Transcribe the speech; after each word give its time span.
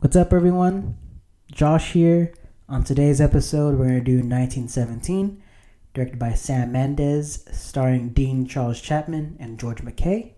What's 0.00 0.16
up, 0.16 0.32
everyone? 0.32 0.96
Josh 1.52 1.92
here. 1.92 2.32
On 2.70 2.82
today's 2.82 3.20
episode, 3.20 3.78
we're 3.78 3.88
going 3.88 3.98
to 3.98 4.00
do 4.00 4.16
1917, 4.26 5.42
directed 5.92 6.18
by 6.18 6.32
Sam 6.32 6.72
Mendes, 6.72 7.44
starring 7.52 8.08
Dean 8.08 8.46
Charles 8.46 8.80
Chapman 8.80 9.36
and 9.38 9.60
George 9.60 9.82
McKay. 9.82 10.32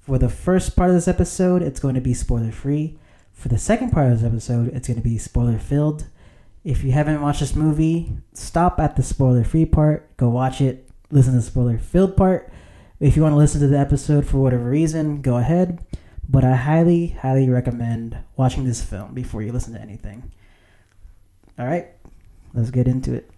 For 0.00 0.16
the 0.16 0.30
first 0.30 0.74
part 0.74 0.88
of 0.88 0.96
this 0.96 1.06
episode, 1.06 1.60
it's 1.60 1.80
going 1.80 1.94
to 1.96 2.00
be 2.00 2.14
spoiler 2.14 2.50
free. 2.50 2.98
For 3.34 3.48
the 3.48 3.58
second 3.58 3.90
part 3.90 4.10
of 4.10 4.20
this 4.20 4.26
episode, 4.26 4.68
it's 4.68 4.88
going 4.88 4.96
to 4.96 5.04
be 5.06 5.18
spoiler 5.18 5.58
filled. 5.58 6.06
If 6.64 6.82
you 6.82 6.92
haven't 6.92 7.20
watched 7.20 7.40
this 7.40 7.54
movie, 7.54 8.10
stop 8.32 8.80
at 8.80 8.96
the 8.96 9.02
spoiler 9.02 9.44
free 9.44 9.66
part, 9.66 10.16
go 10.16 10.30
watch 10.30 10.62
it, 10.62 10.88
listen 11.10 11.34
to 11.34 11.40
the 11.40 11.44
spoiler 11.44 11.76
filled 11.76 12.16
part. 12.16 12.50
If 13.00 13.16
you 13.16 13.22
want 13.22 13.34
to 13.34 13.36
listen 13.36 13.60
to 13.60 13.66
the 13.66 13.78
episode 13.78 14.24
for 14.24 14.38
whatever 14.38 14.70
reason, 14.70 15.20
go 15.20 15.36
ahead. 15.36 15.84
But 16.28 16.44
I 16.44 16.56
highly, 16.56 17.08
highly 17.08 17.48
recommend 17.48 18.16
watching 18.36 18.64
this 18.64 18.82
film 18.82 19.14
before 19.14 19.42
you 19.42 19.52
listen 19.52 19.74
to 19.74 19.80
anything. 19.80 20.32
All 21.58 21.66
right, 21.66 21.88
let's 22.52 22.70
get 22.70 22.88
into 22.88 23.14
it. 23.14 23.30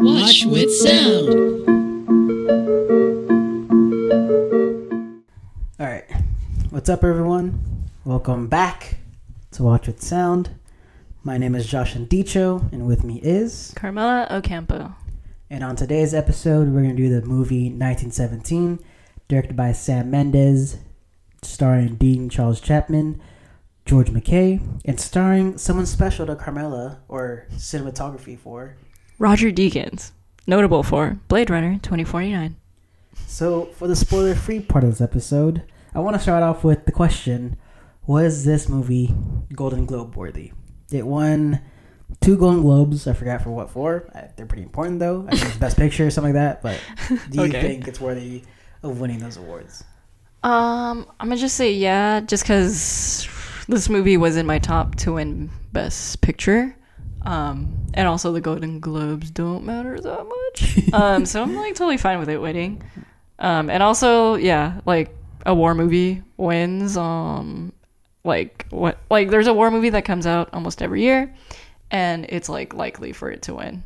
Watch 0.00 0.44
with 0.46 0.72
sound. 0.74 1.28
All 5.78 5.86
right, 5.86 6.04
what's 6.70 6.88
up, 6.88 7.04
everyone? 7.04 7.60
Welcome 8.04 8.48
back 8.48 8.96
to 9.52 9.62
Watch 9.62 9.86
with 9.86 10.02
Sound. 10.02 10.50
My 11.22 11.38
name 11.38 11.54
is 11.54 11.66
Josh 11.66 11.94
Andicho, 11.94 12.72
and 12.72 12.86
with 12.86 13.04
me 13.04 13.20
is. 13.22 13.72
Carmela 13.76 14.26
Ocampo. 14.30 14.94
And 15.50 15.64
on 15.64 15.76
today's 15.76 16.12
episode, 16.12 16.68
we're 16.68 16.82
going 16.82 16.94
to 16.94 17.02
do 17.02 17.08
the 17.08 17.26
movie 17.26 17.70
1917, 17.70 18.80
directed 19.28 19.56
by 19.56 19.72
Sam 19.72 20.10
Mendes, 20.10 20.76
starring 21.40 21.94
Dean 21.94 22.28
Charles 22.28 22.60
Chapman, 22.60 23.18
George 23.86 24.10
McKay, 24.10 24.60
and 24.84 25.00
starring 25.00 25.56
someone 25.56 25.86
special 25.86 26.26
to 26.26 26.36
Carmela 26.36 27.00
or 27.08 27.46
cinematography 27.52 28.38
for. 28.38 28.76
Roger 29.18 29.50
Deakins, 29.50 30.10
notable 30.46 30.82
for 30.82 31.16
Blade 31.28 31.48
Runner 31.48 31.78
2049. 31.82 32.54
So, 33.26 33.70
for 33.74 33.88
the 33.88 33.96
spoiler 33.96 34.34
free 34.34 34.60
part 34.60 34.84
of 34.84 34.90
this 34.90 35.00
episode, 35.00 35.62
I 35.94 36.00
want 36.00 36.14
to 36.14 36.20
start 36.20 36.42
off 36.42 36.62
with 36.62 36.84
the 36.84 36.92
question 36.92 37.56
Was 38.06 38.44
this 38.44 38.68
movie 38.68 39.14
Golden 39.54 39.86
Globe 39.86 40.14
worthy? 40.14 40.52
It 40.92 41.06
won 41.06 41.62
two 42.20 42.36
Golden 42.36 42.62
Globes. 42.62 43.06
I 43.06 43.12
forgot 43.12 43.42
for 43.42 43.50
what 43.50 43.70
for. 43.70 44.08
I- 44.14 44.28
They're 44.36 44.46
pretty 44.46 44.62
important, 44.62 44.98
though. 44.98 45.26
I 45.28 45.36
think 45.36 45.48
it's 45.48 45.56
Best 45.56 45.76
Picture 45.76 46.06
or 46.06 46.10
something 46.10 46.34
like 46.34 46.60
that. 46.60 46.62
But 46.62 46.80
do 47.30 47.38
you 47.42 47.48
Okay. 47.48 47.60
think 47.62 47.88
it's 47.88 48.00
worthy 48.00 48.42
of 48.82 49.00
winning 49.00 49.18
those 49.18 49.36
awards? 49.36 49.84
Um, 50.42 51.06
I'm 51.18 51.28
gonna 51.28 51.40
just 51.40 51.56
say 51.56 51.72
yeah, 51.72 52.20
just 52.20 52.44
because 52.44 53.26
this 53.68 53.88
movie 53.88 54.16
was 54.16 54.36
in 54.36 54.46
my 54.46 54.58
top 54.58 54.94
to 54.96 55.14
win 55.14 55.50
Best 55.72 56.20
Picture. 56.20 56.74
Um, 57.22 57.76
and 57.94 58.06
also 58.06 58.32
the 58.32 58.40
Golden 58.40 58.78
Globes 58.80 59.30
don't 59.30 59.64
matter 59.64 60.00
that 60.00 60.24
much. 60.26 60.92
um, 60.94 61.26
so 61.26 61.42
I'm 61.42 61.54
like 61.56 61.74
totally 61.74 61.96
fine 61.98 62.20
with 62.20 62.28
it 62.28 62.38
winning. 62.40 62.82
Um, 63.40 63.68
and 63.68 63.82
also 63.82 64.36
yeah, 64.36 64.80
like 64.86 65.14
a 65.44 65.54
war 65.54 65.74
movie 65.74 66.22
wins. 66.36 66.96
Um, 66.96 67.72
like 68.24 68.66
what? 68.70 68.98
Like 69.10 69.30
there's 69.30 69.48
a 69.48 69.52
war 69.52 69.70
movie 69.72 69.90
that 69.90 70.04
comes 70.04 70.26
out 70.26 70.50
almost 70.52 70.80
every 70.82 71.02
year, 71.02 71.34
and 71.90 72.26
it's 72.28 72.48
like 72.48 72.74
likely 72.74 73.12
for 73.12 73.30
it 73.30 73.42
to 73.42 73.54
win. 73.54 73.82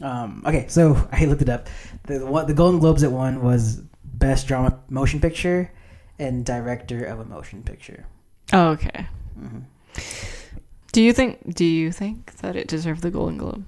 Um, 0.00 0.42
okay, 0.46 0.66
so 0.68 1.08
I 1.12 1.24
looked 1.24 1.42
it 1.42 1.48
up. 1.48 1.68
The 2.04 2.24
what 2.26 2.46
the 2.46 2.54
Golden 2.54 2.80
Globes 2.80 3.02
it 3.02 3.12
won 3.12 3.42
was 3.42 3.80
Best 4.04 4.46
Drama 4.48 4.78
Motion 4.88 5.20
Picture 5.20 5.70
and 6.18 6.44
Director 6.44 7.04
of 7.04 7.20
a 7.20 7.24
Motion 7.24 7.62
Picture. 7.62 8.06
Oh, 8.52 8.70
okay. 8.70 9.06
Mhm. 9.38 9.64
Do 10.92 11.02
you 11.02 11.12
think? 11.12 11.54
Do 11.54 11.64
you 11.64 11.92
think 11.92 12.36
that 12.38 12.56
it 12.56 12.66
deserved 12.68 13.02
the 13.02 13.10
Golden 13.10 13.38
Globe? 13.38 13.64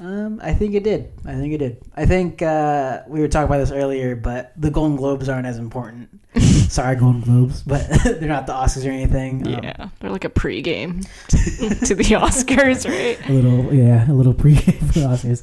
Um, 0.00 0.40
I 0.42 0.54
think 0.54 0.74
it 0.74 0.82
did. 0.82 1.12
I 1.26 1.34
think 1.34 1.52
it 1.52 1.58
did. 1.58 1.82
I 1.94 2.06
think 2.06 2.40
uh, 2.40 3.02
we 3.06 3.20
were 3.20 3.28
talking 3.28 3.48
about 3.48 3.58
this 3.58 3.70
earlier, 3.70 4.16
but 4.16 4.52
the 4.56 4.70
Golden 4.70 4.96
Globes 4.96 5.28
aren't 5.28 5.46
as 5.46 5.58
important. 5.58 6.08
Sorry, 6.38 6.96
Golden 6.96 7.20
Globes, 7.20 7.62
but 7.62 7.86
they're 8.04 8.22
not 8.22 8.46
the 8.46 8.54
Oscars 8.54 8.86
or 8.86 8.90
anything. 8.90 9.46
Um, 9.46 9.62
yeah, 9.62 9.88
they're 10.00 10.10
like 10.10 10.24
a 10.24 10.30
pregame 10.30 11.02
to 11.86 11.94
the 11.94 12.04
Oscars, 12.04 12.88
right? 12.88 13.28
a 13.28 13.32
little, 13.32 13.74
yeah, 13.74 14.10
a 14.10 14.14
little 14.14 14.32
pre-game 14.32 14.78
for 14.78 15.00
the 15.00 15.06
Oscars. 15.06 15.42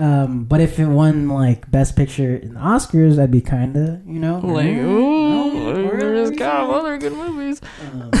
Um, 0.00 0.44
but 0.44 0.60
if 0.60 0.78
it 0.78 0.86
won 0.86 1.28
like 1.28 1.68
Best 1.68 1.96
Picture 1.96 2.36
in 2.36 2.54
the 2.54 2.60
Oscars, 2.60 3.18
I'd 3.20 3.32
be 3.32 3.40
kind 3.40 3.76
of, 3.76 4.06
you 4.06 4.20
know, 4.20 4.38
Like, 4.38 4.66
mm, 4.66 4.84
ooh, 4.84 5.64
we're- 5.64 5.98
there's 5.98 6.30
got 6.30 6.70
other 6.70 6.96
good 6.98 7.12
movies. 7.12 7.60
Um, 7.92 8.12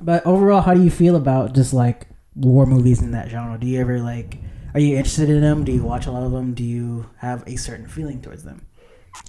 but 0.00 0.24
overall, 0.24 0.62
how 0.62 0.72
do 0.72 0.82
you 0.82 0.90
feel 0.90 1.16
about 1.16 1.54
just 1.54 1.74
like 1.74 2.06
war 2.38 2.66
movies 2.66 3.02
in 3.02 3.10
that 3.12 3.28
genre? 3.28 3.58
Do 3.58 3.66
you 3.66 3.80
ever 3.80 4.00
like? 4.00 4.38
Are 4.74 4.80
you 4.80 4.96
interested 4.96 5.28
in 5.30 5.40
them? 5.40 5.64
Do 5.64 5.72
you 5.72 5.82
watch 5.82 6.06
a 6.06 6.10
lot 6.10 6.22
of 6.22 6.32
them? 6.32 6.54
Do 6.54 6.62
you 6.62 7.06
have 7.18 7.42
a 7.46 7.56
certain 7.56 7.88
feeling 7.88 8.20
towards 8.20 8.44
them? 8.44 8.66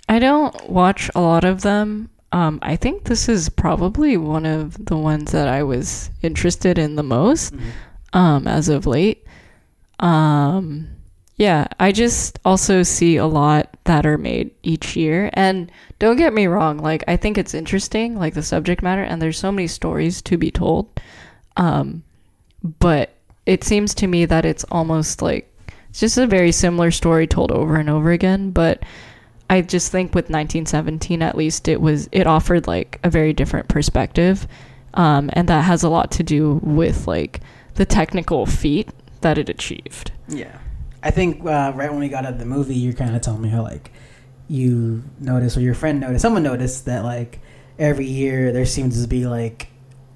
I 0.07 0.19
don't 0.19 0.69
watch 0.69 1.09
a 1.15 1.21
lot 1.21 1.43
of 1.43 1.61
them. 1.61 2.09
Um, 2.31 2.59
I 2.61 2.75
think 2.75 3.05
this 3.05 3.27
is 3.27 3.49
probably 3.49 4.17
one 4.17 4.45
of 4.45 4.85
the 4.85 4.97
ones 4.97 5.31
that 5.31 5.47
I 5.47 5.63
was 5.63 6.11
interested 6.21 6.77
in 6.77 6.95
the 6.95 7.03
most. 7.03 7.53
um, 8.13 8.47
as 8.47 8.69
of 8.69 8.85
late. 8.85 9.25
Um, 9.99 10.89
yeah, 11.35 11.67
I 11.79 11.91
just 11.91 12.39
also 12.43 12.83
see 12.83 13.15
a 13.17 13.25
lot 13.25 13.77
that 13.85 14.05
are 14.05 14.17
made 14.17 14.51
each 14.63 14.95
year. 14.95 15.29
And 15.33 15.71
don't 15.97 16.17
get 16.17 16.33
me 16.33 16.47
wrong, 16.47 16.79
like, 16.79 17.03
I 17.07 17.17
think 17.17 17.37
it's 17.37 17.53
interesting, 17.53 18.15
like 18.15 18.33
the 18.33 18.43
subject 18.43 18.81
matter, 18.81 19.03
and 19.03 19.21
there's 19.21 19.37
so 19.37 19.51
many 19.51 19.67
stories 19.67 20.21
to 20.23 20.37
be 20.37 20.51
told. 20.51 20.99
Um, 21.57 22.03
but 22.63 23.15
it 23.45 23.63
seems 23.63 23.93
to 23.95 24.07
me 24.07 24.25
that 24.25 24.45
it's 24.45 24.63
almost 24.65 25.21
like 25.21 25.49
it's 25.89 25.99
just 25.99 26.17
a 26.17 26.27
very 26.27 26.51
similar 26.51 26.91
story 26.91 27.27
told 27.27 27.51
over 27.51 27.77
and 27.77 27.89
over 27.89 28.11
again. 28.11 28.51
But 28.51 28.83
I 29.49 29.61
just 29.61 29.91
think 29.91 30.09
with 30.09 30.25
1917, 30.25 31.21
at 31.21 31.35
least, 31.35 31.67
it 31.67 31.81
was, 31.81 32.07
it 32.11 32.27
offered 32.27 32.67
like 32.67 32.99
a 33.03 33.09
very 33.09 33.33
different 33.33 33.67
perspective. 33.67 34.47
Um, 34.93 35.29
and 35.33 35.49
that 35.49 35.63
has 35.63 35.83
a 35.83 35.89
lot 35.89 36.11
to 36.13 36.23
do 36.23 36.59
with 36.63 37.07
like 37.07 37.41
the 37.75 37.85
technical 37.85 38.45
feat 38.45 38.89
that 39.21 39.37
it 39.37 39.49
achieved. 39.49 40.11
Yeah, 40.27 40.57
I 41.03 41.11
think 41.11 41.45
uh, 41.45 41.73
right 41.75 41.89
when 41.89 41.99
we 41.99 42.09
got 42.09 42.25
out 42.25 42.33
of 42.33 42.39
the 42.39 42.45
movie, 42.45 42.75
you're 42.75 42.93
kind 42.93 43.15
of 43.15 43.21
telling 43.21 43.41
me 43.41 43.49
how 43.49 43.63
like 43.63 43.91
you 44.47 45.03
noticed 45.19 45.57
or 45.57 45.61
your 45.61 45.75
friend 45.75 45.99
noticed, 45.99 46.21
someone 46.21 46.43
noticed 46.43 46.85
that 46.85 47.03
like 47.03 47.39
every 47.77 48.05
year 48.05 48.51
there 48.51 48.65
seems 48.65 49.01
to 49.01 49.07
be 49.07 49.25
like 49.25 49.69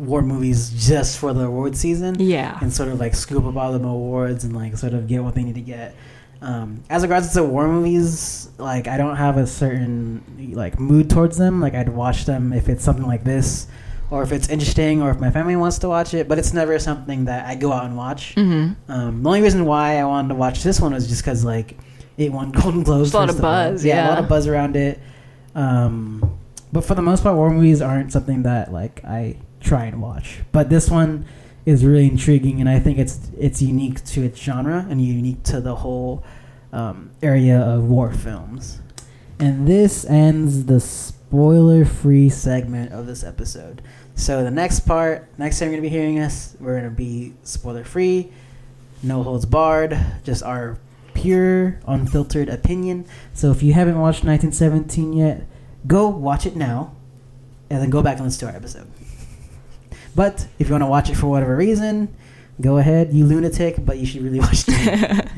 war 0.06 0.22
movies 0.22 0.70
just 0.88 1.18
for 1.18 1.34
the 1.34 1.46
award 1.46 1.76
season. 1.76 2.16
Yeah. 2.20 2.58
and 2.62 2.72
sort 2.72 2.90
of 2.90 3.00
like 3.00 3.16
scoop 3.16 3.46
up 3.46 3.56
all 3.56 3.78
the 3.78 3.88
awards 3.88 4.44
and 4.44 4.56
like 4.56 4.78
sort 4.78 4.94
of 4.94 5.08
get 5.08 5.24
what 5.24 5.36
they 5.36 5.44
need 5.44 5.56
to 5.56 5.62
get. 5.62 5.96
Um, 6.42 6.84
as 6.90 7.04
regards 7.04 7.32
to 7.34 7.44
war 7.44 7.68
movies, 7.70 8.50
like 8.58 8.88
I 8.90 8.98
don't 8.98 9.16
have 9.16 9.38
a 9.38 9.48
certain 9.48 10.52
like 10.54 10.78
mood 10.78 11.10
towards 11.10 11.38
them. 11.38 11.62
Like 11.62 11.74
I'd 11.74 11.90
watch 11.90 12.26
them 12.26 12.52
if 12.52 12.68
it's 12.68 12.84
something 12.84 13.06
like 13.08 13.24
this, 13.24 13.68
or 14.12 14.24
if 14.24 14.34
it's 14.34 14.50
interesting, 14.50 15.02
or 15.02 15.10
if 15.10 15.22
my 15.22 15.32
family 15.32 15.56
wants 15.56 15.78
to 15.80 15.88
watch 15.90 16.14
it. 16.14 16.28
But 16.28 16.40
it's 16.40 16.54
never 16.54 16.78
something 16.80 17.26
that 17.26 17.48
I 17.48 17.56
go 17.56 17.72
out 17.72 17.86
and 17.86 17.96
watch. 17.96 18.36
Mm-hmm. 18.36 18.92
Um, 18.92 19.24
the 19.24 19.30
only 19.30 19.42
reason 19.42 19.64
why 19.66 20.00
I 20.00 20.04
wanted 20.04 20.30
to 20.30 20.36
watch 20.36 20.64
this 20.64 20.82
one 20.82 20.94
was 20.94 21.08
just 21.08 21.24
because 21.24 21.46
like 21.46 21.78
it 22.18 22.30
won 22.30 22.52
Golden 22.62 22.84
Globes. 22.84 23.14
A 23.14 23.18
lot 23.18 23.30
of 23.30 23.40
buzz, 23.40 23.86
a 23.86 23.88
yeah. 23.88 24.08
A 24.08 24.10
lot 24.10 24.20
of 24.20 24.28
buzz 24.28 24.46
around 24.46 24.76
it. 24.76 25.00
Um, 25.56 26.40
but 26.74 26.84
for 26.84 26.96
the 26.96 27.02
most 27.02 27.24
part, 27.24 27.38
war 27.38 27.52
movies 27.52 27.82
aren't 27.82 28.12
something 28.12 28.44
that 28.44 28.74
like 28.74 29.02
I 29.06 29.38
try 29.64 29.86
and 29.86 30.02
watch. 30.02 30.40
But 30.52 30.70
this 30.70 30.90
one 30.90 31.26
is 31.66 31.86
really 31.86 32.08
intriguing, 32.08 32.60
and 32.60 32.70
I 32.70 32.80
think 32.80 33.00
it's 33.00 33.20
it's 33.38 33.62
unique 33.62 34.04
to 34.06 34.24
its 34.24 34.40
genre 34.40 34.86
and 34.90 35.02
unique 35.02 35.44
to 35.44 35.62
the 35.62 35.76
whole 35.76 36.24
um, 36.72 37.12
area 37.22 37.60
of 37.60 37.90
war 37.90 38.12
films. 38.12 38.80
And 39.40 39.68
this 39.68 40.06
ends 40.06 40.66
the 40.66 40.80
spoiler-free 40.80 42.30
segment 42.30 42.92
of 42.92 43.08
this 43.08 43.24
episode. 43.24 43.82
So 44.16 44.44
the 44.44 44.52
next 44.52 44.82
part, 44.82 45.28
next 45.38 45.60
time 45.60 45.70
you're 45.70 45.78
gonna 45.78 45.90
be 45.90 45.90
hearing 45.90 46.20
us, 46.20 46.56
we're 46.60 46.76
gonna 46.76 46.92
be 46.92 47.34
spoiler-free, 47.44 48.32
no 49.02 49.24
holds 49.24 49.46
barred, 49.46 49.98
just 50.24 50.44
our 50.44 50.78
pure, 51.14 51.80
unfiltered 51.88 52.50
opinion. 52.50 53.06
So 53.34 53.52
if 53.52 53.64
you 53.64 53.74
haven't 53.74 54.00
watched 54.00 54.24
1917 54.24 55.14
yet, 55.14 55.48
go 55.88 56.08
watch 56.08 56.46
it 56.46 56.56
now, 56.56 56.94
and 57.70 57.82
then 57.82 57.90
go 57.90 58.02
back 58.02 58.18
and 58.18 58.26
listen 58.26 58.48
to 58.48 58.54
our 58.54 58.56
episode. 58.56 58.88
But 60.16 60.48
if 60.60 60.68
you 60.68 60.74
want 60.74 60.84
to 60.84 60.88
watch 60.88 61.10
it 61.10 61.16
for 61.16 61.28
whatever 61.28 61.56
reason, 61.56 62.16
go 62.62 62.78
ahead, 62.78 63.14
you 63.14 63.26
lunatic. 63.26 63.84
But 63.86 63.98
you 63.98 64.06
should 64.06 64.22
really 64.22 64.40
watch 64.48 64.66
it. 64.68 65.28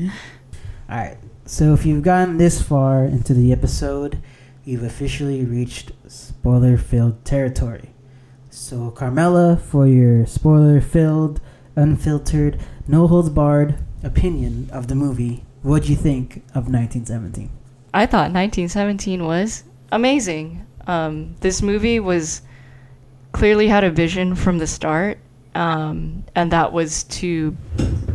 All 0.90 0.96
right. 0.96 1.16
So 1.46 1.72
if 1.74 1.86
you've 1.86 2.02
gotten 2.02 2.38
this 2.38 2.60
far 2.60 3.04
into 3.04 3.32
the 3.32 3.52
episode, 3.52 4.20
you've 4.64 4.82
officially 4.82 5.44
reached 5.44 5.92
spoiler-filled 6.08 7.24
territory. 7.24 7.90
So 8.50 8.90
Carmela, 8.90 9.56
for 9.56 9.86
your 9.86 10.26
spoiler-filled, 10.26 11.40
unfiltered, 11.76 12.58
no 12.88 13.06
holds 13.06 13.28
barred 13.28 13.78
opinion 14.02 14.68
of 14.72 14.88
the 14.88 14.94
movie, 14.94 15.44
what'd 15.62 15.88
you 15.88 15.94
think 15.96 16.38
of 16.54 16.68
1917? 16.68 17.50
I 17.94 18.06
thought 18.06 18.32
1917 18.32 19.24
was 19.24 19.64
amazing. 19.92 20.66
Um, 20.86 21.36
this 21.40 21.62
movie 21.62 22.00
was 22.00 22.42
clearly 23.36 23.68
had 23.68 23.84
a 23.84 23.90
vision 23.90 24.34
from 24.34 24.56
the 24.56 24.66
start, 24.66 25.18
um, 25.54 26.24
and 26.34 26.50
that 26.52 26.72
was 26.72 27.04
to 27.04 27.50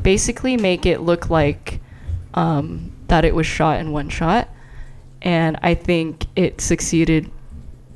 basically 0.01 0.57
make 0.57 0.87
it 0.87 0.99
look 0.99 1.29
like 1.29 1.79
um, 2.33 2.91
that 3.07 3.23
it 3.23 3.35
was 3.35 3.45
shot 3.45 3.79
in 3.79 3.91
one 3.91 4.09
shot. 4.09 4.49
And 5.21 5.59
I 5.61 5.75
think 5.75 6.25
it 6.35 6.59
succeeded. 6.59 7.29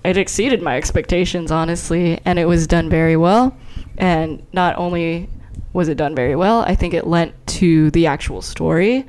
It 0.04 0.18
exceeded 0.18 0.62
my 0.62 0.77
expectations, 0.77 1.50
honestly, 1.50 2.22
and 2.25 2.38
it 2.38 2.45
was 2.45 2.68
done 2.68 2.92
very 2.92 3.18
well. 3.18 3.57
And 3.98 4.45
not 4.54 4.78
only 4.78 5.28
was 5.74 5.88
it 5.88 5.98
done 5.98 6.13
very 6.13 6.36
well, 6.36 6.60
I 6.60 6.75
think 6.75 6.94
it 6.94 7.07
lent 7.07 7.33
to 7.48 7.89
the 7.89 8.06
actual 8.06 8.44
story. 8.44 9.04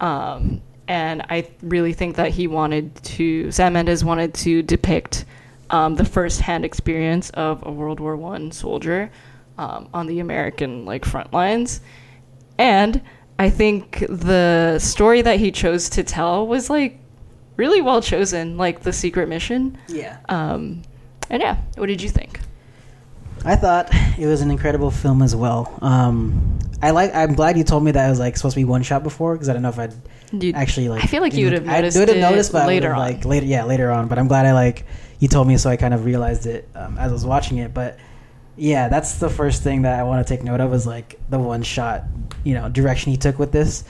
Um, 0.00 0.60
and 0.86 1.22
I 1.30 1.48
really 1.62 1.94
think 1.94 2.16
that 2.16 2.28
he 2.28 2.46
wanted 2.46 2.94
to, 3.04 3.50
Sam 3.50 3.72
Mendes 3.72 4.04
wanted 4.04 4.34
to 4.34 4.60
depict 4.60 5.24
um, 5.74 5.96
the 5.96 6.04
first-hand 6.04 6.64
experience 6.64 7.30
of 7.30 7.66
a 7.66 7.72
World 7.72 7.98
War 7.98 8.16
One 8.16 8.52
soldier 8.52 9.10
um, 9.58 9.88
on 9.92 10.06
the 10.06 10.20
American 10.20 10.84
like 10.84 11.04
front 11.04 11.32
lines, 11.32 11.80
and 12.58 13.02
I 13.40 13.50
think 13.50 14.04
the 14.08 14.78
story 14.78 15.20
that 15.22 15.40
he 15.40 15.50
chose 15.50 15.90
to 15.90 16.04
tell 16.04 16.46
was 16.46 16.70
like 16.70 17.00
really 17.56 17.80
well 17.80 18.00
chosen, 18.00 18.56
like 18.56 18.82
the 18.82 18.92
secret 18.92 19.28
mission. 19.28 19.76
Yeah. 19.88 20.18
Um, 20.28 20.82
and 21.28 21.42
yeah, 21.42 21.56
what 21.76 21.86
did 21.86 22.00
you 22.00 22.08
think? 22.08 22.38
I 23.44 23.56
thought 23.56 23.88
it 24.18 24.26
was 24.26 24.40
an 24.40 24.50
incredible 24.50 24.90
film 24.90 25.22
as 25.22 25.36
well. 25.36 25.76
Um, 25.82 26.58
I 26.82 26.90
like. 26.90 27.14
I'm 27.14 27.34
glad 27.34 27.56
you 27.56 27.64
told 27.64 27.84
me 27.84 27.90
that 27.92 28.06
it 28.06 28.10
was 28.10 28.18
like 28.18 28.36
supposed 28.36 28.54
to 28.54 28.60
be 28.60 28.64
one 28.64 28.82
shot 28.82 29.02
before 29.02 29.34
because 29.34 29.48
I 29.48 29.52
don't 29.52 29.62
know 29.62 29.68
if 29.68 29.78
I'd 29.78 29.94
You, 30.32 30.52
actually 30.54 30.88
like. 30.88 31.04
I 31.04 31.06
feel 31.06 31.22
like 31.22 31.34
you 31.34 31.46
would 31.46 31.52
have 31.54 31.68
I 31.68 31.76
noticed 31.76 31.98
would 31.98 32.08
have 32.08 32.18
noticed, 32.18 32.52
but 32.52 32.66
later 32.66 32.92
on. 32.92 32.98
like 32.98 33.24
later, 33.24 33.46
yeah, 33.46 33.64
later 33.64 33.90
on. 33.90 34.08
But 34.08 34.18
I'm 34.18 34.28
glad 34.28 34.46
I 34.46 34.52
like 34.52 34.86
you 35.18 35.28
told 35.28 35.46
me, 35.46 35.56
so 35.56 35.70
I 35.70 35.76
kind 35.76 35.94
of 35.94 36.04
realized 36.04 36.46
it 36.46 36.68
um, 36.74 36.98
as 36.98 37.10
I 37.10 37.12
was 37.12 37.24
watching 37.24 37.58
it. 37.58 37.72
But 37.72 37.98
yeah, 38.56 38.88
that's 38.88 39.18
the 39.18 39.28
first 39.30 39.62
thing 39.62 39.82
that 39.82 39.98
I 39.98 40.02
want 40.04 40.26
to 40.26 40.34
take 40.34 40.44
note 40.44 40.60
of 40.60 40.72
is 40.74 40.86
like 40.86 41.18
the 41.28 41.38
one 41.38 41.62
shot, 41.62 42.04
you 42.44 42.54
know, 42.54 42.68
direction 42.68 43.10
he 43.12 43.18
took 43.18 43.38
with 43.38 43.52
this. 43.52 43.84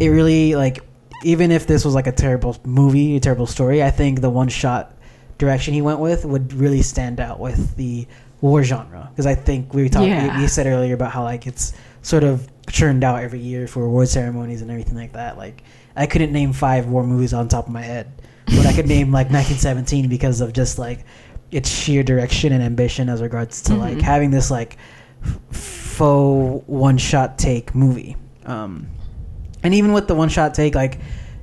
It 0.00 0.08
really 0.08 0.54
like, 0.54 0.84
even 1.24 1.50
if 1.50 1.66
this 1.66 1.84
was 1.84 1.94
like 1.94 2.06
a 2.06 2.12
terrible 2.12 2.56
movie, 2.64 3.16
a 3.16 3.20
terrible 3.20 3.46
story, 3.46 3.82
I 3.82 3.90
think 3.90 4.20
the 4.20 4.30
one 4.30 4.48
shot 4.48 4.92
direction 5.38 5.74
he 5.74 5.82
went 5.82 6.00
with 6.00 6.24
would 6.24 6.52
really 6.52 6.82
stand 6.82 7.20
out 7.20 7.38
with 7.38 7.76
the 7.76 8.06
war 8.46 8.62
genre 8.62 9.08
because 9.12 9.26
I 9.26 9.34
think 9.34 9.74
we 9.74 9.88
talked. 9.88 10.06
Yeah. 10.06 10.40
We 10.40 10.46
said 10.46 10.66
earlier 10.66 10.94
about 10.94 11.12
how 11.12 11.22
like 11.24 11.46
it's 11.46 11.72
sort 12.02 12.24
of 12.24 12.48
churned 12.68 13.02
out 13.04 13.22
every 13.22 13.40
year 13.40 13.66
for 13.66 13.84
award 13.84 14.08
ceremonies 14.08 14.62
and 14.62 14.70
everything 14.70 14.94
like 14.96 15.12
that. 15.12 15.36
Like 15.36 15.62
I 15.96 16.06
couldn't 16.06 16.32
name 16.32 16.52
five 16.52 16.86
war 16.86 17.04
movies 17.04 17.32
on 17.34 17.48
top 17.48 17.66
of 17.66 17.72
my 17.72 17.82
head, 17.82 18.06
but 18.46 18.64
I 18.66 18.72
could 18.72 18.86
name 18.86 19.10
like 19.12 19.26
1917 19.30 20.08
because 20.08 20.40
of 20.40 20.52
just 20.52 20.78
like 20.78 21.04
its 21.50 21.68
sheer 21.68 22.02
direction 22.02 22.52
and 22.52 22.62
ambition 22.62 23.08
as 23.08 23.22
regards 23.22 23.62
to 23.62 23.74
like 23.74 23.98
Mhm. 23.98 24.02
having 24.02 24.30
this 24.30 24.50
like 24.50 24.76
f- 25.24 25.38
faux 25.96 26.62
one 26.66 26.98
shot 26.98 27.38
take 27.38 27.74
movie. 27.74 28.16
Um, 28.44 28.86
and 29.62 29.74
even 29.74 29.92
with 29.92 30.06
the 30.08 30.14
one 30.14 30.28
shot 30.28 30.54
take, 30.54 30.74
like 30.74 30.98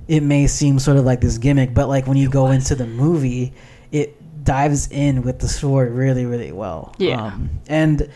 it 0.07 0.21
may 0.21 0.47
seem 0.47 0.79
sort 0.79 0.97
of 0.97 1.05
like 1.05 1.21
this 1.21 1.37
gimmick, 1.37 1.73
but 1.73 1.87
like 1.89 2.05
when 2.07 2.17
you 2.17 2.29
go 2.29 2.51
into 2.51 2.75
the 2.75 2.85
movie, 2.85 3.53
it 3.91 4.15
dives 4.43 4.89
in 4.91 5.21
with 5.21 5.39
the 5.39 5.47
story 5.47 5.89
really, 5.89 6.25
really 6.25 6.51
well. 6.51 6.93
Yeah. 6.97 7.23
Um, 7.23 7.49
and 7.67 8.09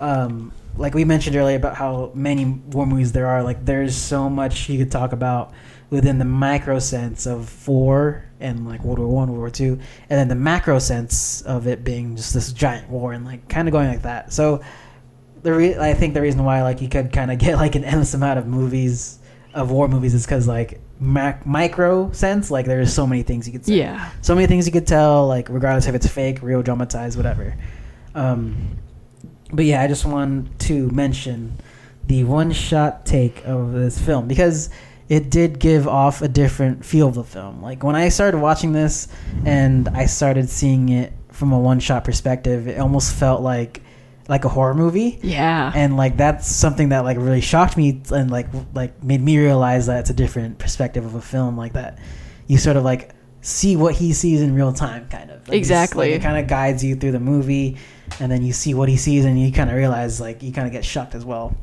um, 0.00 0.52
like 0.76 0.94
we 0.94 1.04
mentioned 1.04 1.36
earlier 1.36 1.56
about 1.56 1.76
how 1.76 2.10
many 2.14 2.44
war 2.44 2.86
movies 2.86 3.12
there 3.12 3.26
are, 3.26 3.42
like 3.42 3.64
there's 3.64 3.94
so 3.94 4.28
much 4.28 4.68
you 4.68 4.78
could 4.78 4.92
talk 4.92 5.12
about 5.12 5.52
within 5.90 6.18
the 6.18 6.24
micro 6.24 6.78
sense 6.78 7.26
of 7.26 7.66
war 7.68 8.24
and 8.40 8.68
like 8.68 8.84
World 8.84 8.98
War 8.98 9.08
One, 9.08 9.28
World 9.28 9.38
War 9.38 9.50
Two, 9.50 9.78
and 10.10 10.18
then 10.18 10.28
the 10.28 10.34
macro 10.34 10.78
sense 10.78 11.42
of 11.42 11.66
it 11.66 11.84
being 11.84 12.16
just 12.16 12.34
this 12.34 12.52
giant 12.52 12.90
war 12.90 13.12
and 13.12 13.24
like 13.24 13.48
kind 13.48 13.68
of 13.68 13.72
going 13.72 13.88
like 13.88 14.02
that. 14.02 14.32
So 14.32 14.62
the 15.42 15.54
re- 15.54 15.78
I 15.78 15.94
think 15.94 16.14
the 16.14 16.20
reason 16.20 16.44
why 16.44 16.62
like 16.62 16.82
you 16.82 16.88
could 16.88 17.12
kind 17.12 17.30
of 17.30 17.38
get 17.46 17.56
like 17.56 17.74
an 17.74 17.84
endless 17.84 18.14
amount 18.14 18.38
of 18.38 18.46
movies 18.46 19.18
of 19.56 19.70
war 19.70 19.88
movies 19.88 20.14
is 20.14 20.24
because 20.26 20.46
like 20.46 20.80
mac- 21.00 21.44
micro 21.46 22.12
sense 22.12 22.50
like 22.50 22.66
there's 22.66 22.92
so 22.92 23.06
many 23.06 23.22
things 23.24 23.46
you 23.46 23.52
could 23.52 23.64
say. 23.64 23.74
Yeah. 23.78 24.10
so 24.20 24.34
many 24.34 24.46
things 24.46 24.66
you 24.66 24.72
could 24.72 24.86
tell 24.86 25.26
like 25.26 25.48
regardless 25.48 25.86
if 25.88 25.94
it's 25.94 26.06
fake 26.06 26.42
real 26.42 26.62
dramatized 26.62 27.16
whatever. 27.16 27.56
Um 28.14 28.76
but 29.52 29.64
yeah 29.64 29.80
i 29.82 29.86
just 29.86 30.04
want 30.04 30.58
to 30.58 30.90
mention 30.90 31.56
the 32.06 32.22
one 32.24 32.52
shot 32.52 33.06
take 33.06 33.44
of 33.46 33.72
this 33.72 33.98
film 33.98 34.28
because 34.28 34.70
it 35.08 35.30
did 35.30 35.58
give 35.58 35.86
off 35.88 36.20
a 36.20 36.28
different 36.28 36.84
feel 36.84 37.08
of 37.08 37.14
the 37.14 37.24
film. 37.24 37.62
Like 37.62 37.82
when 37.82 37.96
i 37.96 38.08
started 38.10 38.38
watching 38.38 38.72
this 38.72 39.08
and 39.46 39.88
i 39.88 40.04
started 40.06 40.50
seeing 40.50 40.90
it 40.90 41.12
from 41.32 41.52
a 41.52 41.58
one 41.58 41.80
shot 41.80 42.04
perspective 42.04 42.68
it 42.68 42.78
almost 42.78 43.14
felt 43.14 43.40
like 43.40 43.82
like 44.28 44.44
a 44.44 44.48
horror 44.48 44.74
movie 44.74 45.18
Yeah. 45.22 45.70
and 45.74 45.96
like 45.96 46.16
that's 46.16 46.48
something 46.48 46.88
that 46.88 47.00
like 47.04 47.16
really 47.16 47.40
shocked 47.40 47.76
me 47.76 48.02
and 48.12 48.30
like 48.30 48.48
like 48.74 49.02
made 49.02 49.20
me 49.22 49.38
realize 49.38 49.86
that 49.86 50.00
it's 50.00 50.10
a 50.10 50.14
different 50.14 50.58
perspective 50.58 51.04
of 51.04 51.14
a 51.14 51.20
film 51.20 51.56
like 51.56 51.74
that 51.74 51.98
you 52.48 52.58
sort 52.58 52.76
of 52.76 52.84
like 52.84 53.12
see 53.42 53.76
what 53.76 53.94
he 53.94 54.12
sees 54.12 54.40
in 54.42 54.54
real 54.54 54.72
time 54.72 55.06
kind 55.08 55.30
of 55.30 55.46
Like, 55.48 55.56
Exactly. 55.56 56.10
like, 56.10 56.20
it 56.20 56.22
kind 56.22 56.36
of 56.38 56.48
guides 56.48 56.82
you 56.82 56.96
through 56.96 57.12
the 57.12 57.20
movie 57.20 57.76
and 58.18 58.30
then 58.32 58.42
you 58.42 58.52
see 58.52 58.74
what 58.74 58.88
he 58.88 58.96
sees 58.96 59.24
and 59.24 59.40
you 59.40 59.52
kind 59.52 59.70
of 59.70 59.76
realize 59.76 60.20
like 60.20 60.42
you 60.42 60.52
kind 60.52 60.66
of 60.66 60.72
get 60.72 60.84
shocked 60.84 61.14
as 61.14 61.24
well 61.24 61.56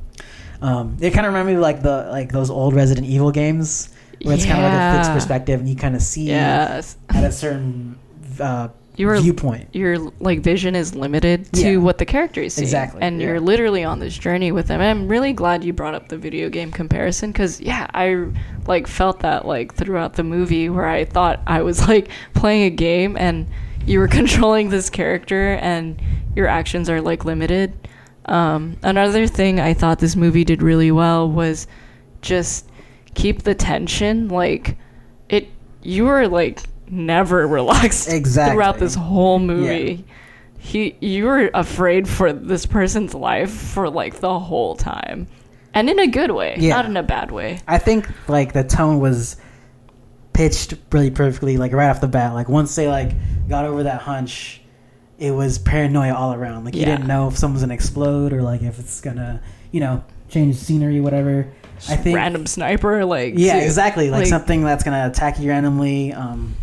um, 0.62 0.95
it 1.01 1.12
kind 1.12 1.25
of 1.25 1.33
reminded 1.33 1.51
me 1.51 1.56
of, 1.57 1.62
like 1.62 1.81
the 1.81 2.07
like 2.09 2.31
those 2.31 2.50
old 2.50 2.74
resident 2.74 3.06
evil 3.07 3.31
games 3.31 3.89
where 4.21 4.36
it's 4.36 4.45
kind 4.45 4.59
of 4.59 4.71
like 4.71 4.74
a 4.74 4.95
fixed 4.98 5.12
perspective 5.12 5.59
and 5.59 5.68
you 5.68 5.75
kind 5.75 5.95
of 5.95 6.01
see 6.01 6.27
yes. 6.27 6.95
at 7.09 7.25
a 7.25 7.31
certain 7.33 8.00
uh, 8.39 8.69
You 8.95 9.07
were 9.07 9.19
viewpoint 9.19 9.69
your 9.74 9.98
like 10.19 10.42
vision 10.42 10.75
is 10.75 10.94
limited 10.94 11.51
to 11.54 11.72
Yeah. 11.72 11.78
what 11.78 11.98
the 11.98 12.06
character 12.06 12.42
is 12.42 12.54
seeing. 12.54 12.66
Exactly, 12.66 13.01
and 13.01 13.19
yeah. 13.19 13.28
you're 13.28 13.40
literally 13.40 13.84
on 13.84 14.00
this 14.00 14.16
journey 14.18 14.51
with 14.51 14.68
them. 14.68 14.81
And 14.81 14.90
I'm 14.90 15.07
really 15.07 15.34
glad 15.34 15.63
you 15.63 15.74
brought 15.74 15.95
up 15.95 16.10
the 16.10 16.18
video 16.18 16.50
game 16.50 16.72
comparison 16.72 17.31
because 17.31 17.60
yeah, 17.60 17.88
I 17.94 18.28
like 18.68 18.88
felt 18.88 19.22
that 19.22 19.45
like 19.48 19.74
throughout 19.74 20.13
the 20.13 20.24
movie 20.24 20.69
where 20.69 20.86
I 20.88 21.06
thought 21.06 21.42
I 21.48 21.62
was 21.63 21.88
like 21.88 22.10
playing 22.36 22.63
a 22.63 22.69
game 22.69 23.18
and 23.18 23.48
you 23.86 24.00
were 24.00 24.07
controlling 24.19 24.69
this 24.69 24.90
character 24.90 25.54
and 25.56 26.00
your 26.36 26.48
actions 26.48 26.90
are 26.90 27.01
like 27.01 27.25
limited. 27.25 27.74
Um, 28.25 28.78
another 28.84 29.28
thing 29.28 29.60
I 29.60 29.74
thought 29.74 30.00
this 30.00 30.16
movie 30.16 30.44
did 30.45 30.62
really 30.62 30.92
well 30.92 31.30
was 31.30 31.68
just 32.22 32.69
keep 33.16 33.44
the 33.44 33.54
tension 33.54 34.28
like 34.30 34.78
it 35.30 35.48
you 35.81 36.06
were 36.06 36.28
like 36.28 36.60
never 36.89 37.47
relaxed 37.47 38.09
Exactly. 38.09 38.53
throughout 38.56 38.77
this 38.80 38.95
whole 38.95 39.39
movie. 39.39 40.06
He 40.57 40.95
you 41.02 41.25
were 41.25 41.49
afraid 41.54 42.07
for 42.07 42.31
this 42.31 42.66
person's 42.66 43.13
life 43.13 43.52
for 43.52 43.90
like 43.90 44.19
the 44.21 44.40
whole 44.40 44.75
time. 44.75 45.28
And 45.73 45.90
in 45.90 45.99
a 45.99 46.07
good 46.07 46.31
way, 46.31 46.56
Yeah. 46.59 46.75
not 46.75 46.85
in 46.85 46.95
a 46.95 47.04
bad 47.04 47.31
way. 47.31 47.59
I 47.68 47.80
think 47.80 48.07
like 48.30 48.54
the 48.54 48.63
tone 48.63 48.99
was 48.99 49.35
pitched 50.33 50.73
really 50.92 51.11
perfectly, 51.11 51.57
like 51.57 51.73
right 51.73 51.90
off 51.90 52.02
the 52.02 52.07
bat. 52.07 52.33
Like 52.33 52.49
once 52.49 52.75
they 52.75 52.87
like 52.87 53.11
got 53.49 53.66
over 53.66 53.83
that 53.83 54.02
hunch, 54.02 54.61
it 55.19 55.31
was 55.31 55.57
paranoia 55.59 56.13
all 56.13 56.33
around. 56.33 56.66
Like 56.66 56.75
you 56.75 56.81
Yeah. 56.81 56.95
didn't 56.97 57.07
know 57.07 57.28
if 57.28 57.37
someone's 57.37 57.61
gonna 57.61 57.73
explode 57.73 58.33
or 58.33 58.42
like 58.42 58.61
if 58.61 58.80
it's 58.80 59.02
gonna, 59.02 59.42
you 59.71 59.80
know, 59.80 60.04
change 60.30 60.56
scenery, 60.56 60.99
whatever. 61.02 61.47
I 61.90 61.97
think 61.97 62.16
Random 62.16 62.45
sniper 62.45 63.04
like 63.04 63.33
yeah, 63.35 63.57
exactly. 63.57 64.09
Like, 64.09 64.19
like- 64.21 64.28
something 64.28 64.63
that's 64.63 64.83
gonna 64.83 65.07
attack 65.07 65.40
you 65.40 65.49
randomly. 65.49 66.13
Um, 66.13 66.56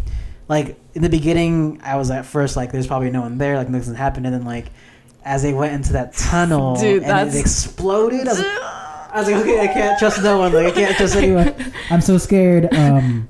like 0.50 0.76
in 0.94 1.02
the 1.02 1.08
beginning, 1.08 1.80
I 1.80 1.94
was 1.94 2.10
at 2.10 2.26
first 2.26 2.56
like, 2.56 2.72
"There's 2.72 2.88
probably 2.88 3.10
no 3.12 3.20
one 3.20 3.38
there. 3.38 3.56
Like 3.56 3.68
nothing's 3.68 3.96
happened." 3.96 4.26
And 4.26 4.34
then 4.34 4.44
like, 4.44 4.66
as 5.24 5.44
they 5.44 5.54
went 5.54 5.74
into 5.74 5.92
that 5.92 6.12
tunnel 6.12 6.74
Dude, 6.80 7.04
and 7.04 7.28
it 7.28 7.38
exploded, 7.38 8.26
I 8.26 8.30
was, 8.32 8.38
like, 8.40 8.46
I 8.48 9.12
was 9.14 9.30
like, 9.30 9.36
"Okay, 9.36 9.60
I 9.60 9.66
can't 9.68 9.98
trust 10.00 10.20
no 10.24 10.38
one. 10.38 10.52
Like 10.52 10.66
I 10.66 10.70
can't 10.72 10.96
trust 10.96 11.14
anyone. 11.22 11.54
I'm 11.88 12.00
so 12.00 12.18
scared." 12.18 12.74
Um, 12.74 13.28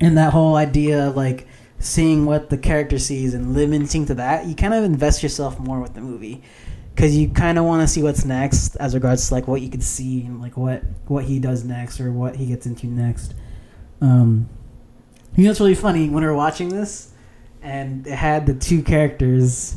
and 0.00 0.16
that 0.16 0.32
whole 0.32 0.54
idea 0.54 1.08
of 1.08 1.16
like 1.16 1.48
seeing 1.80 2.26
what 2.26 2.48
the 2.48 2.58
character 2.58 3.00
sees 3.00 3.34
and 3.34 3.52
limiting 3.52 4.06
to 4.06 4.14
that, 4.14 4.46
you 4.46 4.54
kind 4.54 4.72
of 4.72 4.84
invest 4.84 5.24
yourself 5.24 5.58
more 5.58 5.80
with 5.80 5.94
the 5.94 6.00
movie 6.00 6.44
because 6.94 7.16
you 7.16 7.28
kind 7.28 7.58
of 7.58 7.64
want 7.64 7.82
to 7.82 7.88
see 7.88 8.04
what's 8.04 8.24
next 8.24 8.76
as 8.76 8.94
regards 8.94 9.26
to 9.26 9.34
like 9.34 9.48
what 9.48 9.62
you 9.62 9.68
could 9.68 9.82
see 9.82 10.22
and 10.22 10.40
like 10.40 10.56
what 10.56 10.84
what 11.08 11.24
he 11.24 11.40
does 11.40 11.64
next 11.64 12.00
or 12.00 12.12
what 12.12 12.36
he 12.36 12.46
gets 12.46 12.66
into 12.66 12.86
next. 12.86 13.34
Um, 14.00 14.48
you 15.36 15.44
know, 15.44 15.50
it's 15.50 15.60
really 15.60 15.74
funny 15.74 16.08
when 16.08 16.22
we 16.22 16.28
were 16.28 16.34
watching 16.34 16.68
this, 16.68 17.12
and 17.62 18.06
it 18.06 18.14
had 18.14 18.46
the 18.46 18.54
two 18.54 18.82
characters, 18.82 19.76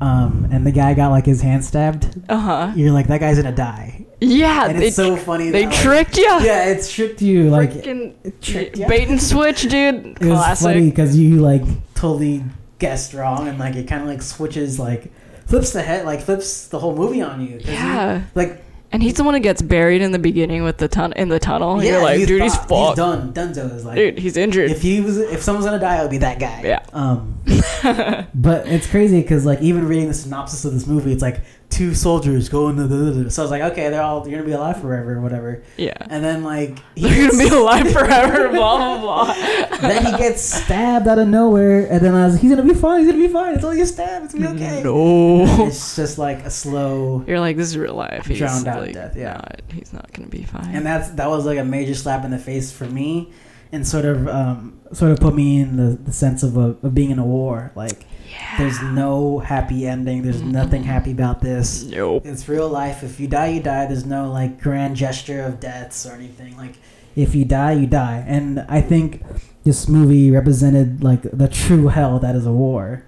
um, 0.00 0.48
and 0.52 0.66
the 0.66 0.72
guy 0.72 0.94
got 0.94 1.08
like 1.10 1.26
his 1.26 1.40
hand 1.40 1.64
stabbed. 1.64 2.20
Uh-huh. 2.28 2.72
You're 2.76 2.92
like, 2.92 3.06
that 3.08 3.20
guy's 3.20 3.36
gonna 3.36 3.54
die, 3.54 4.06
Yeah, 4.20 4.68
and 4.68 4.78
they, 4.80 4.88
it's 4.88 4.96
so 4.96 5.16
funny. 5.16 5.50
they 5.50 5.64
that, 5.64 5.70
like- 5.72 5.80
tricked 5.80 6.16
you. 6.16 6.24
yeah, 6.42 6.66
it's 6.66 6.92
tricked 6.92 7.22
you. 7.22 7.50
Like 7.50 7.70
Freaking 7.72 8.14
it 8.24 8.40
tricked 8.42 8.76
ya. 8.78 8.88
bait 8.88 9.08
and 9.08 9.20
switch, 9.22 9.62
dude. 9.62 10.06
it 10.06 10.20
was 10.20 10.38
Classic. 10.38 10.64
funny 10.66 10.90
because 10.90 11.16
you 11.18 11.36
like 11.40 11.62
totally 11.94 12.44
guessed 12.78 13.14
wrong, 13.14 13.48
and 13.48 13.58
like 13.58 13.76
it 13.76 13.86
kind 13.88 14.02
of 14.02 14.08
like 14.08 14.22
switches 14.22 14.78
like 14.78 15.10
flips 15.46 15.72
the 15.72 15.82
head, 15.82 16.04
like 16.06 16.20
flips 16.22 16.68
the 16.68 16.78
whole 16.78 16.94
movie 16.96 17.20
on 17.22 17.40
you- 17.46 17.60
Yeah. 17.62 18.22
like 18.34 18.63
And 18.94 19.02
he's 19.02 19.14
the 19.14 19.24
one 19.24 19.34
who 19.34 19.40
gets 19.40 19.60
buried 19.60 20.02
in 20.02 20.12
the 20.12 20.20
beginning 20.20 20.62
with 20.62 20.78
the 20.78 20.86
tun- 20.86 21.14
in 21.14 21.28
the 21.28 21.40
tunnel. 21.40 21.82
You're 21.82 22.00
like, 22.00 22.24
dude, 22.28 22.40
he's 22.40 22.54
fucked. 22.54 22.68
fucked. 22.68 22.96
done. 22.96 23.32
Dunzo 23.32 23.74
is 23.74 23.84
like, 23.84 23.96
Dude, 23.96 24.18
he's 24.18 24.36
injured. 24.36 24.70
if 24.70 24.82
he 24.82 25.00
was, 25.00 25.18
if 25.18 25.42
someone's 25.42 25.66
gonna 25.66 25.80
die, 25.80 25.98
it 25.98 26.02
would 26.02 26.12
be 26.12 26.18
that 26.18 26.38
guy. 26.38 26.62
Yeah. 26.62 26.86
Um, 26.92 27.40
but 28.34 28.68
it's 28.68 28.86
crazy 28.86 29.20
because 29.20 29.44
like 29.44 29.60
even 29.62 29.88
reading 29.88 30.06
the 30.06 30.14
synopsis 30.14 30.64
of 30.64 30.74
this 30.74 30.86
movie, 30.86 31.12
it's 31.12 31.22
like 31.22 31.40
two 31.74 31.94
soldiers 31.94 32.48
going 32.48 32.76
to 32.76 32.86
the. 32.86 33.30
So 33.30 33.42
I 33.42 33.44
was 33.44 33.50
like, 33.50 33.62
okay, 33.72 33.90
they're 33.90 34.02
all 34.02 34.26
you're 34.28 34.38
gonna 34.38 34.48
be 34.48 34.52
alive 34.54 34.80
forever 34.80 35.14
or 35.14 35.20
whatever. 35.20 35.62
yeah. 35.76 35.94
And 36.08 36.22
then 36.24 36.44
like 36.44 36.76
gets, 36.94 37.36
gonna 37.36 37.50
be 37.50 37.54
alive 37.54 37.90
forever. 37.92 38.48
blah 38.52 38.98
blah 38.98 39.24
blah. 39.34 39.78
then 39.80 40.06
he 40.06 40.12
gets 40.16 40.42
stabbed 40.42 41.08
out 41.08 41.18
of 41.18 41.28
nowhere, 41.28 41.86
and 41.90 42.00
then 42.00 42.14
I 42.14 42.26
was, 42.26 42.34
like, 42.34 42.42
he's 42.42 42.50
gonna 42.54 42.62
be 42.62 42.74
fine. 42.78 43.00
He's 43.00 43.10
gonna 43.10 43.26
be 43.26 43.32
fine. 43.32 43.54
It's 43.54 43.64
only 43.64 43.80
a 43.80 43.86
stab. 43.86 44.24
It's 44.24 44.34
gonna 44.34 44.54
be 44.54 44.64
okay. 44.64 44.82
No. 44.82 45.66
It's 45.66 45.96
just 45.96 46.16
like 46.18 46.38
a 46.44 46.50
slow. 46.50 47.24
You're 47.26 47.40
like, 47.40 47.56
this 47.56 47.68
is 47.68 47.76
real 47.76 47.94
life. 47.94 48.26
He's 48.26 48.38
Drowned 48.38 48.68
out 48.68 48.82
like, 48.82 48.94
death, 48.94 49.16
yeah. 49.16 49.34
not- 49.34 49.60
he's 49.72 49.92
not 49.92 50.12
gonna 50.12 50.28
be 50.28 50.44
fine. 50.44 50.74
and 50.74 50.86
that's 50.86 51.10
that 51.10 51.28
was 51.28 51.44
like 51.44 51.58
a 51.58 51.64
major 51.64 51.94
slap 51.94 52.24
in 52.24 52.30
the 52.30 52.38
face 52.38 52.70
for 52.72 52.84
me 52.86 53.32
and 53.74 53.86
sort 53.86 54.04
of 54.04 54.28
um, 54.28 54.80
sort 54.92 55.10
of 55.10 55.20
put 55.20 55.34
me 55.34 55.60
in 55.60 55.76
the, 55.76 55.96
the 55.96 56.12
sense 56.12 56.42
of, 56.42 56.56
a, 56.56 56.76
of 56.82 56.94
being 56.94 57.10
in 57.10 57.18
a 57.18 57.26
war. 57.26 57.72
Like 57.74 58.06
yeah. 58.30 58.58
there's 58.58 58.80
no 58.82 59.40
happy 59.40 59.86
ending. 59.86 60.22
There's 60.22 60.42
nothing 60.42 60.84
happy 60.84 61.10
about 61.10 61.40
this. 61.40 61.84
Nope. 61.84 62.24
it's 62.24 62.48
real 62.48 62.68
life. 62.68 63.02
If 63.02 63.18
you 63.20 63.28
die 63.28 63.48
you 63.48 63.60
die. 63.60 63.86
There's 63.86 64.06
no 64.06 64.30
like 64.30 64.60
grand 64.60 64.96
gesture 64.96 65.42
of 65.42 65.60
deaths 65.60 66.06
or 66.06 66.12
anything. 66.12 66.56
Like 66.56 66.74
if 67.16 67.34
you 67.34 67.44
die 67.44 67.72
you 67.72 67.86
die. 67.86 68.24
And 68.26 68.60
i 68.68 68.80
think 68.80 69.22
this 69.64 69.88
movie 69.88 70.30
represented 70.30 71.02
like 71.02 71.22
the 71.22 71.48
true 71.48 71.88
hell 71.88 72.18
that 72.20 72.36
is 72.36 72.46
a 72.46 72.52
war. 72.52 73.04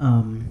Um, 0.00 0.48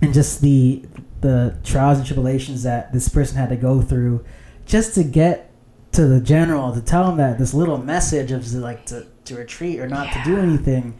and 0.00 0.12
just 0.14 0.40
the 0.40 0.84
the 1.20 1.56
trials 1.62 1.98
and 1.98 2.06
tribulations 2.06 2.64
that 2.64 2.92
this 2.92 3.08
person 3.08 3.36
had 3.36 3.48
to 3.48 3.56
go 3.56 3.80
through 3.80 4.24
just 4.66 4.94
to 4.94 5.04
get 5.04 5.51
to 5.92 6.06
the 6.06 6.20
general 6.20 6.72
to 6.74 6.80
tell 6.80 7.10
him 7.10 7.16
that 7.18 7.38
this 7.38 7.52
little 7.54 7.78
message 7.78 8.32
of 8.32 8.52
like 8.54 8.86
to, 8.86 9.06
to 9.24 9.36
retreat 9.36 9.78
or 9.78 9.86
not 9.86 10.12
to 10.12 10.20
do 10.24 10.36
anything 10.38 10.94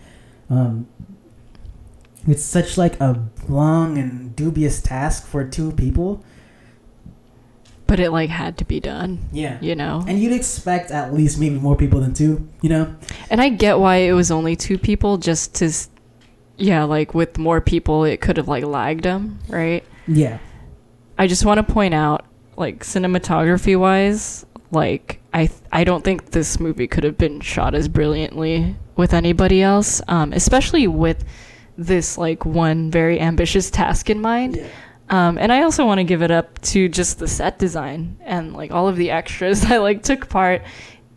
um, 0.50 0.86
it's 2.28 2.42
such 2.44 2.76
like 2.78 3.00
a 3.00 3.26
long 3.48 3.98
and 3.98 4.36
dubious 4.36 4.80
task 4.80 5.26
for 5.26 5.44
two 5.48 5.72
people 5.72 6.22
But 7.86 8.00
it 8.00 8.10
like 8.10 8.30
had 8.30 8.56
to 8.58 8.64
be 8.64 8.80
done. 8.80 9.28
yeah 9.32 9.58
You 9.60 9.74
know. 9.74 10.04
and 10.06 10.18
you'd 10.20 10.32
expect 10.32 10.90
at 10.90 11.12
least 11.14 11.38
maybe 11.40 11.58
more 11.58 11.76
people 11.76 12.00
than 12.00 12.12
two 12.14 12.46
you 12.60 12.68
know 12.68 12.94
And 13.30 13.40
I 13.40 13.48
get 13.48 13.78
why 13.78 13.96
it 13.96 14.12
was 14.12 14.30
only 14.30 14.56
two 14.56 14.78
people, 14.78 15.16
just 15.18 15.54
to, 15.56 15.72
yeah, 16.58 16.84
like 16.84 17.14
with 17.14 17.38
more 17.38 17.60
people, 17.60 18.04
it 18.04 18.20
could 18.20 18.36
have 18.36 18.46
like 18.48 18.64
lagged 18.64 19.04
them, 19.04 19.38
right? 19.48 19.84
yeah 20.06 20.38
I 21.18 21.26
just 21.26 21.44
want 21.44 21.58
to 21.66 21.72
point 21.72 21.94
out, 21.94 22.24
like 22.56 22.84
cinematography 22.84 23.78
wise, 23.78 24.44
like 24.72 25.20
I 25.32 25.46
th- 25.46 25.60
I 25.70 25.84
don't 25.84 26.02
think 26.02 26.32
this 26.32 26.58
movie 26.58 26.86
could 26.88 27.04
have 27.04 27.16
been 27.18 27.40
shot 27.40 27.74
as 27.74 27.86
brilliantly 27.88 28.74
with 28.96 29.14
anybody 29.14 29.62
else, 29.62 30.02
um, 30.08 30.32
especially 30.32 30.86
with 30.88 31.24
this 31.78 32.18
like 32.18 32.44
one 32.44 32.90
very 32.90 33.20
ambitious 33.20 33.70
task 33.70 34.10
in 34.10 34.20
mind. 34.20 34.56
yeah 34.56 34.66
Um, 35.08 35.36
and 35.38 35.52
I 35.52 35.62
also 35.62 35.84
want 35.86 35.98
to 35.98 36.04
give 36.04 36.22
it 36.22 36.30
up 36.30 36.60
to 36.72 36.88
just 36.88 37.18
the 37.18 37.28
set 37.28 37.58
design 37.58 38.16
and 38.24 38.54
like 38.54 38.70
all 38.72 38.88
of 38.88 38.96
the 38.96 39.10
extras 39.10 39.60
that 39.68 39.78
like 39.82 40.02
took 40.02 40.28
part 40.28 40.62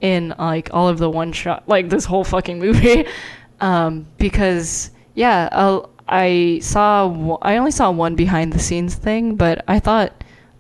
in 0.02 0.34
like 0.38 0.70
all 0.74 0.88
of 0.88 0.98
the 0.98 1.10
one 1.10 1.32
shot, 1.32 1.64
like 1.68 1.90
this 1.90 2.06
whole 2.06 2.24
fucking 2.24 2.60
movie. 2.60 3.06
Um, 3.62 4.06
because 4.18 4.92
yeah, 5.14 5.48
i 5.54 5.80
I 6.10 6.60
saw 6.62 7.08
w- 7.08 7.38
I 7.42 7.56
only 7.56 7.72
saw 7.72 7.90
one 7.90 8.16
behind 8.16 8.52
the 8.52 8.60
scenes 8.60 8.96
thing, 8.96 9.38
but 9.38 9.64
I 9.66 9.80
thought 9.80 10.12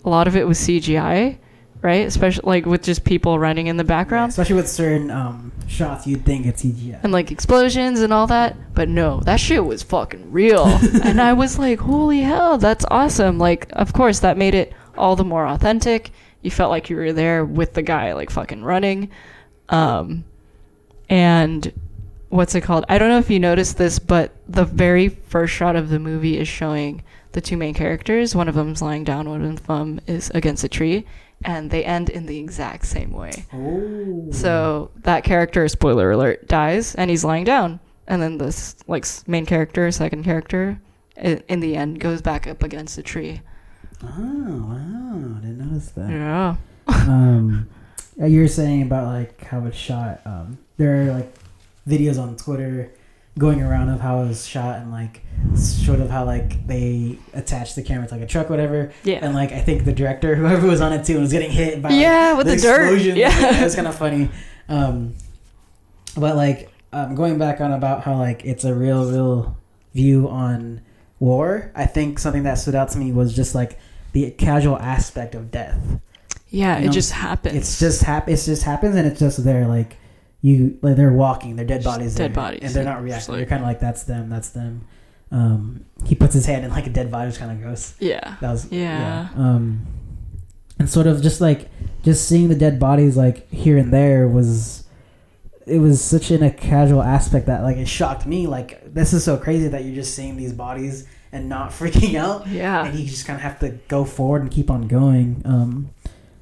a 0.05 0.09
lot 0.09 0.27
of 0.29 0.35
it 0.37 0.47
was 0.47 0.57
CGI, 0.59 1.37
right? 1.85 2.07
Especially 2.07 2.43
like 2.45 2.65
with 2.65 2.83
just 2.83 3.05
people 3.05 3.39
running 3.39 3.67
in 3.67 3.77
the 3.77 3.83
background 3.83 4.31
especially 4.31 4.55
with 4.55 4.67
certain 4.67 5.11
um, 5.11 5.51
shots 5.67 6.05
you'd 6.07 6.25
think 6.25 6.45
it's 6.45 6.63
cgi 6.63 6.99
and 7.03 7.13
like 7.13 7.31
explosions 7.31 8.01
and 8.01 8.11
all 8.11 8.27
that. 8.27 8.57
But 8.73 8.89
no, 8.89 9.19
that 9.21 9.39
shit 9.39 9.63
was 9.63 9.83
fucking 9.83 10.31
real. 10.31 10.65
and 11.03 11.21
I 11.21 11.33
was 11.33 11.57
like, 11.59 11.79
holy 11.79 12.21
hell, 12.21 12.57
that's 12.57 12.85
awesome. 12.89 13.37
Like, 13.37 13.67
of 13.73 13.93
course, 13.93 14.19
that 14.19 14.37
made 14.37 14.55
it 14.55 14.73
all 14.97 15.15
the 15.15 15.23
more 15.23 15.45
authentic. 15.47 16.11
You 16.41 16.51
felt 16.51 16.71
like 16.71 16.89
you 16.89 16.95
were 16.95 17.13
there 17.13 17.45
with 17.45 17.73
the 17.73 17.81
guy, 17.81 18.13
like 18.13 18.29
fucking 18.29 18.63
running. 18.63 19.11
Um, 19.69 20.25
and 21.09 21.71
what's 22.29 22.55
it 22.55 22.61
called? 22.61 22.85
I 22.89 22.97
don't 22.97 23.09
know 23.09 23.19
if 23.19 23.29
you 23.29 23.39
noticed 23.39 23.77
this, 23.77 23.99
but 23.99 24.35
the 24.47 24.65
very 24.65 25.09
first 25.09 25.53
shot 25.53 25.75
of 25.75 25.89
the 25.89 25.99
movie 25.99 26.37
is 26.37 26.47
showing 26.47 27.03
the 27.31 27.41
two 27.41 27.57
main 27.57 27.73
characters. 27.73 28.35
One 28.35 28.47
of 28.47 28.55
them's 28.55 28.81
lying 28.81 29.03
down, 29.03 29.29
one 29.29 29.43
of 29.43 29.67
them 29.67 30.01
is 30.07 30.31
against 30.33 30.63
a 30.63 30.69
tree. 30.69 31.05
And 31.43 31.69
they 31.69 31.83
end 31.83 32.09
in 32.09 32.25
the 32.25 32.39
exact 32.39 32.85
same 32.85 33.11
way. 33.11 33.45
oh 33.53 34.31
So 34.31 34.91
that 35.03 35.23
character, 35.23 35.67
spoiler 35.67 36.11
alert, 36.11 36.47
dies 36.47 36.95
and 36.95 37.09
he's 37.09 37.23
lying 37.23 37.43
down, 37.43 37.79
and 38.07 38.21
then 38.21 38.37
this 38.37 38.75
like 38.87 39.05
main 39.27 39.45
character, 39.45 39.91
second 39.91 40.23
character, 40.23 40.79
in 41.17 41.59
the 41.59 41.75
end 41.75 41.99
goes 41.99 42.21
back 42.21 42.47
up 42.47 42.63
against 42.63 42.97
a 42.97 43.03
tree. 43.03 43.41
oh 44.03 44.07
wow 44.07 45.37
I 45.37 45.39
didn't 45.41 45.59
notice 45.59 45.89
that 45.91 46.09
Yeah. 46.09 46.55
um, 46.87 47.69
you 48.17 48.41
were 48.41 48.47
saying 48.47 48.81
about 48.83 49.05
like 49.07 49.43
how 49.43 49.65
it's 49.65 49.77
shot. 49.77 50.21
Um, 50.25 50.57
there 50.77 51.01
are 51.01 51.13
like 51.13 51.33
videos 51.87 52.19
on 52.19 52.35
Twitter 52.37 52.91
going 53.37 53.61
around 53.61 53.89
of 53.89 53.99
how 53.99 54.21
it 54.21 54.27
was 54.27 54.47
shot 54.47 54.79
and 54.79 54.91
like 54.91 55.21
sort 55.55 55.99
of 55.99 56.09
how 56.09 56.23
like 56.25 56.65
they 56.67 57.17
attached 57.33 57.75
the 57.75 57.83
camera 57.83 58.07
to 58.07 58.13
like 58.15 58.23
a 58.23 58.27
truck, 58.27 58.47
or 58.47 58.51
whatever. 58.51 58.91
Yeah. 59.03 59.19
And 59.21 59.35
like 59.35 59.51
I 59.51 59.59
think 59.61 59.83
the 59.85 59.91
director, 59.93 60.35
whoever 60.37 60.67
was 60.67 60.81
on 60.81 60.93
it 60.93 61.05
too, 61.05 61.19
was 61.19 61.31
getting 61.31 61.51
hit 61.51 61.81
by 61.81 61.89
like, 61.89 61.99
Yeah, 61.99 62.33
with 62.33 62.47
the 62.47 62.55
dirt. 62.55 62.81
explosion. 62.83 63.17
Yeah. 63.17 63.59
it 63.59 63.63
was 63.63 63.75
kind 63.75 63.87
of 63.87 63.95
funny. 63.95 64.29
Um, 64.69 65.15
but 66.17 66.35
like 66.35 66.69
um, 66.93 67.15
going 67.15 67.37
back 67.37 67.59
on 67.61 67.73
about 67.73 68.03
how 68.03 68.17
like 68.17 68.45
it's 68.45 68.63
a 68.63 68.73
real, 68.73 69.09
real 69.11 69.57
view 69.93 70.29
on 70.29 70.81
war. 71.19 71.71
I 71.75 71.85
think 71.85 72.19
something 72.19 72.43
that 72.43 72.55
stood 72.55 72.75
out 72.75 72.89
to 72.91 72.97
me 72.97 73.11
was 73.11 73.35
just 73.35 73.53
like 73.55 73.77
the 74.13 74.31
casual 74.31 74.77
aspect 74.79 75.35
of 75.35 75.51
death. 75.51 75.77
Yeah, 76.49 76.77
You 76.77 76.83
it 76.83 76.87
know, 76.87 76.91
just 76.93 77.11
happens. 77.11 77.55
It's 77.55 77.79
just 77.79 78.03
hap- 78.03 78.29
It's 78.29 78.45
just 78.45 78.63
happens, 78.63 78.95
and 78.95 79.05
it's 79.05 79.19
just 79.19 79.43
there. 79.43 79.67
Like 79.67 79.97
you, 80.47 80.77
like 80.81 80.95
they're 80.95 81.11
walking. 81.11 81.55
They're 81.55 81.65
dead 81.65 81.83
bodies. 81.83 82.13
dead 82.15 82.33
there, 82.33 82.43
bodies. 82.43 82.59
and 82.63 82.71
they're 82.73 82.83
not 82.83 83.01
reacting. 83.03 83.33
like- 83.33 83.39
they're 83.39 83.49
kind 83.49 83.61
of 83.63 83.67
like 83.67 83.79
that's 83.79 84.03
them. 84.03 84.29
That's 84.29 84.49
them. 84.49 84.87
Um, 85.31 85.85
he 86.05 86.13
puts 86.15 86.33
his 86.33 86.45
hand 86.45 86.63
in 86.65 86.71
like 86.71 86.85
a 86.87 86.89
dead 86.91 87.09
body, 87.11 87.29
just 87.29 87.39
kind 87.39 87.51
of 87.51 87.61
goes. 87.63 87.95
yeah. 87.99 88.35
That 88.41 88.51
was 88.51 88.71
Yeah. 88.71 89.29
Um, 89.35 89.87
and 90.77 90.89
sort 90.89 91.07
of 91.07 91.21
just 91.21 91.41
like 91.41 91.69
just 92.03 92.27
seeing 92.27 92.49
the 92.49 92.55
dead 92.55 92.79
bodies 92.79 93.17
like 93.17 93.49
here 93.51 93.77
and 93.77 93.91
there 93.91 94.27
was. 94.27 94.83
It 95.67 95.79
was 95.79 95.99
such 95.99 96.29
in 96.29 96.43
a 96.43 96.51
casual 96.51 97.01
aspect 97.01 97.47
that 97.47 97.63
like 97.63 97.77
it 97.77 97.87
shocked 97.87 98.27
me. 98.27 98.45
Like 98.45 98.93
this 98.93 99.13
is 99.13 99.23
so 99.23 99.35
crazy 99.35 99.67
that 99.69 99.83
you're 99.83 99.95
just 99.95 100.13
seeing 100.15 100.37
these 100.37 100.53
bodies 100.53 101.07
and 101.31 101.49
not 101.49 101.71
freaking 101.79 102.13
out 102.19 102.47
Yeah. 102.47 102.85
and 102.85 102.99
you 102.99 103.07
just 103.07 103.25
kind 103.25 103.35
of 103.37 103.41
have 103.41 103.57
to 103.61 103.69
go 103.87 104.05
forward 104.05 104.43
and 104.43 104.51
keep 104.51 104.69
on 104.69 104.87
going. 104.87 105.41
Um, 105.43 105.89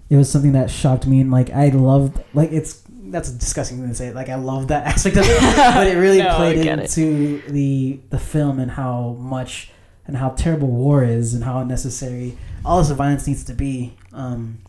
it 0.09 0.17
was 0.17 0.29
something 0.29 0.51
that 0.51 0.69
shocked 0.69 1.07
me, 1.07 1.21
and 1.21 1.31
like 1.31 1.49
I 1.51 1.69
loved, 1.69 2.21
like 2.33 2.51
it's 2.51 2.82
that's 3.13 3.29
a 3.29 3.33
disgusting 3.33 3.79
thing 3.79 3.89
to 3.89 3.95
say. 3.95 4.11
Like 4.11 4.29
I 4.29 4.35
love 4.35 4.67
that 4.67 4.85
aspect 4.87 5.15
of 5.17 5.23
it, 5.25 5.39
but 5.55 5.87
it 5.87 5.95
really 5.97 6.17
No, 6.23 6.35
played 6.35 6.61
get 6.63 6.79
it. 6.79 6.97
into 6.97 7.41
the 7.51 7.99
the 8.09 8.19
film 8.19 8.59
and 8.59 8.71
how 8.71 9.15
much 9.19 9.69
and 10.05 10.17
how 10.17 10.29
terrible 10.31 10.67
war 10.67 11.03
is 11.03 11.33
and 11.33 11.43
how 11.43 11.59
unnecessary 11.59 12.37
all 12.65 12.79
this 12.79 12.91
violence 12.91 13.25
needs 13.27 13.43
to 13.45 13.53
be. 13.53 13.95
Um, 14.11 14.59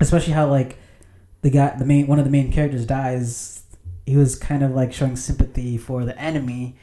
especially 0.00 0.32
how 0.32 0.46
like 0.48 0.78
the 1.42 1.50
guy, 1.50 1.74
the 1.78 1.84
main 1.84 2.06
one 2.06 2.18
of 2.18 2.24
the 2.24 2.30
main 2.30 2.50
characters 2.52 2.86
dies. 2.86 3.62
He 4.06 4.16
was 4.16 4.36
kind 4.36 4.62
of 4.62 4.70
like 4.70 4.92
showing 4.92 5.16
sympathy 5.16 5.76
for 5.76 6.04
the 6.04 6.18
enemy. 6.18 6.76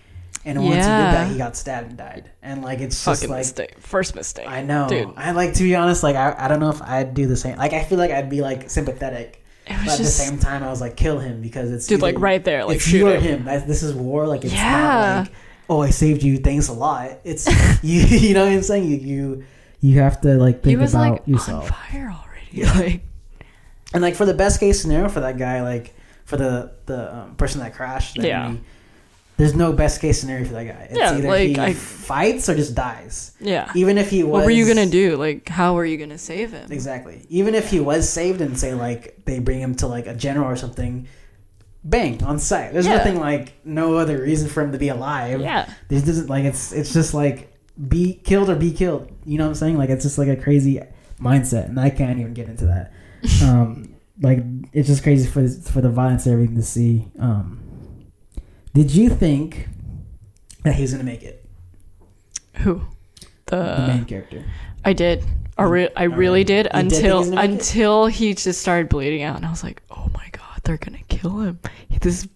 And 0.48 0.60
once 0.60 0.76
he 0.76 0.82
did 0.82 0.86
that, 0.86 1.32
he 1.32 1.40
got 1.40 1.56
stabbed 1.58 1.90
and 1.90 1.98
died. 1.98 2.30
And 2.44 2.64
like 2.64 2.80
it's 2.80 3.04
just 3.04 3.22
Fucking 3.22 3.32
like 3.32 3.40
mistake. 3.40 3.80
First 3.80 4.14
mistake. 4.14 4.48
I 4.48 4.62
know. 4.62 4.88
Dude. 4.88 5.12
I 5.18 5.32
like 5.32 5.56
to 5.56 5.64
be 5.64 5.76
honest. 5.76 6.04
Like 6.04 6.16
I, 6.16 6.36
I 6.38 6.48
don't 6.48 6.60
know 6.60 6.70
if 6.70 6.84
I'd 6.84 7.16
do 7.16 7.26
the 7.26 7.36
same. 7.36 7.58
Like 7.58 7.74
I 7.74 7.84
feel 7.84 7.98
like 7.98 8.12
I'd 8.12 8.30
be 8.30 8.42
like 8.42 8.70
sympathetic, 8.70 9.44
It 9.68 9.74
but 9.78 9.86
was 9.86 9.94
at 9.94 9.98
the 10.00 10.06
same 10.06 10.38
time, 10.40 10.64
I 10.64 10.70
was 10.70 10.80
like, 10.82 10.96
kill 10.96 11.20
him 11.20 11.42
because 11.42 11.72
it's 11.72 11.88
dude, 11.88 12.02
like 12.02 12.20
right 12.20 12.44
there, 12.44 12.66
like 12.66 12.76
it's 12.78 12.92
you 12.92 13.00
shoot 13.00 13.22
him. 13.22 13.46
this 13.46 13.82
is 13.84 13.94
war. 13.94 14.28
Like 14.28 14.44
it's 14.46 14.54
Yeah. 14.54 14.72
not 14.72 15.20
like 15.26 15.32
oh 15.70 15.82
I 15.82 15.90
saved 15.90 16.22
you. 16.24 16.38
Thanks 16.38 16.68
a 16.68 16.74
lot. 16.74 17.20
It's 17.24 17.48
you. 17.84 18.02
You 18.02 18.34
know 18.36 18.46
what 18.46 18.54
I'm 18.54 18.62
saying? 18.62 18.86
You 18.90 18.98
you 18.98 19.44
you 19.82 20.00
have 20.02 20.22
to 20.22 20.36
like 20.36 20.62
think 20.64 20.80
about 20.80 20.94
like 20.94 21.28
yourself. 21.28 21.66
on 21.66 21.72
fire 21.72 22.10
already. 22.16 22.48
Yeah. 22.52 22.72
Like, 22.74 23.02
And 23.94 24.02
like 24.04 24.16
for 24.16 24.26
the 24.26 24.34
best 24.34 24.60
case 24.60 24.82
scenario 24.82 25.10
for 25.10 25.22
that 25.22 25.38
guy, 25.38 25.62
like 25.64 25.96
for 26.26 26.38
the 26.38 26.72
the 26.86 27.16
um, 27.16 27.36
person 27.36 27.62
that 27.62 27.74
crashed, 27.74 28.16
that 28.18 28.28
Yeah. 28.28 28.52
he- 28.52 28.62
there's 29.38 29.54
no 29.54 29.74
best 29.74 30.00
case 30.02 30.20
scenario 30.22 30.46
for 30.46 30.54
that 30.54 30.66
guy. 30.66 30.88
It's 30.90 30.98
Yeah, 30.98 31.14
either 31.18 31.28
like, 31.28 31.48
he 31.50 31.60
I- 31.60 31.74
fights 31.74 32.48
or 32.50 32.56
just 32.56 32.74
dies. 32.76 33.32
yeah. 33.40 33.72
Even 33.76 33.98
if 33.98 34.10
he 34.10 34.24
was, 34.24 34.32
What 34.32 34.46
were 34.46 34.52
you 34.52 34.66
gonna 34.68 34.86
do? 34.86 35.18
Like, 35.18 35.50
how 35.50 35.74
were 35.74 35.86
you 35.86 35.98
gonna 35.98 36.18
save 36.18 36.52
him? 36.54 36.72
Exactly. 36.72 37.26
Even 37.30 37.54
if 37.56 37.70
he 37.70 37.80
was 37.80 38.08
saved 38.10 38.42
and 38.42 38.58
say 38.58 38.74
like 38.74 39.22
they 39.26 39.40
bring 39.40 39.60
him 39.60 39.76
to 39.76 39.88
like 39.88 40.08
a 40.08 40.14
general 40.14 40.48
or 40.50 40.56
something, 40.56 41.08
bang 41.84 42.24
on 42.24 42.40
site. 42.40 42.74
There's 42.74 42.88
Yeah. 42.88 42.98
nothing 42.98 43.20
like 43.20 43.54
no 43.66 43.96
other 43.96 44.22
reason 44.22 44.48
for 44.50 44.64
him 44.64 44.72
to 44.72 44.78
be 44.78 44.90
alive. 44.90 45.42
Yeah. 45.42 45.68
This 45.90 46.04
doesn't 46.04 46.30
like 46.30 46.46
it's 46.46 46.72
it's 46.72 46.94
just 46.94 47.14
like 47.14 47.52
be 47.90 48.14
killed 48.24 48.50
or 48.50 48.56
be 48.56 48.72
killed. 48.72 49.12
You 49.26 49.38
know 49.38 49.44
what 49.46 49.50
I'm 49.50 49.56
saying? 49.56 49.78
Like 49.78 49.90
it's 49.90 50.04
just 50.04 50.18
like 50.18 50.30
a 50.30 50.36
crazy 50.38 50.80
mindset, 51.20 51.66
and 51.66 51.80
I 51.80 51.90
can't 51.90 52.20
even 52.20 52.34
get 52.34 52.48
into 52.48 52.66
that. 52.68 52.92
Um, 53.44 53.90
like 54.22 54.40
it's 54.72 54.88
just 54.88 55.04
crazy 55.04 55.28
for 55.28 55.48
for 55.50 55.82
the 55.82 55.90
violence 55.90 56.26
and 56.26 56.34
everything 56.34 56.56
to 56.56 56.64
see. 56.64 57.12
Um, 57.20 57.60
did 58.76 58.94
you 58.94 59.10
think 59.10 59.68
that 60.64 60.76
he 60.76 60.84
was 60.84 60.92
gonna 60.92 61.04
make 61.04 61.24
it? 61.24 61.44
Who? 62.58 62.82
The 63.48 63.56
The 63.56 63.88
main 63.88 64.06
character. 64.06 64.46
I 64.84 64.94
did. 64.94 65.24
I, 65.58 65.64
re- 65.64 65.90
I 65.96 66.04
really 66.04 66.44
did 66.44 66.66
You 66.66 66.82
did 66.82 66.94
until 66.94 67.24
gonna 67.24 67.36
make 67.38 67.46
it? 67.46 67.52
until 67.54 68.06
he 68.08 68.34
just 68.34 68.62
started 68.62 68.90
bleeding 68.90 69.24
out, 69.24 69.38
and 69.38 69.46
I 69.46 69.50
was 69.50 69.64
like, 69.64 69.82
"Oh 69.90 70.10
my 70.14 70.28
god, 70.32 70.60
they're 70.64 70.78
gonna 70.78 71.00
kill 71.08 71.40
him! 71.40 71.60
This 72.02 72.28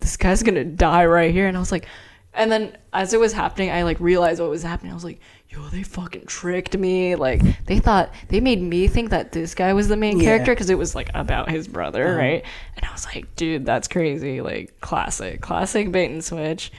this 0.00 0.16
guy's 0.16 0.42
gonna 0.42 0.64
die 0.64 1.06
right 1.06 1.32
here!" 1.32 1.48
And 1.48 1.56
I 1.56 1.60
was 1.60 1.72
like, 1.72 1.86
and 2.34 2.52
then 2.52 2.76
as 2.92 3.14
it 3.14 3.20
was 3.20 3.32
happening, 3.32 3.70
I 3.70 3.82
like 3.82 3.98
realized 3.98 4.40
what 4.40 4.50
was 4.50 4.62
happening. 4.62 4.92
I 4.92 4.94
was 4.94 5.04
like, 5.04 5.20
"Yo, 5.56 5.62
they 5.68 5.82
fucking 5.82 6.26
tricked 6.26 6.76
me! 6.76 7.14
Like 7.16 7.40
they 7.66 7.78
thought 7.78 8.12
they 8.28 8.40
made 8.40 8.60
me 8.62 8.86
think 8.88 9.10
that 9.10 9.32
this 9.32 9.54
guy 9.54 9.72
was 9.72 9.88
the 9.88 9.96
main 9.96 10.18
Yeah. 10.20 10.24
character 10.26 10.52
because 10.52 10.70
it 10.70 10.76
was 10.78 10.94
like 10.94 11.10
about 11.14 11.50
his 11.50 11.66
brother, 11.66 12.06
Uh-huh. 12.08 12.18
right?" 12.18 12.44
And 12.76 12.84
I 12.86 12.92
was 12.92 13.06
like, 13.06 13.34
"Dude, 13.36 13.64
that's 13.66 13.88
crazy! 13.88 14.40
Like 14.40 14.80
classic, 14.80 15.40
classic 15.40 15.90
bait 15.90 16.10
and 16.10 16.22
switch." 16.22 16.70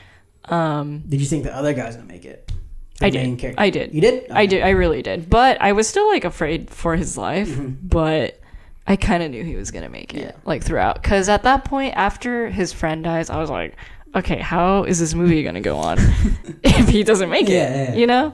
Um, 0.45 1.03
Did 1.09 1.19
you 1.19 1.25
think 1.27 1.43
the 1.43 1.55
other 1.55 1.73
guy's 1.73 1.95
gonna 1.95 2.07
make 2.07 2.23
it? 2.25 2.51
The 2.99 3.07
I 3.07 3.11
main 3.11 3.31
did. 3.35 3.39
character. 3.39 3.61
I 3.61 3.69
did. 3.69 3.93
You 3.93 4.01
did? 4.01 4.31
I 4.31 4.45
did. 4.45 4.63
I 4.63 4.69
really 4.69 5.01
did. 5.01 5.29
But 5.29 5.61
I 5.61 5.73
was 5.73 5.87
still 5.87 6.07
like 6.07 6.23
afraid 6.23 6.69
for 6.69 6.95
his 6.95 7.17
life. 7.17 7.49
Mm-hmm. 7.49 7.87
But 7.87 8.39
I 8.87 8.95
kind 8.95 9.21
of 9.21 9.31
knew 9.31 9.43
he 9.43 9.55
was 9.55 9.71
gonna 9.71 9.89
make 9.89 10.13
it 10.13 10.21
Yeah. 10.21 10.31
like 10.45 10.63
throughout. 10.63 11.01
Because 11.01 11.27
at 11.29 11.43
that 11.43 11.65
point, 11.65 11.93
after 11.95 12.49
his 12.49 12.71
friend 12.73 13.03
dies, 13.03 13.29
I 13.29 13.37
was 13.37 13.49
like, 13.49 13.75
okay, 14.15 14.39
how 14.39 14.83
is 14.85 14.99
this 14.99 15.13
movie 15.13 15.43
gonna 15.43 15.61
go 15.61 15.77
on 15.77 15.97
if 16.63 16.87
he 16.87 17.03
doesn't 17.03 17.29
make 17.29 17.49
it? 17.49 17.53
Yeah, 17.53 17.89
yeah. 17.91 17.95
You 17.95 18.07
know. 18.07 18.33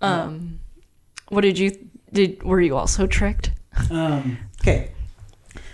Um, 0.00 0.60
what 1.28 1.40
did 1.42 1.58
you 1.58 1.76
did? 2.12 2.42
Were 2.42 2.60
you 2.60 2.76
also 2.76 3.06
tricked? 3.06 3.50
Um, 3.90 4.38
okay. 4.62 4.90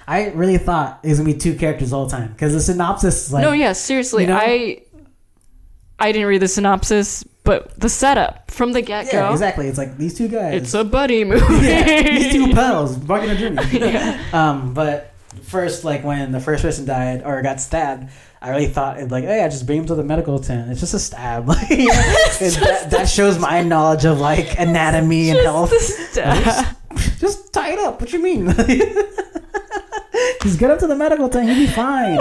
I 0.07 0.27
really 0.31 0.59
thought 0.59 1.01
it 1.03 1.09
was 1.09 1.19
gonna 1.19 1.33
be 1.33 1.39
two 1.39 1.55
characters 1.55 1.93
all 1.93 2.07
the 2.07 2.11
time 2.17 2.33
because 2.33 2.53
the 2.53 2.61
synopsis 2.61 3.27
is 3.27 3.33
like 3.33 3.43
no, 3.43 3.53
yeah, 3.53 3.73
seriously, 3.73 4.25
you 4.25 4.29
know- 4.31 4.37
I 4.37 4.83
I 5.99 6.11
didn't 6.11 6.27
read 6.27 6.43
the 6.43 6.49
synopsis, 6.49 7.23
but 7.45 7.79
the 7.79 7.89
setup 7.89 8.51
from 8.51 8.73
the 8.73 8.83
get 8.83 9.11
go. 9.13 9.19
yeah, 9.19 9.31
exactly. 9.33 9.69
It's 9.69 9.79
like 9.79 9.97
these 9.99 10.15
two 10.15 10.27
guys. 10.29 10.55
It's 10.63 10.75
a 10.75 10.83
buddy 10.83 11.23
movie. 11.25 11.45
yeah, 11.67 12.03
these 12.03 12.33
two 12.33 12.53
pals 12.53 12.97
walking 12.99 13.31
a 13.31 13.37
journey. 13.37 14.19
Um, 14.33 14.75
but 14.75 15.13
first, 15.45 15.85
like 15.85 16.03
when 16.03 16.33
the 16.33 16.41
first 16.41 16.63
person 16.63 16.85
died 16.87 17.23
or 17.25 17.41
got 17.43 17.61
stabbed, 17.61 18.11
I 18.43 18.51
really 18.51 18.67
thought 18.67 18.99
it 18.99 19.11
like, 19.11 19.25
hey, 19.25 19.45
I 19.45 19.49
just 19.49 19.67
bring 19.67 19.79
him 19.81 19.87
to 19.87 19.95
the 19.95 20.03
medical 20.05 20.39
tent. 20.39 20.71
It's 20.71 20.81
just 20.81 20.95
a 20.95 20.99
stab. 20.99 21.47
Like 21.49 21.67
it- 21.71 22.55
that, 22.61 22.91
that 22.91 23.09
shows 23.09 23.39
my 23.39 23.63
knowledge 23.63 24.05
of 24.05 24.19
like 24.19 24.59
anatomy 24.59 25.31
and 25.31 25.39
health. 25.41 25.71
Just- 26.15 27.21
Just 27.21 27.53
tie 27.53 27.73
it 27.73 27.79
up. 27.79 28.01
What 28.01 28.13
you 28.13 28.21
mean? 28.23 28.47
Just 30.43 30.59
get 30.59 30.71
up 30.71 30.79
to 30.81 30.87
the 30.87 30.97
medical 30.97 31.29
tent. 31.29 31.49
He'll 31.49 31.57
be 31.67 31.73
fine. 31.73 32.19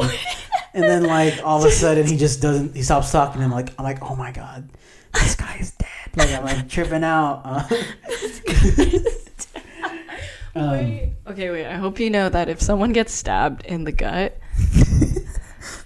And 0.73 0.83
then 0.83 1.03
like 1.03 1.39
all 1.43 1.59
of 1.59 1.65
a 1.65 1.71
sudden 1.71 2.05
he 2.07 2.15
just 2.17 2.41
doesn't. 2.41 2.75
He 2.75 2.83
stops 2.83 3.11
talking. 3.11 3.41
I'm 3.43 3.51
like, 3.51 3.69
I'm 3.77 3.83
like, 3.83 4.01
oh 4.01 4.15
my 4.15 4.31
god, 4.31 4.69
this 5.15 5.35
guy 5.35 5.57
is 5.59 5.71
dead. 5.71 5.87
Like 6.15 6.29
I'm 6.31 6.45
like 6.45 6.69
tripping 6.69 7.03
out. 7.03 7.41
Uh, 7.43 7.67
um, 10.55 10.69
Wait. 10.71 11.13
Okay, 11.27 11.49
wait. 11.49 11.65
I 11.65 11.75
hope 11.75 11.99
you 11.99 12.09
know 12.09 12.29
that 12.29 12.47
if 12.49 12.61
someone 12.61 12.91
gets 12.93 13.13
stabbed 13.13 13.65
in 13.65 13.83
the 13.85 13.91
gut, 13.91 14.37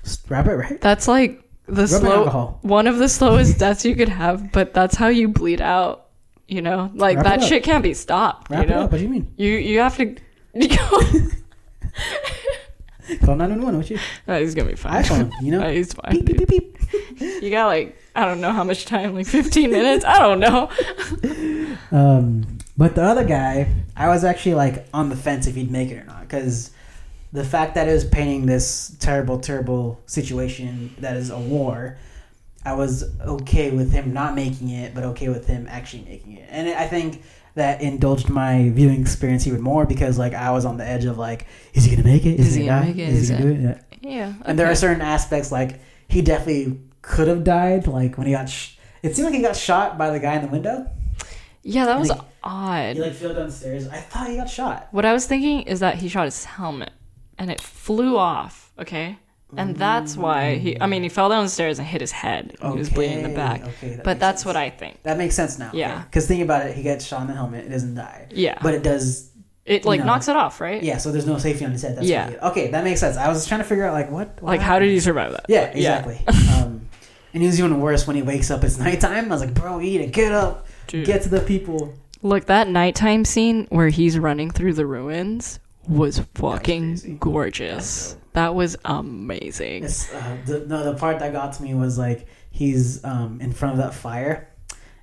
just 0.05 0.29
wrap 0.29 0.47
it 0.47 0.55
right. 0.55 0.79
that's 0.79 1.07
like 1.09 1.41
the 1.65 1.81
Rubbing 1.81 1.87
slow 1.87 2.17
alcohol. 2.19 2.59
one 2.61 2.87
of 2.87 2.97
the 2.99 3.09
slowest 3.09 3.57
deaths 3.63 3.83
you 3.83 3.95
could 3.95 4.09
have, 4.09 4.51
but 4.51 4.73
that's 4.73 4.95
how 4.95 5.07
you 5.07 5.27
bleed 5.27 5.61
out. 5.61 6.03
You 6.47 6.61
know, 6.61 6.91
like 6.93 7.17
Wrap 7.17 7.25
it 7.25 7.29
that 7.29 7.41
up. 7.41 7.49
shit 7.49 7.63
can't 7.63 7.81
be 7.83 7.95
stopped. 7.95 8.51
Wrap 8.51 8.63
you 8.63 8.69
know, 8.69 8.81
it 8.81 8.83
up. 8.83 8.91
What 8.91 8.99
do 8.99 9.03
you 9.03 9.09
mean? 9.09 9.33
you 9.35 9.51
you 9.53 9.79
have 9.79 9.97
to. 9.97 10.15
Call 13.23 13.35
911. 13.35 13.77
What 13.77 13.89
you? 13.89 13.99
no, 14.27 14.39
he's 14.39 14.55
gonna 14.55 14.69
be 14.69 14.75
fine. 14.75 15.03
iPhone. 15.03 15.31
You 15.41 15.51
know. 15.51 15.59
No, 15.61 15.71
he's 15.71 15.93
fine. 15.93 16.11
Beep 16.11 16.25
beep 16.25 16.37
dude. 16.37 16.47
beep 16.47 16.77
beep. 17.19 17.43
You 17.43 17.49
got 17.49 17.67
like 17.67 17.97
I 18.15 18.25
don't 18.25 18.41
know 18.41 18.51
how 18.51 18.63
much 18.63 18.85
time, 18.85 19.13
like 19.15 19.27
15 19.27 19.69
minutes. 19.71 20.05
I 20.05 20.19
don't 20.19 20.39
know. 20.39 20.69
Um, 21.91 22.57
but 22.77 22.95
the 22.95 23.03
other 23.03 23.23
guy, 23.23 23.69
I 23.95 24.07
was 24.09 24.23
actually 24.23 24.55
like 24.55 24.85
on 24.93 25.09
the 25.09 25.15
fence 25.15 25.47
if 25.47 25.55
he'd 25.55 25.71
make 25.71 25.89
it 25.91 25.97
or 25.97 26.03
not 26.05 26.21
because 26.21 26.71
the 27.33 27.43
fact 27.43 27.75
that 27.75 27.87
it 27.87 27.91
was 27.93 28.05
painting 28.05 28.45
this 28.45 28.95
terrible, 28.99 29.39
terrible 29.39 30.01
situation 30.05 30.95
that 30.99 31.17
is 31.17 31.29
a 31.29 31.37
war, 31.39 31.97
I 32.63 32.73
was 32.73 33.03
okay 33.21 33.71
with 33.71 33.91
him 33.91 34.13
not 34.13 34.35
making 34.35 34.69
it, 34.69 34.93
but 34.95 35.03
okay 35.03 35.29
with 35.29 35.45
him 35.47 35.67
actually 35.69 36.03
making 36.03 36.33
it. 36.37 36.47
And 36.49 36.69
I 36.69 36.87
think 36.87 37.21
that 37.55 37.81
indulged 37.81 38.29
my 38.29 38.69
viewing 38.69 38.99
experience 39.01 39.47
even 39.47 39.61
more 39.61 39.85
because 39.85 40.17
like 40.17 40.33
I 40.33 40.51
was 40.51 40.65
on 40.65 40.77
the 40.77 40.85
edge 40.85 41.05
of 41.05 41.17
like, 41.17 41.45
is 41.73 41.83
he 41.85 41.95
gonna 41.95 42.07
make 42.07 42.25
it? 42.25 42.39
Is 42.39 42.53
he 42.55 42.61
he 42.63 42.67
gonna 42.67 42.85
make 42.87 42.97
it? 42.97 43.09
Is 43.09 43.23
Is 43.23 43.29
he 43.29 43.35
gonna 43.37 43.49
it- 43.51 43.57
do 43.61 43.67
it? 43.69 43.83
Yeah. 44.01 44.09
Yeah. 44.09 44.33
And 44.45 44.57
there 44.59 44.67
are 44.67 44.75
certain 44.75 45.01
aspects 45.01 45.51
like 45.51 45.79
he 46.07 46.21
definitely 46.21 46.79
could 47.01 47.27
have 47.27 47.43
died, 47.43 47.87
like 47.87 48.17
when 48.17 48.27
he 48.27 48.33
got. 48.33 48.49
Sh- 48.49 48.73
it 49.03 49.15
seemed 49.15 49.25
like 49.27 49.35
he 49.35 49.41
got 49.41 49.55
shot 49.55 49.97
by 49.97 50.09
the 50.09 50.19
guy 50.19 50.35
in 50.35 50.41
the 50.41 50.47
window. 50.47 50.87
Yeah, 51.63 51.85
that 51.85 51.99
was 51.99 52.09
Like, 52.09 52.21
odd. 52.43 52.95
He 52.95 53.01
like 53.01 53.13
fell 53.13 53.33
downstairs. 53.33 53.87
I 53.87 53.97
thought 53.97 54.29
he 54.29 54.35
got 54.37 54.49
shot. 54.49 54.87
What 54.91 55.05
I 55.05 55.13
was 55.13 55.25
thinking 55.27 55.61
is 55.63 55.79
that 55.79 55.95
he 55.97 56.07
shot 56.07 56.25
his 56.25 56.45
helmet 56.45 56.91
and 57.37 57.51
it 57.51 57.61
flew 57.61 58.17
off, 58.17 58.71
okay? 58.79 59.17
And 59.57 59.75
that's 59.77 60.17
why 60.17 60.55
he 60.55 60.79
I 60.81 60.85
mean 60.87 61.01
he 61.03 61.07
fell 61.09 61.29
downstairs 61.29 61.79
and 61.79 61.87
hit 61.87 62.01
his 62.01 62.11
head. 62.11 62.55
and 62.61 62.73
He 62.73 62.79
was 62.79 62.89
bleeding 62.89 63.19
in 63.19 63.23
the 63.31 63.35
back. 63.35 63.61
okay, 63.63 63.95
that 63.95 64.03
but 64.03 64.19
that's 64.19 64.41
sense. 64.41 64.45
what 64.47 64.55
I 64.57 64.69
think. 64.69 65.01
That 65.03 65.17
makes 65.17 65.33
sense 65.35 65.57
now. 65.57 65.71
Yeah. 65.73 66.01
Because 66.03 66.27
thinking 66.27 66.43
about 66.43 66.65
it, 66.65 66.75
he 66.75 66.83
gets 66.83 67.05
shot 67.05 67.21
in 67.21 67.27
the 67.27 67.33
helmet. 67.33 67.65
It 67.65 67.69
doesn't 67.69 67.95
die. 67.95 68.27
Yeah. 68.31 68.57
But 68.61 68.73
it 68.73 68.83
does. 68.83 69.31
it 69.63 69.85
like 69.85 70.01
know. 70.01 70.07
knocks 70.07 70.27
it 70.27 70.35
off, 70.35 70.59
right? 70.59 70.83
Yeah. 70.83 70.97
So 70.97 71.11
there's 71.11 71.27
no 71.27 71.37
safety 71.37 71.63
on 71.63 71.71
his 71.71 71.83
head. 71.83 71.95
That's 71.95 72.07
Yeah. 72.07 72.31
he- 72.31 72.37
okay, 72.37 72.67
that 72.71 72.83
makes 72.83 72.99
sense. 72.99 73.15
I 73.15 73.29
was 73.29 73.47
trying 73.47 73.61
to 73.61 73.65
figure 73.65 73.85
out 73.85 73.93
like 73.93 74.11
what. 74.11 74.41
what 74.41 74.43
Like 74.43 74.61
how 74.61 74.77
did 74.79 74.89
he 74.89 74.99
survive 74.99 75.31
that? 75.31 75.45
Yeah. 75.47 75.65
Exactly. 75.67 76.19
um, 76.27 76.89
and 77.33 77.41
he 77.41 77.47
was 77.47 77.57
even 77.57 77.79
worse 77.79 78.05
when 78.07 78.17
he 78.17 78.23
wakes 78.23 78.51
up. 78.51 78.61
It's 78.63 78.77
nighttime. 78.87 79.25
I 79.25 79.27
was 79.29 79.41
like, 79.41 79.53
bro, 79.53 79.79
you 79.79 79.99
need 79.99 80.05
to 80.05 80.11
get 80.11 80.33
up, 80.33 80.67
Dude. 80.87 81.05
get 81.05 81.21
to 81.21 81.29
the 81.29 81.39
people. 81.41 81.93
Look, 82.21 82.45
that 82.45 82.67
nighttime 82.67 83.23
scene 83.23 83.67
where 83.69 83.89
he's 83.89 84.17
running 84.19 84.49
through 84.51 84.73
the 84.73 84.85
ruins 84.85 85.59
was 85.87 86.19
fucking 86.35 87.17
gorgeous. 87.19 88.17
That 88.33 88.53
was 88.53 88.75
amazing. 88.85 89.85
It's, 89.85 90.13
uh, 90.13 90.37
the, 90.45 90.59
no, 90.67 90.83
the 90.83 90.97
part 90.97 91.19
that 91.19 91.31
got 91.31 91.53
to 91.53 91.63
me 91.63 91.73
was 91.73 91.97
like 91.97 92.27
he's 92.49 93.03
um, 93.05 93.39
in 93.41 93.51
front 93.53 93.73
of 93.73 93.77
that 93.79 93.93
fire, 93.93 94.49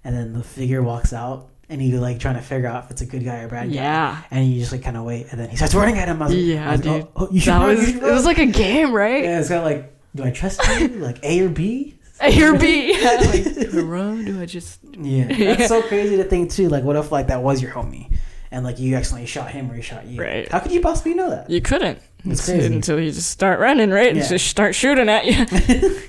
and 0.04 0.14
then 0.14 0.32
the 0.32 0.42
figure 0.42 0.82
walks 0.82 1.12
out, 1.12 1.48
and 1.68 1.80
he 1.80 1.92
like 1.96 2.18
trying 2.18 2.34
to 2.34 2.42
figure 2.42 2.68
out 2.68 2.84
if 2.84 2.90
it's 2.90 3.00
a 3.00 3.06
good 3.06 3.24
guy 3.24 3.38
or 3.40 3.48
bad 3.48 3.68
guy. 3.68 3.74
Yeah. 3.74 4.22
And 4.30 4.46
you 4.50 4.60
just 4.60 4.72
like 4.72 4.82
kind 4.82 4.96
of 4.96 5.04
wait, 5.04 5.26
and 5.30 5.40
then 5.40 5.48
he 5.48 5.56
starts 5.56 5.74
running 5.74 5.98
at 5.98 6.08
him. 6.08 6.20
I 6.20 6.26
was, 6.26 6.34
Yeah, 6.34 6.68
I 6.68 6.72
was, 6.72 6.80
dude. 6.82 6.92
Oh, 6.92 7.10
oh, 7.16 7.26
That 7.26 7.46
run, 7.46 7.68
was 7.68 7.88
it 7.88 8.02
was 8.02 8.24
like 8.26 8.38
a 8.38 8.46
game, 8.46 8.92
right? 8.92 9.24
yeah, 9.24 9.40
it's 9.40 9.48
kind 9.48 9.60
of 9.60 9.64
like, 9.64 9.92
do 10.14 10.24
I 10.24 10.30
trust 10.30 10.60
you? 10.78 10.88
like 10.98 11.18
A 11.22 11.40
or 11.40 11.48
B? 11.48 11.98
A 12.20 12.42
or 12.42 12.58
B. 12.58 12.92
like, 13.02 13.44
do 13.72 13.80
I 13.80 13.82
run? 13.82 14.24
Do 14.24 14.40
I 14.40 14.46
just 14.46 14.80
Yeah, 14.92 15.26
that's 15.56 15.68
so 15.68 15.82
crazy 15.82 16.16
to 16.18 16.24
think 16.24 16.50
too. 16.50 16.68
Like, 16.68 16.84
what 16.84 16.96
if 16.96 17.10
like 17.10 17.28
that 17.28 17.42
was 17.42 17.62
your 17.62 17.72
homie, 17.72 18.14
and 18.52 18.64
like 18.64 18.78
you 18.78 18.94
accidentally 18.94 19.26
shot 19.26 19.50
him 19.50 19.68
or 19.70 19.74
he 19.74 19.82
shot 19.82 20.06
you? 20.06 20.20
Right. 20.20 20.48
How 20.52 20.60
could 20.60 20.70
you 20.70 20.80
possibly 20.80 21.14
know 21.14 21.30
that? 21.30 21.50
You 21.50 21.60
couldn't 21.60 21.98
It's 22.24 22.46
until- 22.48 22.54
crazy. 22.60 22.74
until 22.76 23.00
you 23.00 23.10
just 23.10 23.30
start 23.30 23.58
running, 23.58 23.90
right? 23.90 24.14
Yeah. 24.14 24.28
Just 24.28 24.46
start 24.46 24.74
shooting 24.76 25.08
at 25.08 25.24
you. 25.26 25.98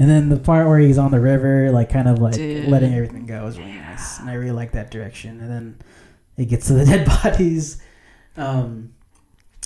And 0.00 0.08
then 0.08 0.28
the 0.28 0.36
part 0.36 0.68
where 0.68 0.78
he's 0.78 0.96
on 0.96 1.10
the 1.10 1.18
river, 1.18 1.72
like 1.72 1.90
kind 1.90 2.06
of 2.06 2.20
like 2.20 2.34
Dude. 2.34 2.68
letting 2.68 2.94
everything 2.94 3.26
go, 3.26 3.44
is 3.48 3.58
really 3.58 3.72
nice, 3.72 4.20
and 4.20 4.30
I 4.30 4.34
really 4.34 4.52
like 4.52 4.70
that 4.70 4.92
direction. 4.92 5.40
And 5.40 5.50
then 5.50 5.78
it 6.36 6.44
gets 6.44 6.68
to 6.68 6.74
the 6.74 6.84
dead 6.84 7.04
bodies. 7.04 7.82
Um, 8.36 8.92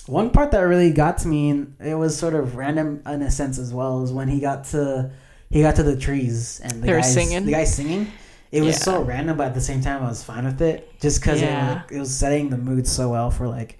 one 0.07 0.31
part 0.31 0.53
that 0.53 0.61
really 0.61 0.91
got 0.91 1.19
to 1.19 1.29
me, 1.29 1.51
and 1.51 1.77
it 1.85 1.97
was 1.97 2.17
sort 2.17 2.35
of 2.35 2.57
random 2.57 3.03
in 3.05 3.21
a 3.21 3.31
sense 3.31 3.59
as 3.59 3.75
well, 3.75 4.03
is 4.05 4.11
when 4.11 4.27
he 4.29 4.41
got 4.41 4.65
to 4.69 5.11
he 5.51 5.61
got 5.61 5.77
to 5.77 5.83
the 5.83 5.97
trees 5.97 6.61
and 6.65 6.73
the 6.83 6.87
They 6.87 6.93
guys, 6.95 7.13
singing? 7.13 7.45
The 7.45 7.53
guy 7.53 7.65
singing. 7.65 8.11
It 8.53 8.61
was 8.61 8.77
Yeah. 8.77 8.83
so 8.83 9.03
random, 9.03 9.37
but 9.39 9.47
at 9.49 9.55
the 9.55 9.61
same 9.61 9.81
time, 9.81 10.03
I 10.05 10.09
was 10.09 10.23
fine 10.23 10.45
with 10.45 10.61
it, 10.63 10.89
just 11.01 11.21
because 11.21 11.41
Yeah. 11.41 11.83
it, 11.91 11.97
it 11.97 11.99
was 11.99 12.15
setting 12.15 12.51
the 12.51 12.59
mood 12.59 12.87
so 12.87 13.09
well 13.09 13.31
for 13.31 13.49
like 13.49 13.79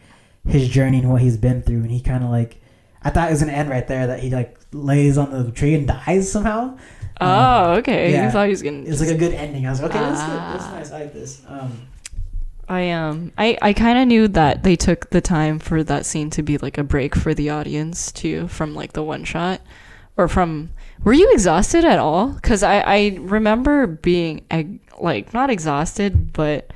his 0.49 0.69
journey 0.69 0.99
and 0.99 1.11
what 1.11 1.21
he's 1.23 1.37
been 1.37 1.63
through, 1.63 1.83
and 1.83 1.91
he 1.91 2.01
kind 2.01 2.25
of 2.25 2.31
like. 2.31 2.59
I 3.05 3.11
thought 3.11 3.29
it 3.29 3.33
was 3.33 3.41
gonna 3.41 3.53
end 3.53 3.69
right 3.69 3.87
there 3.87 4.07
that 4.07 4.21
he 4.21 4.31
like 4.31 4.57
lays 4.73 5.19
on 5.19 5.31
the 5.31 5.51
tree 5.51 5.75
and 5.75 5.87
dies 5.87 6.31
somehow. 6.33 6.79
oh, 7.21 7.73
okay. 7.75 8.13
yeah. 8.13 8.27
You 8.27 8.31
thought 8.31 8.45
he 8.47 8.51
was 8.51 8.63
gonna. 8.63 8.79
It 8.83 8.89
was 8.89 9.01
like 9.01 9.11
a 9.11 9.19
good 9.19 9.35
ending. 9.35 9.67
I 9.67 9.71
was 9.71 9.83
like, 9.83 9.91
okay, 9.91 10.01
that's 10.01 10.21
good. 10.23 10.39
That's 10.39 10.65
Ah. 10.65 10.73
nice. 10.79 10.91
I 10.93 10.99
like 11.01 11.13
this. 11.13 11.43
Um, 11.49 11.73
I 12.69 12.91
um 12.93 13.33
I 13.37 13.59
I 13.61 13.73
kind 13.73 13.99
of 13.99 14.07
knew 14.09 14.29
that 14.29 14.63
they 14.63 14.77
took 14.77 15.11
the 15.11 15.21
time 15.21 15.59
for 15.59 15.83
that 15.85 16.07
scene 16.07 16.31
to 16.31 16.43
be 16.43 16.57
like 16.59 16.79
a 16.79 16.85
break 16.85 17.15
for 17.15 17.35
the 17.35 17.51
audience 17.51 18.11
too 18.13 18.49
from 18.49 18.75
like 18.75 18.93
the 18.93 19.03
one 19.03 19.25
shot 19.25 19.61
or 20.17 20.29
from 20.29 20.71
were 21.05 21.13
you 21.13 21.31
exhausted 21.33 21.85
at 21.85 21.99
all 21.99 22.35
cuz 22.43 22.63
I 22.63 22.81
I 22.81 23.19
remember 23.21 23.87
being 23.87 24.43
like 25.01 25.33
not 25.35 25.51
exhausted 25.51 26.33
but 26.33 26.73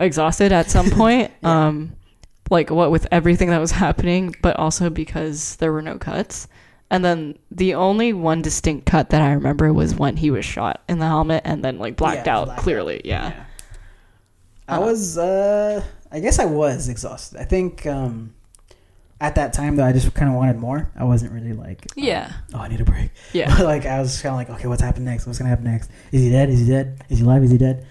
exhausted 0.00 0.52
at 0.52 0.70
some 0.70 0.90
point 1.00 1.30
Yeah. 1.42 1.66
um 1.66 1.92
like 2.50 2.70
what 2.70 2.90
with 2.90 3.06
everything 3.10 3.50
that 3.50 3.60
was 3.60 3.72
happening 3.72 4.34
but 4.42 4.56
also 4.56 4.90
because 4.90 5.56
there 5.56 5.72
were 5.72 5.82
no 5.82 5.96
cuts 5.98 6.48
and 6.90 7.04
then 7.04 7.36
the 7.50 7.74
only 7.74 8.12
one 8.12 8.42
distinct 8.42 8.86
cut 8.86 9.10
that 9.10 9.20
I 9.20 9.32
remember 9.32 9.72
was 9.72 9.96
when 9.96 10.16
he 10.16 10.30
was 10.30 10.44
shot 10.44 10.82
in 10.88 10.98
the 11.00 11.06
helmet 11.06 11.42
and 11.44 11.64
then 11.64 11.78
like 11.78 11.96
blacked 11.96 12.26
yeah, 12.26 12.36
out 12.38 12.44
blacked 12.46 12.62
clearly 12.62 13.00
yeah. 13.04 13.32
I 14.68 14.78
was, 14.80 15.16
uh, 15.16 15.84
I 16.10 16.18
guess 16.18 16.40
I 16.40 16.44
was 16.44 16.88
exhausted. 16.88 17.40
I 17.40 17.44
think 17.44 17.86
um, 17.86 18.34
at 19.20 19.34
that 19.36 19.52
time, 19.52 19.76
though, 19.76 19.84
I 19.84 19.92
just 19.92 20.12
kind 20.14 20.28
of 20.30 20.36
wanted 20.36 20.56
more. 20.56 20.90
I 20.94 21.04
wasn't 21.04 21.32
really 21.32 21.52
like, 21.54 21.80
um, 21.96 22.04
Yeah. 22.04 22.32
oh, 22.54 22.58
I 22.58 22.68
need 22.68 22.80
a 22.80 22.84
break. 22.84 23.10
Yeah. 23.32 23.54
like 23.62 23.86
I 23.86 24.00
was 24.00 24.20
kind 24.20 24.32
of 24.32 24.36
like, 24.36 24.50
okay, 24.58 24.68
what's 24.68 24.82
happening 24.82 25.06
next? 25.06 25.26
What's 25.26 25.38
gonna 25.38 25.48
happen 25.48 25.64
next? 25.64 25.90
Is 26.12 26.20
he 26.22 26.30
dead? 26.30 26.50
Is 26.50 26.60
he 26.60 26.66
dead? 26.66 27.02
Is 27.08 27.18
he 27.18 27.24
alive? 27.24 27.42
Is 27.42 27.50
he 27.50 27.58
dead? 27.58 27.86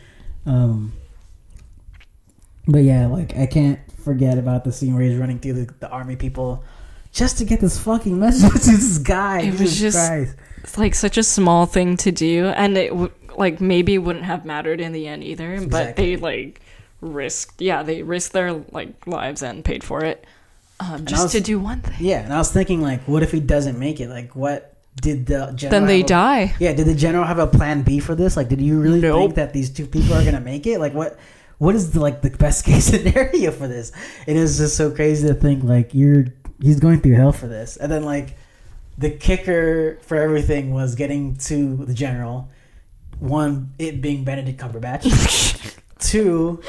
Um, 0.45 0.93
but 2.67 2.79
yeah, 2.83 3.07
like 3.07 3.35
I 3.35 3.45
can't 3.45 3.79
forget 4.03 4.38
about 4.38 4.63
the 4.63 4.71
scene 4.71 4.93
where 4.93 5.03
he's 5.03 5.17
running 5.17 5.39
through 5.39 5.53
the, 5.65 5.73
the 5.79 5.89
army 5.89 6.15
people 6.15 6.63
just 7.11 7.38
to 7.39 7.45
get 7.45 7.59
this 7.59 7.79
fucking 7.79 8.19
message 8.19 8.51
to 8.63 8.71
this 8.71 8.97
guy. 8.99 9.41
It 9.41 9.59
was 9.59 9.79
just- 9.79 9.97
Christ. 9.97 10.35
It's 10.63 10.77
like 10.79 10.95
such 10.95 11.19
a 11.19 11.23
small 11.23 11.67
thing 11.67 11.95
to 11.97 12.11
do, 12.11 12.47
and 12.47 12.75
it 12.75 12.89
w- 12.89 13.11
like 13.38 13.61
maybe 13.61 13.99
wouldn't 13.99 14.25
have 14.25 14.45
mattered 14.45 14.81
in 14.81 14.93
the 14.93 15.05
end 15.07 15.23
either. 15.23 15.63
But 15.67 15.95
they 15.95 16.17
like 16.17 16.59
risked, 17.01 17.61
yeah, 17.61 17.83
they 17.83 18.01
risked 18.01 18.33
their 18.33 18.51
like 18.71 19.05
lives 19.05 19.43
and 19.43 19.63
paid 19.63 19.83
for 19.83 20.03
it, 20.03 20.25
um, 20.79 21.05
just 21.05 21.23
was- 21.23 21.31
to 21.33 21.41
do 21.41 21.59
one 21.59 21.81
thing. 21.81 21.95
Yeah, 21.99 22.21
and 22.21 22.33
I 22.33 22.38
was 22.38 22.51
thinking 22.51 22.81
like, 22.81 23.03
what 23.07 23.23
if 23.23 23.31
he 23.31 23.39
doesn't 23.39 23.77
make 23.79 23.99
it? 23.99 24.09
Like, 24.09 24.35
what 24.35 24.75
did 25.01 25.25
the 25.25 25.51
general? 25.55 25.79
Then 25.81 25.85
they 25.88 26.01
a- 26.01 26.05
die. 26.05 26.55
Yeah, 26.59 26.73
did 26.73 26.88
the 26.88 26.95
general 26.95 27.23
have 27.25 27.39
a 27.39 27.47
plan 27.47 27.81
B 27.83 27.99
for 27.99 28.15
this? 28.15 28.35
Like, 28.38 28.49
did 28.49 28.61
you 28.61 28.81
really 28.81 29.01
Nope. 29.01 29.19
think 29.19 29.35
that 29.35 29.53
these 29.53 29.69
two 29.69 29.85
people 29.88 30.13
are 30.13 30.23
gonna 30.23 30.39
make 30.41 30.65
it? 30.67 30.79
Like, 30.79 30.93
what? 30.93 31.17
What 31.57 31.73
is 31.73 31.91
the, 31.91 32.01
like 32.01 32.21
the 32.21 32.31
best 32.31 32.65
case 32.69 32.85
scenario 32.85 33.51
for 33.51 33.67
this? 33.67 33.91
It 34.27 34.35
is 34.35 34.57
just 34.57 34.75
so 34.75 34.91
crazy 34.91 35.27
to 35.27 35.33
think 35.33 35.63
like 35.63 35.93
you're 35.93 36.25
he's 36.61 36.79
going 36.79 36.99
through 37.01 37.15
hell 37.15 37.31
for 37.31 37.47
this, 37.47 37.77
and 37.77 37.89
then 37.91 38.03
like 38.03 38.38
the 38.97 39.09
kicker 39.11 39.97
for 40.01 40.17
everything 40.17 40.73
was 40.73 40.95
getting 40.95 41.35
to 41.38 41.77
the 41.85 41.93
general. 41.93 42.49
One, 43.19 43.71
it 43.79 44.01
being 44.01 44.25
Benedict 44.25 44.59
Cumberbatch. 44.59 45.71
Two, 45.97 46.62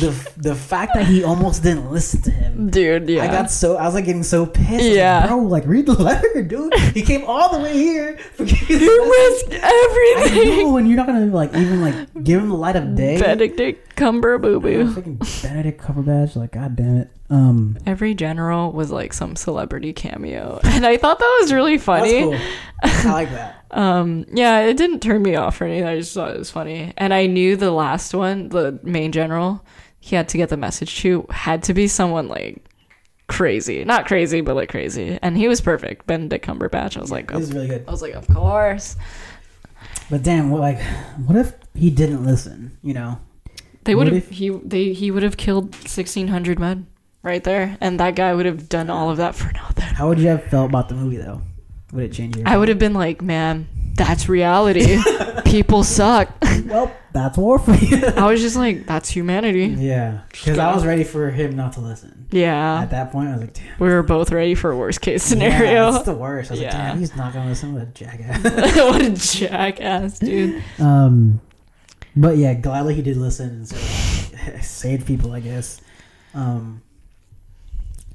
the 0.00 0.32
the 0.38 0.54
fact 0.54 0.94
that 0.94 1.06
he 1.06 1.22
almost 1.22 1.62
didn't 1.62 1.90
listen 1.90 2.22
to 2.22 2.30
him. 2.30 2.70
Dude, 2.70 3.08
yeah. 3.10 3.22
I 3.22 3.26
got 3.26 3.50
so 3.50 3.76
I 3.76 3.84
was 3.84 3.94
like 3.94 4.06
getting 4.06 4.22
so 4.22 4.46
pissed. 4.46 4.70
I 4.70 4.72
was 4.76 4.82
like, 4.86 4.94
Yeah. 4.96 5.26
bro, 5.26 5.38
like 5.40 5.66
read 5.66 5.84
the 5.86 5.92
letter, 5.92 6.42
dude. 6.48 6.72
He 6.94 7.02
came 7.02 7.22
all 7.26 7.52
the 7.52 7.58
way 7.62 7.74
here. 7.74 8.16
For 8.34 8.44
you 8.44 8.48
risked 8.48 9.54
I 9.62 10.24
everything. 10.24 10.58
know, 10.60 10.76
and 10.78 10.88
you're 10.88 10.96
not 10.96 11.06
gonna 11.06 11.26
like 11.26 11.54
even 11.54 11.82
like 11.82 12.24
give 12.24 12.40
him 12.42 12.48
the 12.48 12.56
light 12.56 12.76
of 12.76 12.94
day. 12.94 13.20
Benedict 13.20 13.94
Cumber 13.94 14.38
Boo 14.38 14.58
Boo. 14.58 14.90
freaking 14.94 15.42
Benedict 15.42 15.78
Cumberbatch, 15.80 16.34
like 16.34 16.52
god 16.52 16.74
damn 16.74 16.96
it. 16.96 17.10
Um, 17.28 17.78
Every 17.86 18.14
general 18.14 18.72
was 18.72 18.90
like 18.90 19.12
some 19.12 19.36
celebrity 19.36 19.92
cameo, 19.92 20.60
and 20.64 20.84
I 20.86 20.96
thought 20.96 21.18
that 21.18 21.38
was 21.42 21.52
really 21.52 21.76
funny. 21.78 22.30
that's 22.82 23.02
cool. 23.02 23.10
I 23.10 23.14
like 23.14 23.30
that. 23.32 23.61
Um, 23.72 24.26
yeah, 24.32 24.60
it 24.60 24.76
didn't 24.76 25.00
turn 25.00 25.22
me 25.22 25.34
off 25.34 25.60
or 25.60 25.64
anything. 25.64 25.86
I 25.86 25.98
just 25.98 26.12
thought 26.12 26.34
it 26.34 26.38
was 26.38 26.50
funny, 26.50 26.92
and 26.96 27.14
I 27.14 27.26
knew 27.26 27.56
the 27.56 27.70
last 27.70 28.12
one, 28.14 28.50
the 28.50 28.78
main 28.82 29.12
general, 29.12 29.64
he 29.98 30.16
had 30.16 30.28
to 30.30 30.36
get 30.36 30.48
the 30.50 30.56
message 30.56 31.00
to 31.00 31.26
had 31.30 31.62
to 31.64 31.74
be 31.74 31.86
someone 31.86 32.28
like 32.28 32.64
crazy, 33.28 33.84
not 33.84 34.06
crazy, 34.06 34.42
but 34.42 34.56
like 34.56 34.68
crazy, 34.68 35.18
and 35.22 35.36
he 35.36 35.48
was 35.48 35.60
perfect. 35.60 36.06
Benedict 36.06 36.44
Cumberbatch. 36.44 36.96
I 36.96 37.00
was 37.00 37.10
like, 37.10 37.28
This 37.28 37.36
of, 37.36 37.42
is 37.42 37.52
really 37.54 37.68
good. 37.68 37.84
I 37.88 37.90
was 37.90 38.02
like, 38.02 38.14
of 38.14 38.26
course. 38.28 38.96
But 40.10 40.22
damn, 40.22 40.50
what 40.50 40.60
like, 40.60 40.80
what 41.24 41.38
if 41.38 41.54
he 41.74 41.88
didn't 41.88 42.24
listen? 42.24 42.76
You 42.82 42.92
know, 42.94 43.18
They 43.84 43.94
would 43.94 44.12
have 44.12 44.28
he 44.28 44.50
they 44.50 44.92
he 44.92 45.10
would 45.10 45.22
have 45.22 45.36
killed 45.38 45.74
sixteen 45.74 46.28
hundred 46.28 46.58
men 46.58 46.86
right 47.22 47.42
there, 47.42 47.78
and 47.80 47.98
that 48.00 48.16
guy 48.16 48.34
would 48.34 48.44
have 48.44 48.68
done 48.68 48.90
all 48.90 49.08
of 49.08 49.16
that 49.16 49.34
for 49.34 49.50
nothing. 49.54 49.84
how 49.94 50.08
would 50.08 50.18
you 50.18 50.28
have 50.28 50.44
felt 50.44 50.68
about 50.68 50.88
the 50.90 50.94
movie 50.94 51.16
though? 51.16 51.40
Would 51.92 52.04
it 52.04 52.12
change 52.12 52.36
your? 52.36 52.48
I 52.48 52.56
would 52.56 52.68
have 52.68 52.78
been 52.78 52.94
like, 52.94 53.22
man, 53.22 53.68
that's 53.94 54.28
reality. 54.28 54.98
People 55.44 55.84
suck. 55.84 56.30
Well, 56.64 56.92
that's 57.12 57.36
war 57.36 57.58
for 57.58 57.74
you. 57.74 58.04
I 58.16 58.26
was 58.26 58.40
just 58.40 58.56
like, 58.56 58.86
that's 58.86 59.08
humanity. 59.10 59.66
yeah, 59.66 60.22
because 60.30 60.58
I 60.58 60.74
was 60.74 60.86
ready 60.86 61.04
for 61.04 61.30
him 61.30 61.54
not 61.54 61.74
to 61.74 61.80
listen. 61.80 62.26
Yeah. 62.30 62.80
At 62.80 62.90
that 62.90 63.12
point, 63.12 63.28
I 63.28 63.32
was 63.32 63.40
like, 63.42 63.54
damn. 63.54 63.78
We 63.78 63.88
were 63.88 64.02
both 64.02 64.32
ready 64.32 64.54
for 64.54 64.70
a 64.70 64.76
worst 64.76 65.02
case 65.02 65.22
scenario. 65.22 65.70
Yeah, 65.70 65.90
that's 65.90 66.04
the 66.06 66.14
worst. 66.14 66.50
I 66.50 66.54
was 66.54 66.62
like, 66.62 66.70
damn, 66.70 66.98
he's 66.98 67.14
not 67.14 67.34
gonna 67.34 67.50
listen 67.50 67.74
to 67.74 67.82
a 67.82 67.86
jackass. 67.86 68.42
what 68.76 69.02
a 69.02 69.10
jackass, 69.10 70.18
dude. 70.18 70.62
Um, 70.78 71.40
but 72.16 72.38
yeah, 72.38 72.54
gladly 72.54 72.94
he 72.94 73.02
did 73.02 73.18
listen 73.18 73.50
and 73.50 73.72
of 73.72 74.64
saved 74.64 75.06
people, 75.06 75.32
I 75.32 75.40
guess. 75.40 75.82
Um, 76.34 76.82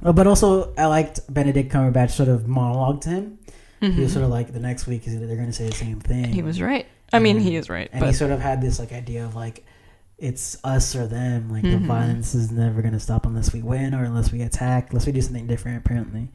oh, 0.04 0.14
but 0.14 0.26
also 0.26 0.74
I 0.76 0.88
liked 0.88 1.32
Benedict 1.32 1.72
Cumberbatch 1.72 2.12
sort 2.12 2.30
of 2.30 2.48
monologue 2.48 3.02
to 3.02 3.10
him. 3.10 3.40
He 3.82 3.88
was 4.02 4.10
Mhm. 4.12 4.14
sort 4.14 4.26
of 4.26 4.32
like 4.32 4.54
the 4.54 4.60
next 4.60 4.88
week 4.88 5.08
is 5.08 5.18
they're 5.20 5.28
going 5.36 5.48
to 5.48 5.54
say 5.54 5.68
the 5.70 5.76
same 5.76 6.00
thing. 6.00 6.26
He 6.34 6.42
was 6.42 6.62
right. 6.62 6.86
I 7.14 7.20
mean, 7.20 7.40
he 7.40 7.56
is 7.56 7.70
right. 7.70 7.90
and 7.94 8.04
he 8.06 8.12
sort 8.14 8.32
of 8.32 8.40
had 8.42 8.62
this 8.62 8.80
like 8.80 8.92
idea 8.92 9.24
of 9.26 9.36
like 9.36 9.64
it's 10.18 10.58
us 10.64 10.96
or 10.96 11.06
them. 11.08 11.50
Like 11.52 11.62
the 11.64 11.70
Mhm. 11.78 11.86
violence 11.86 12.34
is 12.34 12.52
never 12.52 12.82
going 12.82 12.94
to 12.96 13.00
stop 13.00 13.26
unless 13.26 13.54
we 13.54 13.62
win 13.62 13.94
or 13.94 14.04
unless 14.04 14.32
we 14.32 14.42
attack, 14.42 14.88
unless 14.90 15.06
we 15.06 15.12
do 15.12 15.22
something 15.22 15.46
different. 15.48 15.78
Apparently. 15.78 16.30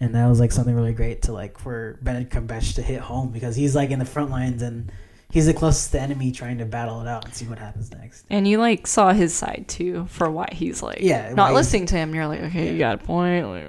And 0.00 0.14
that 0.14 0.26
was 0.26 0.38
like 0.40 0.52
something 0.52 0.74
really 0.74 0.92
great 0.92 1.22
to 1.22 1.32
like 1.32 1.58
for 1.58 1.98
Benedict 2.02 2.32
Cumberbatch 2.34 2.74
to 2.74 2.82
hit 2.82 3.00
home 3.00 3.30
because 3.30 3.56
he's 3.56 3.74
like 3.74 3.90
in 3.90 3.98
the 4.00 4.04
front 4.04 4.30
lines 4.30 4.60
and 4.60 4.90
he's 5.30 5.46
the 5.46 5.54
closest 5.54 5.92
to 5.92 6.00
enemy 6.00 6.30
trying 6.32 6.58
to 6.58 6.66
battle 6.66 7.00
it 7.00 7.08
out 7.08 7.24
and 7.24 7.32
see 7.32 7.46
what 7.46 7.58
happens 7.58 7.90
next. 7.92 8.26
and 8.28 8.46
you 8.46 8.58
like 8.58 8.86
saw 8.86 9.12
his 9.14 9.32
side 9.32 9.64
too 9.68 10.04
for 10.10 10.28
why 10.30 10.46
he's 10.52 10.82
like 10.82 10.98
Yeah, 11.00 11.32
not 11.34 11.54
listening 11.54 11.86
to 11.86 11.96
him. 11.96 12.14
You're 12.14 12.26
like, 12.26 12.40
okay, 12.42 12.72
you 12.72 12.78
got 12.78 12.96
a 12.96 13.04
point. 13.04 13.46
Like, 13.48 13.64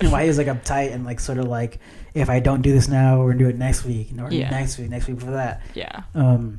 And 0.00 0.12
why 0.12 0.26
he's 0.26 0.38
like 0.38 0.46
uptight 0.46 0.92
and 0.94 1.04
like 1.04 1.18
sort 1.20 1.38
of 1.38 1.46
like 1.46 1.80
if 2.16 2.28
I 2.30 2.40
don't 2.40 2.62
do 2.62 2.72
this 2.72 2.88
now, 2.88 3.18
we're 3.20 3.32
gonna 3.32 3.44
do 3.44 3.48
it 3.48 3.56
next 3.58 3.84
week, 3.84 4.10
or 4.18 4.30
Yeah. 4.32 4.50
next 4.50 4.78
week, 4.78 4.88
next 4.90 5.06
week 5.06 5.20
for 5.20 5.30
that. 5.32 5.60
yeah. 5.74 6.02
Um, 6.14 6.58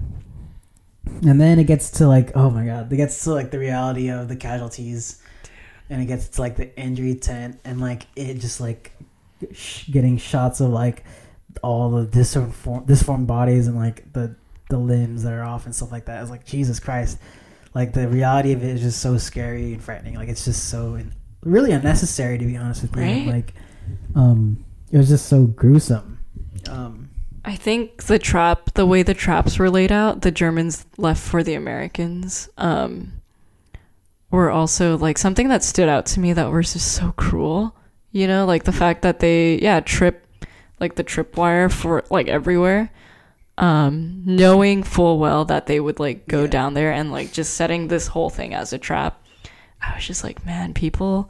and 1.24 1.40
then 1.42 1.58
it 1.60 1.66
gets 1.66 1.90
to 1.92 2.08
like, 2.08 2.32
oh 2.36 2.50
my 2.50 2.66
god, 2.66 2.92
it 2.92 2.96
gets 2.98 3.24
to 3.24 3.32
like 3.34 3.52
the 3.52 3.60
reality 3.60 4.10
of 4.10 4.28
the 4.28 4.36
casualties, 4.36 5.22
and 5.90 6.02
it 6.02 6.06
gets 6.06 6.28
to 6.30 6.42
like 6.42 6.56
the 6.58 6.78
injury 6.80 7.16
tent, 7.16 7.60
and 7.66 7.80
like 7.82 8.08
it 8.16 8.36
just 8.36 8.60
like 8.62 8.92
sh- 9.54 9.86
getting 9.90 10.18
shots 10.18 10.60
of 10.60 10.70
like 10.70 11.04
all 11.64 11.90
the 11.90 12.06
disform- 12.06 12.86
disformed 12.86 13.26
bodies 13.28 13.68
and 13.68 13.76
like 13.76 14.12
the 14.14 14.36
the 14.70 14.78
limbs 14.78 15.24
that 15.24 15.34
are 15.34 15.44
off 15.44 15.66
and 15.66 15.74
stuff 15.74 15.92
like 15.92 16.06
that. 16.06 16.22
It's 16.22 16.30
like 16.30 16.46
Jesus 16.46 16.80
Christ, 16.80 17.18
like 17.74 17.94
the 17.94 18.08
reality 18.08 18.52
of 18.52 18.62
it 18.64 18.70
is 18.76 18.82
just 18.82 19.00
so 19.00 19.18
scary 19.18 19.74
and 19.74 19.82
frightening. 19.82 20.16
Like 20.16 20.28
it's 20.30 20.44
just 20.46 20.66
so 20.70 20.96
in- 20.96 21.14
really 21.42 21.72
unnecessary 21.72 22.38
to 22.38 22.46
be 22.46 22.58
honest 22.58 22.82
with 22.82 22.96
you. 22.96 23.02
Right? 23.02 23.26
Like, 23.28 23.54
um, 24.14 24.66
it 24.92 24.98
was 24.98 25.10
just 25.10 25.28
so 25.28 25.46
gruesome. 25.46 26.20
Um, 26.70 27.10
I 27.46 27.56
think 27.56 28.04
the 28.04 28.20
trap, 28.20 28.74
the 28.74 28.86
way 28.86 29.04
the 29.04 29.14
traps 29.14 29.58
were 29.58 29.70
laid 29.70 29.92
out, 29.92 30.22
the 30.22 30.32
Germans 30.32 30.86
left 30.98 31.22
for 31.22 31.44
the 31.44 31.54
Americans, 31.54 32.50
um, 32.58 33.14
were 34.32 34.52
also 34.52 34.98
like 34.98 35.18
something 35.18 35.48
that 35.50 35.64
stood 35.64 35.88
out 35.88 36.06
to 36.08 36.20
me 36.20 36.34
that 36.34 36.52
was 36.52 36.74
just 36.74 36.92
so 36.94 37.14
cruel. 37.14 37.74
You 38.12 38.28
know, 38.28 38.46
like 38.46 38.64
the 38.64 38.72
fact 38.74 39.02
that 39.04 39.20
they, 39.20 39.60
yeah, 39.60 39.80
trip, 39.80 40.26
like 40.80 40.96
the 40.96 41.04
tripwire 41.04 41.72
for 41.72 42.04
like 42.10 42.28
everywhere, 42.28 42.90
um, 43.58 44.24
knowing 44.26 44.84
full 44.84 45.18
well 45.20 45.46
that 45.46 45.68
they 45.68 45.80
would 45.80 46.00
like 46.00 46.28
go 46.28 46.42
Yeah. 46.44 46.48
down 46.50 46.74
there 46.74 46.92
and 46.92 47.12
like 47.12 47.32
just 47.32 47.54
setting 47.56 47.88
this 47.88 48.08
whole 48.08 48.30
thing 48.30 48.54
as 48.54 48.74
a 48.74 48.78
trap. 48.78 49.24
I 49.82 49.96
was 49.96 50.06
just 50.06 50.24
like, 50.24 50.46
man, 50.46 50.74
people 50.74 51.30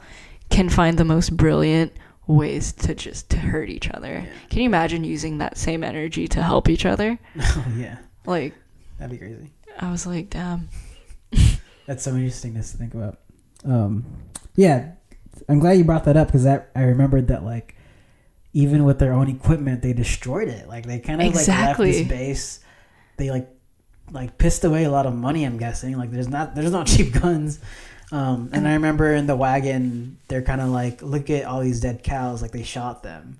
can 0.49 0.69
find 0.69 0.97
the 0.97 1.05
most 1.05 1.35
brilliant 1.35 1.91
ways 2.27 2.73
to 2.73 2.93
just 2.93 3.29
to 3.31 3.37
hurt 3.37 3.69
each 3.69 3.89
other. 3.89 4.27
Can 4.49 4.59
you 4.59 4.65
imagine 4.65 5.03
using 5.03 5.37
that 5.39 5.57
same 5.57 5.83
energy 5.83 6.27
to 6.29 6.43
help 6.43 6.69
each 6.69 6.85
other? 6.85 7.17
oh 7.39 7.65
yeah, 7.75 7.97
Like, 8.25 8.53
that'd 8.99 9.11
be 9.11 9.17
crazy. 9.17 9.51
I 9.79 9.91
was 9.91 10.05
like, 10.05 10.29
damn. 10.29 10.69
That's 11.85 12.03
so 12.03 12.11
interesting 12.15 12.53
to 12.55 12.61
think 12.61 12.93
about. 12.93 13.19
Um, 13.63 14.05
yeah, 14.55 14.91
I'm 15.47 15.59
glad 15.59 15.73
you 15.73 15.83
brought 15.83 16.03
that 16.05 16.17
up 16.17 16.27
because 16.27 16.43
that 16.43 16.69
I 16.75 16.81
remembered 16.83 17.27
that 17.27 17.43
like 17.43 17.75
even 18.53 18.83
with 18.85 18.99
their 18.99 19.13
own 19.13 19.29
equipment, 19.29 19.81
they 19.81 19.93
destroyed 19.93 20.47
it. 20.47 20.67
Like 20.67 20.85
they 20.85 20.99
kind 20.99 21.21
of 21.21 21.27
Exactly. 21.27 21.87
like 21.87 21.95
left 21.97 22.09
this 22.09 22.19
base. 22.19 22.59
They 23.17 23.29
like 23.31 23.47
like 24.11 24.37
pissed 24.37 24.63
away 24.63 24.83
a 24.85 24.89
lot 24.89 25.05
of 25.05 25.13
money. 25.13 25.43
I'm 25.45 25.57
guessing 25.57 25.97
like 25.97 26.11
there's 26.11 26.27
not 26.27 26.55
there's 26.55 26.71
not 26.71 26.87
cheap 26.93 27.13
guns. 27.13 27.59
Um, 28.11 28.49
and 28.53 28.67
I 28.67 28.73
remember 28.73 29.13
in 29.13 29.27
the 29.27 29.35
wagon, 29.35 30.17
they're 30.29 30.41
kind 30.41 30.61
of 30.61 30.69
like, 30.69 31.01
look 31.01 31.29
at 31.29 31.45
all 31.45 31.59
these 31.61 31.81
dead 31.81 32.03
cows. 32.03 32.41
Like 32.41 32.51
they 32.51 32.63
shot 32.63 33.03
them. 33.03 33.37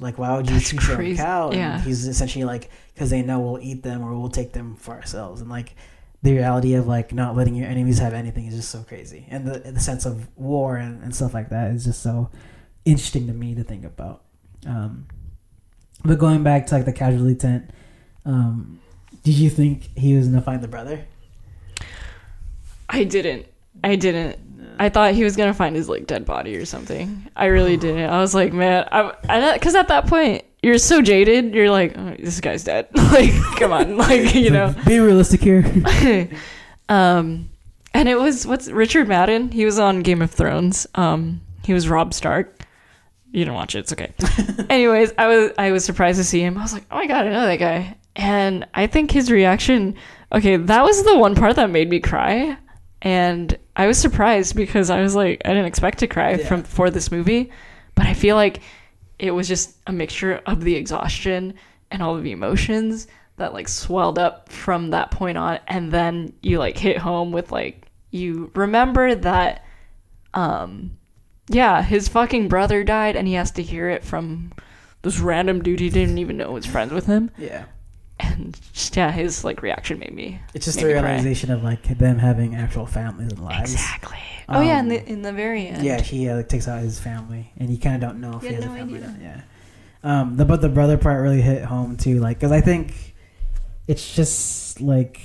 Like 0.00 0.18
why 0.18 0.36
would 0.36 0.48
you 0.48 0.54
That's 0.54 0.68
shoot 0.70 0.80
crazy. 0.80 1.16
cow? 1.16 1.48
And 1.50 1.56
Yeah. 1.58 1.80
he's 1.80 2.06
essentially 2.06 2.44
like, 2.44 2.70
because 2.94 3.10
they 3.10 3.22
know 3.22 3.40
we'll 3.40 3.62
eat 3.62 3.82
them 3.82 4.02
or 4.02 4.18
we'll 4.18 4.28
take 4.28 4.52
them 4.52 4.76
for 4.76 4.94
ourselves. 4.94 5.40
And 5.40 5.48
like 5.50 5.74
the 6.22 6.32
reality 6.34 6.74
of 6.74 6.86
like 6.86 7.12
not 7.14 7.36
letting 7.36 7.54
your 7.54 7.68
enemies 7.68 7.98
have 7.98 8.12
anything 8.12 8.46
is 8.46 8.54
just 8.54 8.70
so 8.70 8.82
crazy. 8.82 9.26
And 9.30 9.46
the 9.46 9.58
the 9.72 9.80
sense 9.80 10.04
of 10.06 10.28
war 10.36 10.76
and, 10.76 11.02
and 11.02 11.14
stuff 11.14 11.32
like 11.32 11.48
that 11.50 11.70
is 11.70 11.84
just 11.84 12.02
so 12.02 12.30
interesting 12.84 13.26
to 13.28 13.32
me 13.32 13.54
to 13.54 13.62
think 13.64 13.84
about. 13.84 14.22
Um, 14.66 15.06
but 16.04 16.18
going 16.18 16.42
back 16.42 16.66
to 16.66 16.74
like 16.74 16.84
the 16.84 16.92
casualty 16.92 17.36
tent, 17.36 17.70
um, 18.26 18.80
did 19.24 19.34
you 19.34 19.48
think 19.50 19.96
he 19.96 20.14
was 20.16 20.26
gonna 20.28 20.42
find 20.42 20.62
the 20.62 20.68
brother? 20.68 21.04
I 22.88 23.04
didn't. 23.04 23.46
I 23.82 23.96
didn't. 23.96 24.38
I 24.78 24.88
thought 24.88 25.12
he 25.12 25.24
was 25.24 25.36
gonna 25.36 25.54
find 25.54 25.76
his 25.76 25.88
like 25.88 26.06
dead 26.06 26.24
body 26.24 26.56
or 26.56 26.64
something. 26.64 27.28
I 27.36 27.46
really 27.46 27.76
didn't. 27.78 28.10
I 28.10 28.20
was 28.20 28.34
like, 28.34 28.52
man, 28.52 28.88
I 28.90 29.52
because 29.54 29.74
at 29.74 29.88
that 29.88 30.06
point 30.06 30.44
you're 30.62 30.78
so 30.78 31.00
jaded. 31.02 31.54
You're 31.54 31.70
like, 31.70 31.96
oh, 31.96 32.16
this 32.18 32.40
guy's 32.40 32.64
dead. 32.64 32.88
like, 32.94 33.32
come 33.56 33.72
on, 33.72 33.96
like 33.98 34.34
you 34.34 34.50
know. 34.50 34.74
Be 34.86 34.98
realistic 34.98 35.42
here. 35.42 35.64
um, 36.88 37.50
and 37.94 38.08
it 38.08 38.18
was 38.18 38.46
what's 38.46 38.68
Richard 38.68 39.08
Madden. 39.08 39.50
He 39.50 39.64
was 39.64 39.78
on 39.78 40.02
Game 40.02 40.22
of 40.22 40.30
Thrones. 40.30 40.86
Um, 40.94 41.40
he 41.64 41.72
was 41.72 41.88
Robb 41.88 42.14
Stark. 42.14 42.64
You 43.32 43.44
didn't 43.44 43.54
watch 43.54 43.74
it. 43.74 43.80
It's 43.80 43.92
okay. 43.92 44.12
Anyways, 44.68 45.12
I 45.16 45.28
was 45.28 45.52
I 45.56 45.70
was 45.70 45.84
surprised 45.84 46.18
to 46.18 46.24
see 46.24 46.40
him. 46.40 46.58
I 46.58 46.62
was 46.62 46.72
like, 46.72 46.84
oh 46.90 46.96
my 46.96 47.06
god, 47.06 47.26
I 47.26 47.30
know 47.30 47.46
that 47.46 47.56
guy. 47.56 47.96
And 48.16 48.66
I 48.74 48.86
think 48.86 49.10
his 49.10 49.30
reaction. 49.30 49.94
Okay, 50.32 50.56
that 50.56 50.84
was 50.84 51.02
the 51.04 51.16
one 51.16 51.34
part 51.34 51.56
that 51.56 51.70
made 51.70 51.90
me 51.90 52.00
cry, 52.00 52.56
and 53.02 53.56
I 53.76 53.86
was 53.86 53.98
surprised 53.98 54.54
because 54.56 54.90
I 54.90 55.00
was 55.00 55.14
like, 55.14 55.40
I 55.44 55.48
didn't 55.48 55.66
expect 55.66 55.98
to 55.98 56.06
cry 56.06 56.32
Yeah. 56.32 56.46
from 56.46 56.62
for 56.62 56.90
this 56.90 57.10
movie, 57.10 57.50
but 57.94 58.06
I 58.06 58.14
feel 58.14 58.36
like 58.36 58.60
it 59.18 59.30
was 59.32 59.48
just 59.48 59.76
a 59.86 59.92
mixture 59.92 60.40
of 60.46 60.62
the 60.62 60.74
exhaustion 60.76 61.54
and 61.90 62.02
all 62.02 62.16
of 62.16 62.22
the 62.22 62.32
emotions 62.32 63.06
that 63.36 63.52
like 63.54 63.68
swelled 63.68 64.18
up 64.18 64.50
from 64.50 64.90
that 64.90 65.10
point 65.10 65.38
on 65.38 65.58
and 65.66 65.90
then 65.90 66.32
you 66.42 66.58
like 66.58 66.76
hit 66.76 66.98
home 66.98 67.32
with 67.32 67.50
like 67.50 67.86
you 68.10 68.50
remember 68.54 69.14
that 69.14 69.64
um 70.34 70.90
yeah 71.48 71.82
his 71.82 72.06
fucking 72.08 72.48
brother 72.48 72.84
died 72.84 73.16
and 73.16 73.26
he 73.26 73.34
has 73.34 73.50
to 73.50 73.62
hear 73.62 73.88
it 73.88 74.04
from 74.04 74.52
this 75.02 75.18
random 75.18 75.62
dude 75.62 75.80
he 75.80 75.88
didn't 75.90 76.18
even 76.18 76.36
know 76.36 76.50
was 76.50 76.66
friends 76.66 76.92
with 76.92 77.06
him 77.06 77.30
Yeah. 77.38 77.64
And 78.22 78.58
just 78.72 78.96
yeah 79.00 79.10
his 79.12 79.44
like 79.44 79.62
reaction 79.62 79.98
made 79.98 80.14
me 80.14 80.40
It's 80.54 80.64
just 80.66 80.78
the 80.80 80.86
me 80.86 80.92
cry. 80.92 81.02
realization 81.12 81.50
of 81.50 81.62
like 81.62 81.82
them 81.98 82.18
having 82.18 82.54
actual 82.54 82.86
families 82.86 83.32
and 83.32 83.40
lives. 83.44 83.72
exactly 83.72 84.18
oh 84.48 84.60
yeah 84.60 84.78
in 84.80 84.84
Um, 84.86 84.88
the 84.88 85.08
in 85.08 85.22
the 85.22 85.32
very 85.32 85.66
end 85.68 85.84
Yeah, 85.84 86.00
he 86.00 86.28
uh, 86.28 86.42
takes 86.42 86.66
out 86.68 86.80
his 86.82 86.98
family, 86.98 87.52
and 87.56 87.70
you 87.70 87.78
kind 87.78 87.94
of 87.96 88.00
don't 88.00 88.20
know 88.20 88.36
if 88.36 88.42
You 88.42 88.48
he 88.50 88.54
has 88.56 88.64
had 88.64 88.72
a 88.72 88.76
family. 88.76 88.98
idea. 89.02 89.16
Yeah. 89.22 89.40
Um, 90.02 90.36
the 90.36 90.44
but 90.44 90.60
the 90.60 90.68
brother 90.68 90.96
part 90.96 91.22
really 91.22 91.42
hit 91.42 91.62
home 91.64 91.96
too, 91.96 92.20
like 92.20 92.38
because 92.38 92.52
I 92.52 92.60
think 92.60 93.14
it's 93.86 94.14
just 94.14 94.80
like 94.80 95.20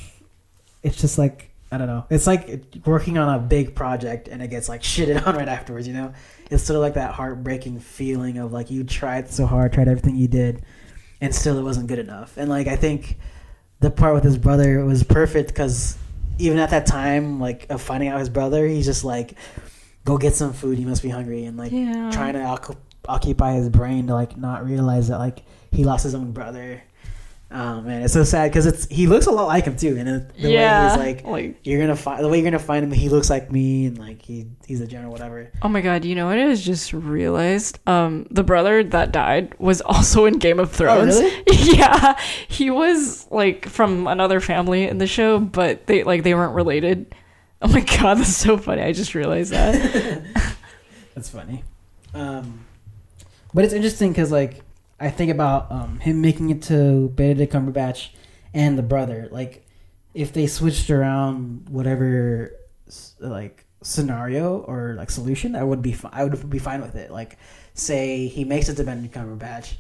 it's 0.83 0.97
just 0.99 1.17
like 1.17 1.49
I 1.71 1.77
don't 1.77 1.87
know. 1.87 2.05
It's 2.09 2.27
like 2.27 2.63
working 2.85 3.17
on 3.17 3.33
a 3.33 3.39
big 3.39 3.73
project 3.75 4.27
and 4.27 4.41
it 4.41 4.49
gets 4.49 4.69
like 4.69 4.81
shitted 4.91 5.25
on 5.25 5.35
right 5.35 5.47
afterwards. 5.49 5.87
You 5.87 5.93
know, 5.93 6.13
it's 6.51 6.63
sort 6.63 6.75
of 6.75 6.81
like 6.81 6.93
that 6.93 7.13
heartbreaking 7.13 7.79
feeling 7.79 8.37
of 8.37 8.53
like 8.53 8.69
you 8.69 8.83
tried 8.83 9.29
so 9.31 9.45
hard, 9.45 9.73
tried 9.73 9.87
everything 9.87 10.15
you 10.15 10.27
did, 10.27 10.63
and 11.21 11.33
still 11.33 11.57
it 11.57 11.63
wasn't 11.63 11.87
good 11.87 11.99
enough. 11.99 12.37
And 12.37 12.49
like 12.49 12.67
I 12.67 12.75
think 12.75 13.17
the 13.79 13.91
part 13.91 14.13
with 14.13 14.23
his 14.23 14.37
brother 14.37 14.83
was 14.85 15.03
perfect 15.03 15.49
because 15.49 15.97
even 16.37 16.57
at 16.59 16.69
that 16.71 16.85
time, 16.85 17.39
like 17.39 17.67
of 17.69 17.81
finding 17.81 18.09
out 18.09 18.19
his 18.19 18.29
brother, 18.29 18.67
he's 18.67 18.85
just 18.85 19.03
like, 19.03 19.35
go 20.03 20.17
get 20.17 20.33
some 20.33 20.53
food. 20.53 20.77
He 20.77 20.85
must 20.85 21.01
be 21.03 21.09
hungry, 21.09 21.45
and 21.45 21.57
like 21.57 21.71
yeah 21.71 22.09
trying 22.11 22.33
to 22.33 22.39
occu- 22.39 22.77
occupy 23.07 23.53
his 23.53 23.69
brain 23.69 24.07
to 24.07 24.13
like 24.13 24.37
not 24.37 24.65
realize 24.65 25.07
that 25.09 25.19
like 25.19 25.43
he 25.71 25.83
lost 25.83 26.03
his 26.03 26.15
own 26.15 26.31
brother. 26.31 26.81
Oh 27.57 27.79
man, 27.79 28.01
it's 28.01 28.11
so 28.11 28.25
sad 28.25 28.51
because 28.51 28.65
it's 28.65 28.85
he 28.87 29.07
looks 29.07 29.27
a 29.27 29.31
lot 29.31 29.47
like 29.47 29.63
him 29.63 29.77
too, 29.77 29.95
and 29.97 30.07
the 30.09 30.25
yeah 30.35 30.97
way 30.97 31.07
he's 31.07 31.23
like 31.23 31.25
like 31.25 31.59
you're 31.63 31.79
gonna 31.79 31.95
find 31.95 32.21
the 32.21 32.27
way 32.27 32.37
you're 32.37 32.43
gonna 32.43 32.59
find 32.59 32.83
him, 32.83 32.91
he 32.91 33.07
looks 33.07 33.29
like 33.29 33.49
me, 33.49 33.85
and 33.85 33.97
like 33.97 34.21
he 34.21 34.47
he's 34.67 34.81
a 34.81 34.87
general 34.87 35.09
whatever. 35.09 35.49
Oh 35.61 35.69
my 35.69 35.79
god, 35.79 36.03
you 36.03 36.15
know 36.15 36.25
what 36.25 36.37
I 36.37 36.43
was 36.47 36.61
just 36.61 36.91
realized? 36.91 37.79
Um 37.87 38.27
the 38.29 38.43
brother 38.43 38.83
that 38.83 39.13
died 39.13 39.55
was 39.57 39.79
also 39.85 40.25
in 40.25 40.37
Game 40.37 40.59
of 40.59 40.69
Thrones. 40.69 41.15
Oh, 41.15 41.21
really? 41.21 41.43
yeah. 41.77 42.19
He 42.49 42.71
was 42.71 43.25
like 43.31 43.69
from 43.69 44.05
another 44.07 44.41
family 44.41 44.83
in 44.85 44.97
the 44.97 45.07
show, 45.07 45.39
but 45.39 45.87
they 45.87 46.03
like 46.03 46.23
they 46.23 46.33
weren't 46.33 46.55
related. 46.55 47.15
Oh 47.61 47.69
my 47.69 47.79
god, 47.79 48.15
that's 48.17 48.35
so 48.35 48.57
funny. 48.57 48.81
I 48.81 48.91
just 48.91 49.15
realized 49.15 49.53
that. 49.53 50.55
That's 51.13 51.29
funny. 51.29 51.63
Um, 52.13 52.65
but 53.53 53.63
it's 53.63 53.73
interesting 53.73 54.11
because 54.11 54.29
like 54.29 54.61
I 54.99 55.09
think 55.09 55.31
about 55.31 55.71
um, 55.71 55.99
him 55.99 56.21
making 56.21 56.49
it 56.49 56.61
to 56.63 57.09
Benedict 57.09 57.53
Cumberbatch 57.53 58.09
and 58.53 58.77
the 58.77 58.83
brother. 58.83 59.27
Like 59.31 59.65
if 60.13 60.31
they 60.33 60.47
switched 60.47 60.89
around 60.89 61.67
whatever 61.69 62.53
like 63.19 63.65
scenario 63.81 64.59
or 64.59 64.95
like 64.97 65.09
solution, 65.11 65.55
I 65.55 65.63
would 65.63 65.81
be 65.81 65.91
fi- 65.93 66.09
I 66.13 66.23
would 66.23 66.49
be 66.49 66.59
fine 66.59 66.81
with 66.81 66.95
it. 66.95 67.11
Like 67.11 67.37
say 67.73 68.27
he 68.27 68.45
makes 68.45 68.69
it 68.69 68.75
to 68.75 68.83
Benedict 68.83 69.13
Cumberbatch 69.13 69.75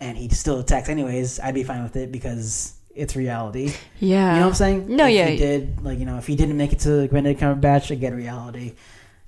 and 0.00 0.16
he 0.16 0.28
still 0.30 0.60
attacks 0.60 0.88
anyways, 0.88 1.40
I'd 1.40 1.54
be 1.54 1.62
fine 1.62 1.82
with 1.82 1.96
it 1.96 2.10
because 2.10 2.74
it's 2.94 3.16
reality. 3.16 3.74
yeah. 4.00 4.32
You 4.34 4.40
know 4.40 4.46
what 4.46 4.48
I'm 4.48 4.54
saying? 4.54 4.96
No, 4.96 5.06
if 5.06 5.14
yeah. 5.14 5.26
He 5.28 5.36
did 5.36 5.82
like 5.82 5.98
you 5.98 6.06
know 6.06 6.16
if 6.16 6.26
he 6.26 6.36
didn't 6.36 6.56
make 6.56 6.72
it 6.72 6.80
to 6.80 7.06
Benedict 7.08 7.40
Cumberbatch, 7.40 7.90
again 7.90 8.14
reality, 8.14 8.72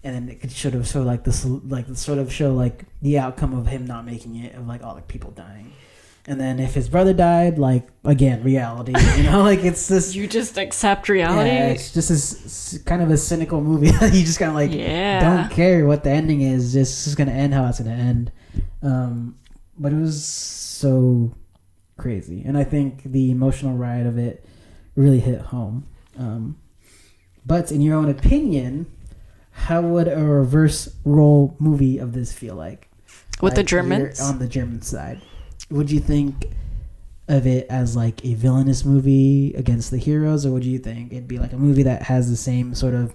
and 0.06 0.14
then 0.14 0.28
it 0.28 0.40
could 0.40 0.52
sort 0.52 0.74
of 0.74 0.86
show 0.86 1.02
like 1.02 1.24
this 1.24 1.44
like 1.44 1.86
sort 1.94 2.18
of 2.18 2.32
show 2.32 2.54
like 2.54 2.84
the 3.02 3.18
outcome 3.18 3.52
of 3.58 3.66
him 3.66 3.84
not 3.84 4.04
making 4.06 4.36
it 4.36 4.54
of 4.54 4.66
like 4.68 4.82
all 4.84 4.94
the 4.94 5.02
people 5.02 5.32
dying, 5.32 5.72
and 6.26 6.40
then 6.40 6.60
if 6.60 6.74
his 6.74 6.88
brother 6.88 7.12
died, 7.12 7.58
like 7.58 7.88
again 8.04 8.42
reality. 8.44 8.92
You 9.16 9.24
know, 9.24 9.42
like 9.42 9.64
it's 9.64 9.88
this. 9.88 10.14
you 10.14 10.26
just 10.28 10.56
accept 10.58 11.08
reality. 11.08 11.50
Yeah, 11.50 11.68
it's 11.70 11.92
just 11.92 12.08
this 12.08 12.78
kind 12.86 13.02
of 13.02 13.10
a 13.10 13.16
cynical 13.16 13.60
movie 13.60 13.86
you 14.16 14.24
just 14.24 14.38
kind 14.38 14.50
of 14.50 14.54
like 14.54 14.70
Yeah. 14.72 15.20
don't 15.20 15.50
care 15.50 15.84
what 15.86 16.04
the 16.04 16.10
ending 16.10 16.40
is. 16.42 16.72
this 16.72 17.06
is 17.08 17.14
gonna 17.16 17.32
end 17.32 17.52
how 17.52 17.66
it's 17.66 17.80
gonna 17.80 17.90
end. 17.90 18.30
Um, 18.82 19.38
but 19.78 19.92
it 19.92 20.00
was 20.00 20.24
so 20.24 21.34
crazy, 21.98 22.42
and 22.46 22.56
I 22.56 22.64
think 22.64 23.02
the 23.02 23.30
emotional 23.32 23.76
ride 23.76 24.06
of 24.06 24.18
it 24.18 24.44
really 24.94 25.20
hit 25.20 25.40
home. 25.40 25.86
Um, 26.18 26.56
but 27.44 27.70
in 27.72 27.80
your 27.80 27.96
own 27.96 28.08
opinion, 28.08 28.86
how 29.56 29.80
would 29.80 30.06
a 30.08 30.22
reverse 30.24 30.88
role 31.04 31.56
movie 31.58 31.98
of 31.98 32.12
this 32.12 32.32
feel 32.32 32.54
like? 32.54 32.88
With 33.42 33.54
the 33.54 33.60
Like, 33.60 33.70
you're 33.70 33.82
Germans? 33.82 34.20
on 34.20 34.38
the 34.38 34.46
German 34.48 34.82
side, 34.82 35.20
would 35.70 35.90
you 35.90 36.00
think 36.00 36.46
of 37.28 37.46
it 37.46 37.66
as 37.68 37.96
like 37.96 38.24
a 38.24 38.34
villainous 38.34 38.84
movie 38.84 39.52
against 39.54 39.90
the 39.90 39.98
heroes, 39.98 40.46
or 40.46 40.52
would 40.52 40.64
you 40.64 40.78
think 40.78 41.12
it'd 41.12 41.26
be 41.28 41.38
like 41.38 41.52
a 41.52 41.56
movie 41.56 41.82
that 41.82 42.02
has 42.02 42.30
the 42.30 42.36
same 42.36 42.74
sort 42.74 42.94
of 42.94 43.14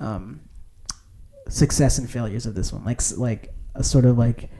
um, 0.00 0.40
success 1.48 1.98
and 1.98 2.10
failures 2.10 2.44
of 2.46 2.54
this 2.54 2.72
one, 2.72 2.84
like 2.84 3.00
like 3.16 3.54
a 3.74 3.82
sort 3.82 4.04
of 4.04 4.18
like 4.18 4.50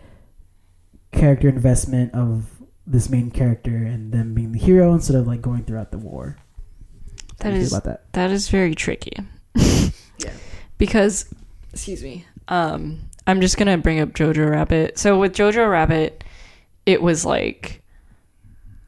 character 1.13 1.49
investment 1.49 2.15
of 2.15 2.47
this 2.87 3.11
main 3.11 3.31
character 3.31 3.77
and 3.77 4.13
them 4.13 4.35
being 4.35 4.53
the 4.53 4.59
hero 4.59 4.95
instead 4.95 5.17
of 5.17 5.27
like 5.27 5.43
going 5.43 5.65
throughout 5.65 5.91
the 5.93 5.99
war. 5.99 6.37
That 7.41 7.53
is 7.53 7.71
that. 7.71 8.13
that 8.15 8.31
is 8.31 8.49
very 8.49 8.75
tricky. 8.75 9.13
Yeah. 10.21 10.33
Because 10.79 11.33
excuse 11.73 12.03
me. 12.03 12.25
Um 12.49 13.09
I'm 13.27 13.43
just 13.43 13.59
going 13.59 13.69
to 13.69 13.77
bring 13.77 14.01
up 14.01 14.15
Jojo 14.15 14.51
Rabbit. 14.51 14.99
So 14.99 15.19
with 15.19 15.35
Jojo 15.35 15.71
Rabbit, 15.71 16.25
it 16.87 17.03
was 17.03 17.27
like 17.27 17.83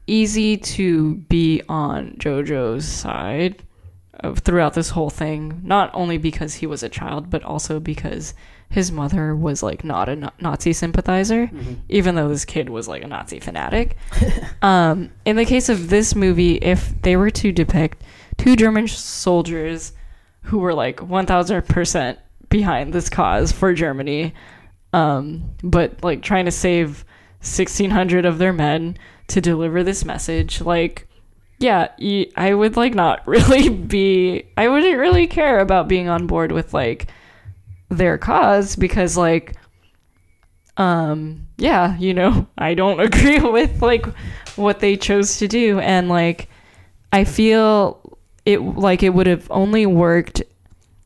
easy 0.07 0.57
to 0.57 1.15
be 1.15 1.61
on 1.69 2.15
Jojo's 2.17 2.87
side 2.87 3.61
of 4.19 4.39
throughout 4.39 4.73
this 4.73 4.89
whole 4.89 5.11
thing, 5.11 5.61
not 5.63 5.91
only 5.93 6.17
because 6.17 6.55
he 6.55 6.65
was 6.65 6.81
a 6.81 6.89
child, 6.89 7.29
but 7.29 7.43
also 7.43 7.79
because 7.79 8.33
his 8.69 8.91
mother 8.91 9.35
was 9.35 9.61
like 9.61 9.83
not 9.83 10.09
a 10.09 10.31
Nazi 10.39 10.73
sympathizer, 10.73 11.51
even 11.89 12.15
though 12.15 12.29
this 12.29 12.45
kid 12.45 12.69
was 12.69 12.87
like 12.87 13.03
a 13.03 13.07
Nazi 13.07 13.39
fanatic. 13.39 13.95
um, 14.63 15.11
in 15.25 15.35
the 15.35 15.45
case 15.45 15.69
of 15.69 15.89
this 15.89 16.15
movie, 16.15 16.55
if 16.55 16.99
they 17.03 17.15
were 17.15 17.31
to 17.31 17.51
depict 17.51 18.01
two 18.37 18.55
German 18.55 18.87
soldiers 18.87 19.93
who 20.43 20.59
were 20.59 20.73
like 20.73 20.97
1000% 20.97 22.17
behind 22.49 22.93
this 22.93 23.09
cause 23.09 23.51
for 23.51 23.73
Germany, 23.73 24.33
um, 24.93 25.55
but 25.63 26.03
like 26.03 26.21
trying 26.21 26.45
to 26.45 26.51
save 26.51 27.05
1600 27.39 28.25
of 28.25 28.37
their 28.37 28.53
men 28.53 28.97
to 29.27 29.41
deliver 29.41 29.83
this 29.83 30.05
message, 30.05 30.61
like, 30.61 31.07
yeah, 31.59 31.89
I 32.35 32.53
would 32.53 32.75
like 32.75 32.93
not 32.93 33.25
really 33.27 33.69
be, 33.69 34.45
I 34.57 34.67
wouldn't 34.67 34.97
really 34.97 35.27
care 35.27 35.59
about 35.59 35.87
being 35.87 36.09
on 36.09 36.27
board 36.27 36.51
with 36.51 36.73
like 36.73 37.07
their 37.89 38.17
cause 38.17 38.75
because 38.75 39.17
like, 39.17 39.55
um, 40.77 41.47
yeah, 41.57 41.97
you 41.97 42.13
know, 42.13 42.47
I 42.57 42.73
don't 42.73 42.99
agree 42.99 43.39
with 43.39 43.81
like 43.81 44.05
what 44.55 44.79
they 44.79 44.97
chose 44.97 45.37
to 45.37 45.47
do. 45.47 45.79
And 45.79 46.09
like, 46.09 46.49
I 47.13 47.23
feel 47.25 48.00
it 48.45 48.59
like 48.59 49.03
it 49.03 49.13
would 49.13 49.27
have 49.27 49.47
only 49.51 49.85
worked 49.85 50.41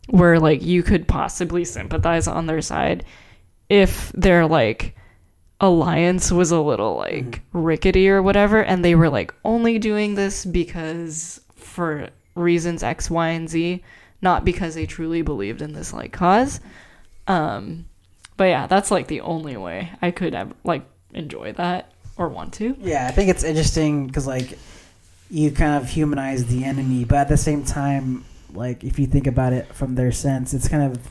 where 0.08 0.40
like 0.40 0.62
you 0.62 0.84
could 0.84 1.08
possibly 1.08 1.66
sympathize 1.66 2.28
on 2.28 2.46
their 2.46 2.62
side 2.62 3.04
if 3.70 4.12
their 4.14 4.46
like 4.46 4.96
alliance 5.60 6.32
was 6.32 6.52
a 6.52 6.60
little 6.60 6.96
like 6.96 7.42
rickety 7.54 8.10
or 8.10 8.22
whatever 8.22 8.62
and 8.64 8.84
they 8.84 8.94
were 8.94 9.10
like 9.10 9.34
only 9.44 9.80
doing 9.80 10.16
this 10.16 10.46
because 10.46 11.42
for 11.56 12.10
reasons 12.36 12.84
x 12.84 13.10
y 13.10 13.30
and 13.30 13.50
z 13.50 13.84
not 14.22 14.46
because 14.46 14.76
they 14.76 14.86
truly 14.86 15.22
believed 15.22 15.62
in 15.62 15.74
this 15.74 15.94
like 15.94 16.12
cause. 16.12 16.60
Um 17.28 17.86
but 18.38 18.46
yeah 18.46 18.68
that's 18.68 18.92
like 18.92 19.08
the 19.08 19.22
only 19.22 19.56
way 19.56 19.92
i 20.02 20.12
could 20.12 20.34
have 20.34 20.54
like 20.64 20.84
enjoy 21.14 21.54
that 21.54 21.92
or 22.18 22.30
want 22.30 22.54
to. 22.54 22.76
Yeah, 22.80 23.08
I 23.08 23.12
think 23.12 23.30
it's 23.30 23.44
interesting 23.44 24.08
because 24.08 24.28
like 24.28 24.58
you 25.30 25.52
kind 25.52 25.82
of 25.82 25.90
humanize 25.90 26.46
the 26.46 26.64
enemy, 26.64 27.04
but 27.04 27.18
at 27.18 27.28
the 27.30 27.38
same 27.38 27.64
time, 27.64 28.26
like 28.54 28.84
if 28.84 29.00
you 29.00 29.08
think 29.08 29.28
about 29.28 29.54
it 29.54 29.74
from 29.74 29.96
their 29.96 30.12
sense, 30.12 30.54
it's 30.54 30.68
kind 30.68 30.84
of 30.84 31.10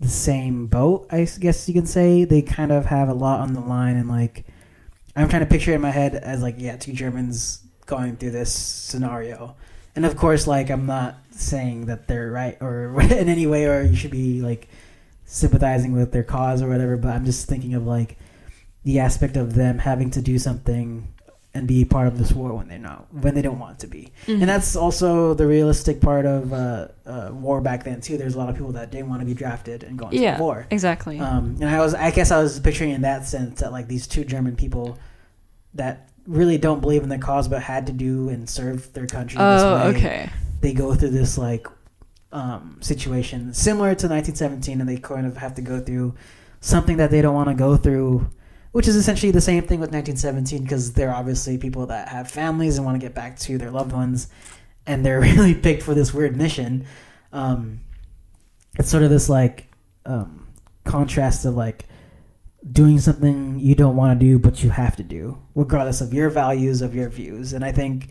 the 0.00 0.08
same 0.08 0.66
boat. 0.66 1.06
I 1.10 1.26
guess 1.40 1.68
you 1.68 1.74
can 1.74 1.86
say 1.86 2.24
they 2.24 2.42
kind 2.42 2.72
of 2.72 2.86
have 2.86 3.08
a 3.08 3.14
lot 3.14 3.40
on 3.40 3.54
the 3.54 3.60
line, 3.60 3.96
and 3.96 4.08
like 4.08 4.44
I'm 5.14 5.28
trying 5.28 5.40
to 5.40 5.46
picture 5.46 5.72
it 5.72 5.76
in 5.76 5.80
my 5.80 5.90
head 5.90 6.14
as 6.14 6.42
like 6.42 6.56
yeah, 6.58 6.76
two 6.76 6.92
Germans 6.92 7.62
going 7.86 8.16
through 8.16 8.32
this 8.32 8.52
scenario, 8.52 9.56
and 9.94 10.04
of 10.04 10.16
course, 10.16 10.46
like 10.46 10.70
I'm 10.70 10.86
not 10.86 11.16
saying 11.30 11.86
that 11.86 12.08
they're 12.08 12.30
right 12.30 12.58
or 12.60 13.00
in 13.00 13.28
any 13.28 13.46
way, 13.46 13.66
or 13.66 13.82
you 13.82 13.96
should 13.96 14.10
be 14.10 14.42
like 14.42 14.68
sympathizing 15.24 15.92
with 15.92 16.12
their 16.12 16.22
cause 16.22 16.62
or 16.62 16.68
whatever. 16.68 16.96
But 16.96 17.14
I'm 17.14 17.24
just 17.24 17.48
thinking 17.48 17.74
of 17.74 17.86
like 17.86 18.18
the 18.84 19.00
aspect 19.00 19.36
of 19.36 19.54
them 19.54 19.78
having 19.78 20.10
to 20.10 20.22
do 20.22 20.38
something 20.38 21.08
and 21.56 21.66
be 21.66 21.84
part 21.84 22.06
of 22.06 22.14
this 22.18 22.30
war 22.32 22.50
when 22.58 22.66
they're 22.68 22.78
not 22.90 23.06
when 23.24 23.34
they 23.34 23.42
don't 23.48 23.58
want 23.66 23.78
to 23.84 23.86
be 23.86 24.02
Mhm. 24.26 24.40
and 24.42 24.48
that's 24.52 24.76
also 24.84 25.34
the 25.34 25.46
realistic 25.46 26.00
part 26.00 26.24
of 26.26 26.52
uh, 26.52 26.88
uh, 27.06 27.30
war 27.32 27.60
back 27.60 27.80
then 27.84 28.00
too 28.00 28.16
there's 28.18 28.34
a 28.34 28.38
lot 28.38 28.48
of 28.50 28.56
people 28.56 28.72
that 28.72 28.90
didn't 28.90 29.08
want 29.08 29.20
to 29.20 29.26
be 29.26 29.34
drafted 29.34 29.82
and 29.82 29.98
go 29.98 30.06
into 30.08 30.18
yeah, 30.22 30.38
war 30.38 30.66
exactly. 30.70 31.18
um, 31.18 31.44
and 31.60 31.68
I 31.76 31.80
was, 31.80 31.92
I 31.94 32.10
guess, 32.10 32.30
I 32.30 32.38
was 32.42 32.60
picturing 32.60 32.90
in 32.90 33.02
that 33.02 33.26
sense 33.26 33.60
that 33.60 33.72
like 33.72 33.86
these 33.88 34.06
two 34.06 34.24
German 34.24 34.54
people 34.56 34.98
that 35.74 35.94
really 36.26 36.58
don't 36.58 36.80
believe 36.80 37.02
in 37.02 37.08
the 37.08 37.18
cause 37.18 37.46
but 37.48 37.62
had 37.62 37.86
to 37.86 37.92
do 37.92 38.28
and 38.28 38.48
serve 38.48 38.92
their 38.92 39.06
country. 39.06 39.38
oh, 39.40 39.52
this 39.54 39.64
way, 39.64 39.98
okay. 39.98 40.30
They 40.60 40.72
go 40.72 40.94
through 40.94 41.10
this 41.20 41.38
like 41.38 41.66
um, 42.32 42.78
situation 42.80 43.54
similar 43.54 43.94
to 43.94 44.08
1917, 44.08 44.80
and 44.80 44.88
they 44.88 44.96
kind 44.98 45.26
of 45.26 45.36
have 45.36 45.54
to 45.54 45.62
go 45.62 45.80
through 45.80 46.14
something 46.60 46.96
that 46.96 47.10
they 47.10 47.22
don't 47.22 47.34
want 47.34 47.48
to 47.48 47.54
go 47.54 47.76
through. 47.76 48.28
Which 48.76 48.88
is 48.88 48.96
essentially 48.96 49.32
the 49.32 49.40
same 49.40 49.62
thing 49.62 49.80
with 49.80 49.90
1917 49.90 50.62
because 50.62 50.92
they're 50.92 51.14
obviously 51.14 51.56
people 51.56 51.86
that 51.86 52.08
have 52.08 52.30
families 52.30 52.76
and 52.76 52.84
want 52.84 53.00
to 53.00 53.06
get 53.06 53.14
back 53.14 53.38
to 53.38 53.56
their 53.56 53.70
loved 53.70 53.92
ones, 53.92 54.28
and 54.86 55.02
they're 55.02 55.20
really 55.32 55.54
picked 55.54 55.82
for 55.82 55.94
this 55.94 56.12
weird 56.12 56.36
mission. 56.36 56.84
Um, 57.32 57.80
it's 58.78 58.90
sort 58.90 59.02
of 59.02 59.08
this 59.08 59.30
like 59.30 59.68
um, 60.04 60.46
contrast 60.84 61.46
of 61.46 61.56
like 61.56 61.86
doing 62.70 62.98
something 62.98 63.58
you 63.58 63.74
don't 63.74 63.96
want 63.96 64.20
to 64.20 64.26
do 64.26 64.38
but 64.38 64.62
you 64.62 64.68
have 64.68 64.94
to 64.96 65.02
do 65.02 65.38
regardless 65.54 66.02
of 66.02 66.12
your 66.12 66.28
values 66.28 66.82
of 66.82 66.94
your 66.94 67.08
views 67.08 67.52
and 67.52 67.64
i 67.64 67.70
think 67.70 68.10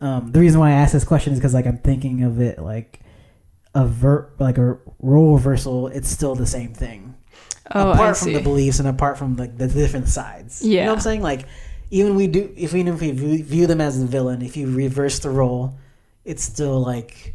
um, 0.00 0.30
the 0.32 0.38
reason 0.40 0.60
why 0.60 0.70
i 0.70 0.72
asked 0.72 0.92
this 0.92 1.04
question 1.04 1.32
is 1.32 1.38
because 1.38 1.52
like 1.52 1.66
i'm 1.66 1.78
thinking 1.78 2.22
of 2.22 2.40
it 2.40 2.60
like 2.60 3.00
a 3.74 3.84
ver- 3.84 4.30
like 4.38 4.56
a 4.56 4.78
role 5.00 5.34
reversal 5.34 5.88
it's 5.88 6.08
still 6.08 6.36
the 6.36 6.46
same 6.46 6.72
thing 6.72 7.07
Oh, 7.74 7.92
apart 7.92 8.16
from 8.16 8.32
the 8.32 8.40
beliefs 8.40 8.78
and 8.78 8.88
apart 8.88 9.18
from 9.18 9.36
like 9.36 9.56
the 9.56 9.68
different 9.68 10.08
sides. 10.08 10.64
You 10.64 10.80
know 10.80 10.86
what 10.86 10.92
i'm 10.94 11.00
saying? 11.00 11.22
Like 11.22 11.46
even 11.90 12.14
we 12.14 12.26
do 12.26 12.52
if 12.56 12.72
we 12.72 12.82
if 12.82 13.00
we 13.00 13.42
view 13.42 13.66
them 13.66 13.80
as 13.80 14.00
the 14.00 14.06
villain 14.06 14.42
if 14.42 14.56
you 14.56 14.70
reverse 14.74 15.18
the 15.20 15.30
role 15.30 15.78
it's 16.24 16.42
still 16.42 16.80
like 16.80 17.34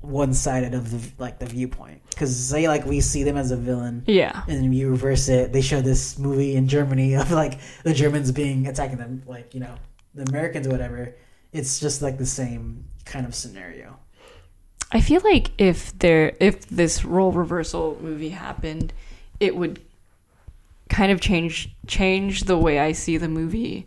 one 0.00 0.32
sided 0.32 0.74
of 0.74 0.90
the 0.90 1.22
like 1.22 1.38
the 1.38 1.46
viewpoint. 1.46 2.02
Because 2.10 2.36
say 2.36 2.68
like 2.68 2.86
we 2.86 3.00
see 3.00 3.24
them 3.24 3.36
as 3.36 3.50
a 3.50 3.56
villain 3.56 4.04
yeah. 4.06 4.42
and 4.48 4.74
you 4.74 4.90
reverse 4.90 5.28
it 5.28 5.52
they 5.52 5.60
show 5.60 5.80
this 5.80 6.18
movie 6.18 6.54
in 6.54 6.68
germany 6.68 7.14
of 7.14 7.30
like 7.30 7.58
the 7.82 7.92
germans 7.92 8.30
being 8.30 8.66
attacking 8.66 8.98
them 8.98 9.22
like 9.26 9.54
you 9.54 9.60
know 9.60 9.74
the 10.14 10.22
americans 10.22 10.66
or 10.66 10.70
whatever 10.70 11.16
it's 11.54 11.78
just 11.78 12.02
like 12.02 12.18
the 12.18 12.26
same 12.26 12.84
kind 13.04 13.24
of 13.24 13.34
scenario. 13.34 13.96
I 14.92 15.00
feel 15.00 15.22
like 15.24 15.50
if 15.56 15.96
there 15.98 16.36
if 16.40 16.66
this 16.68 17.04
role 17.04 17.32
reversal 17.32 17.98
movie 18.02 18.28
happened, 18.28 18.92
it 19.40 19.56
would 19.56 19.80
kind 20.88 21.10
of 21.10 21.20
change 21.20 21.74
change 21.86 22.44
the 22.44 22.58
way 22.58 22.78
I 22.78 22.92
see 22.92 23.16
the 23.16 23.28
movie 23.28 23.86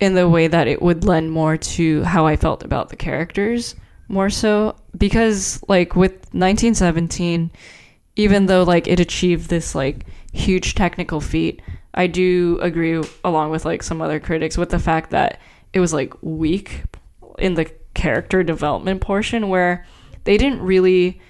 in 0.00 0.14
the 0.14 0.28
way 0.28 0.48
that 0.48 0.66
it 0.66 0.82
would 0.82 1.04
lend 1.04 1.30
more 1.30 1.56
to 1.56 2.02
how 2.02 2.26
I 2.26 2.36
felt 2.36 2.64
about 2.64 2.88
the 2.88 2.96
characters 2.96 3.76
more 4.08 4.30
so. 4.30 4.76
Because 4.96 5.62
like 5.68 5.94
with 5.94 6.12
1917 6.32 7.50
even 8.16 8.46
though 8.46 8.62
like 8.62 8.86
it 8.86 9.00
achieved 9.00 9.48
this 9.48 9.74
like 9.74 10.04
huge 10.32 10.74
technical 10.74 11.20
feat 11.20 11.62
I 11.94 12.06
do 12.06 12.58
agree 12.60 13.02
along 13.24 13.50
with 13.50 13.64
like 13.64 13.82
some 13.82 14.00
other 14.00 14.20
critics 14.20 14.58
with 14.58 14.70
the 14.70 14.78
fact 14.78 15.10
that 15.10 15.40
it 15.72 15.80
was 15.80 15.92
like 15.92 16.14
weak 16.22 16.82
in 17.38 17.54
the 17.54 17.70
character 17.94 18.42
development 18.42 19.00
portion 19.00 19.48
where 19.48 19.86
they 20.24 20.36
didn't 20.36 20.62
really 20.62 21.20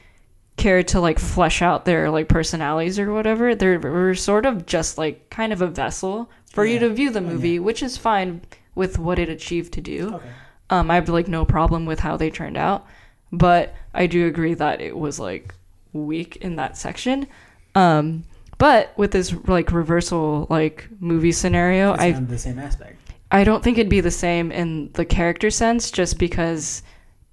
care 0.62 0.82
to 0.82 1.00
like 1.00 1.18
flesh 1.18 1.60
out 1.62 1.84
their 1.84 2.10
like 2.10 2.28
personalities 2.28 2.98
or 2.98 3.12
whatever. 3.12 3.54
They 3.54 3.76
were 3.76 4.14
sort 4.14 4.46
of 4.46 4.64
just 4.66 4.98
like 4.98 5.28
kind 5.30 5.52
of 5.52 5.60
a 5.62 5.66
vessel 5.66 6.30
for 6.50 6.64
you 6.64 6.78
to 6.78 6.88
view 6.90 7.10
the 7.10 7.18
Oh, 7.20 7.22
movie, 7.22 7.50
yeah. 7.50 7.58
which 7.60 7.82
is 7.82 7.96
fine 7.96 8.40
with 8.74 8.98
what 8.98 9.18
it 9.18 9.28
achieved 9.28 9.72
to 9.74 9.80
do. 9.80 10.14
okay 10.14 10.28
Um, 10.70 10.90
I 10.90 10.94
have 10.94 11.08
like 11.08 11.28
no 11.28 11.44
problem 11.44 11.86
with 11.86 12.00
how 12.00 12.16
they 12.16 12.30
turned 12.30 12.56
out, 12.56 12.86
but 13.32 13.74
I 13.92 14.06
do 14.06 14.26
agree 14.26 14.54
that 14.54 14.80
it 14.80 14.96
was 14.96 15.18
like 15.18 15.54
weak 15.92 16.36
in 16.36 16.56
that 16.56 16.76
section. 16.76 17.26
Um, 17.74 18.24
but 18.58 18.92
with 18.96 19.10
this 19.12 19.34
like 19.46 19.72
reversal 19.72 20.46
like 20.48 20.88
movie 21.00 21.32
scenario, 21.32 21.94
I 21.98 22.12
the 22.12 22.38
same 22.38 22.58
aspect 22.58 22.96
I 23.30 23.44
don't 23.44 23.64
think 23.64 23.78
it'd 23.78 23.90
be 23.90 24.00
the 24.02 24.10
same 24.10 24.52
in 24.52 24.90
the 24.92 25.04
character 25.06 25.50
sense 25.50 25.90
just 25.90 26.18
because 26.18 26.82